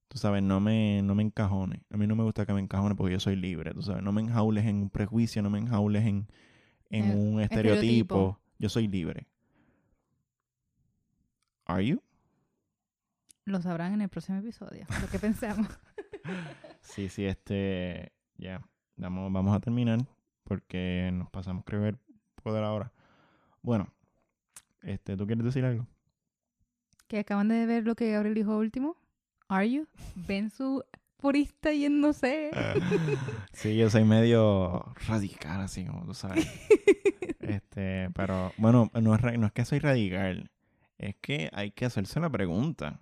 [0.09, 1.81] Tú sabes, no me, no me encajones.
[1.91, 3.73] A mí no me gusta que me encajones porque yo soy libre.
[3.75, 6.27] Tú sabes, no me enjaules en un prejuicio, no me enjaules en,
[6.91, 7.45] en Eh, un estereotipo.
[7.45, 8.41] estereotipo.
[8.59, 9.27] Yo soy libre.
[11.67, 12.01] ¿Are you?
[13.45, 15.69] Lo sabrán en el próximo episodio, lo que pensamos.
[16.83, 18.13] Sí, sí, este.
[18.37, 18.63] Ya.
[18.97, 19.99] Vamos, vamos a terminar
[20.45, 21.97] porque nos pasamos, creo que,
[22.35, 22.93] poco de la hora.
[23.63, 23.89] Bueno,
[24.83, 25.87] este, ¿tú quieres decir algo?
[27.07, 28.97] que acaban de ver lo que Gabriel dijo último.
[29.49, 29.87] Are you?
[30.15, 30.85] Ven su
[31.17, 32.51] purista yéndose.
[33.53, 36.47] Sí, yo soy medio radical, así como tú sabes.
[37.41, 40.51] Este, pero bueno, no es, no es que soy radical,
[40.99, 43.01] es que hay que hacerse la pregunta.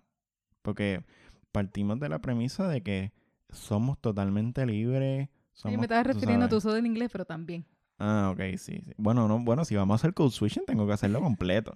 [0.63, 1.03] Porque
[1.51, 3.13] partimos de la premisa de que
[3.51, 5.29] somos totalmente libres.
[5.53, 7.67] Sí, Somos, me estaba tú refiriendo a tu uso del inglés, pero también.
[7.99, 8.93] Ah, ok, sí, sí.
[8.97, 11.73] Bueno, no, bueno, si vamos a hacer code switching, tengo que hacerlo completo.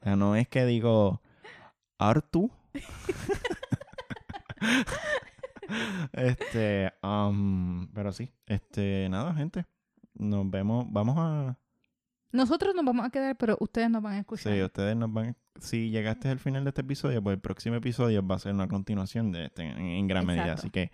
[0.00, 1.20] O sea, no es que digo,
[1.98, 2.52] Artu.
[6.12, 9.66] este, um, pero sí, este, nada, gente.
[10.14, 11.58] Nos vemos, vamos a...
[12.32, 14.52] Nosotros nos vamos a quedar, pero ustedes nos van a escuchar.
[14.52, 15.36] Sí, ustedes nos van...
[15.60, 18.68] Si llegaste al final de este episodio, pues el próximo episodio va a ser una
[18.68, 20.52] continuación de este en, en gran medida.
[20.52, 20.90] Así que,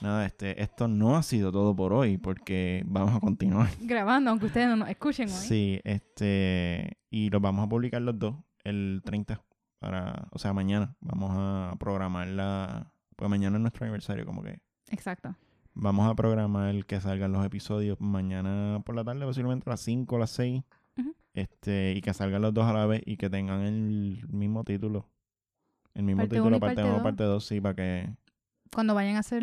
[0.00, 3.68] nada, este, esto no ha sido todo por hoy porque vamos a continuar.
[3.80, 5.34] Grabando, aunque ustedes no nos escuchen hoy.
[5.34, 9.42] Sí, este, y los vamos a publicar los dos el 30
[9.78, 14.60] para, o sea, mañana vamos a programar la, pues mañana es nuestro aniversario, como que
[14.90, 15.34] Exacto.
[15.74, 20.14] vamos a programar que salgan los episodios mañana por la tarde, posiblemente a las 5
[20.14, 20.62] o las 6,
[20.98, 21.14] Ujú.
[21.34, 25.08] este, y que salgan los dos a la vez y que tengan el mismo título,
[25.94, 27.02] el mismo Parte título, parte parte 1, dos.
[27.02, 28.08] parte 2, sí, para que,
[28.72, 29.42] Cuando vayan a hacer,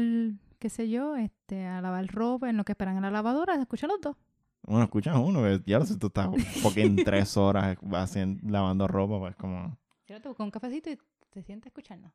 [0.57, 3.87] qué sé yo, este, a lavar ropa, en lo que esperan en la lavadora, escucha
[3.87, 4.15] los dos.
[4.63, 6.29] Bueno, escuchas uno, ya lo sé, tú estás
[6.63, 9.77] porque en tres horas haciendo, lavando ropa, pues como...
[10.07, 10.97] Cierto, con un cafecito y
[11.29, 12.11] te sientes escuchando.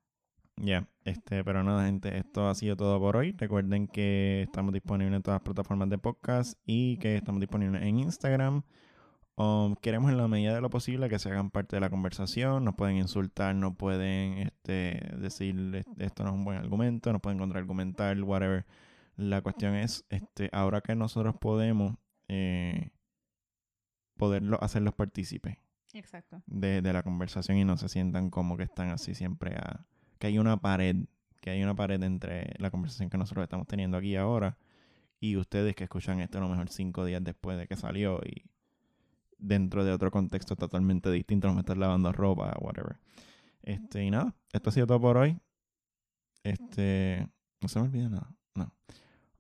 [0.63, 3.33] Ya, este, pero nada, gente, esto ha sido todo por hoy.
[3.33, 7.99] Recuerden que estamos disponibles en todas las plataformas de podcast y que estamos disponibles en
[7.99, 8.63] Instagram.
[9.37, 12.63] Um, queremos en la medida de lo posible que se hagan parte de la conversación.
[12.63, 17.39] Nos pueden insultar, nos pueden este, decir esto no es un buen argumento, nos pueden
[17.39, 18.67] contraargumentar, whatever.
[19.17, 21.95] La cuestión es, este, ahora que nosotros podemos
[22.29, 22.91] eh,
[24.19, 25.57] poderlo hacerlos partícipes
[25.95, 26.43] Exacto.
[26.47, 29.87] de, de la conversación y no se sientan como que están así siempre a
[30.21, 30.97] que hay una pared,
[31.41, 34.59] que hay una pared entre la conversación que nosotros estamos teniendo aquí ahora
[35.19, 38.45] y ustedes que escuchan esto a lo mejor cinco días después de que salió y
[39.39, 42.99] dentro de otro contexto totalmente distinto, nos estar lavando ropa, whatever.
[43.63, 45.41] Este, y nada, esto ha sido todo por hoy.
[46.43, 47.27] Este,
[47.63, 48.75] no se me olvida nada, no.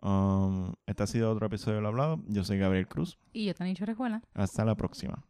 [0.01, 2.23] Um, este ha sido otro episodio del Hablado.
[2.27, 3.19] Yo soy Gabriel Cruz.
[3.35, 4.23] Y yo, Tanicho Rejuela.
[4.32, 5.23] Hasta la próxima.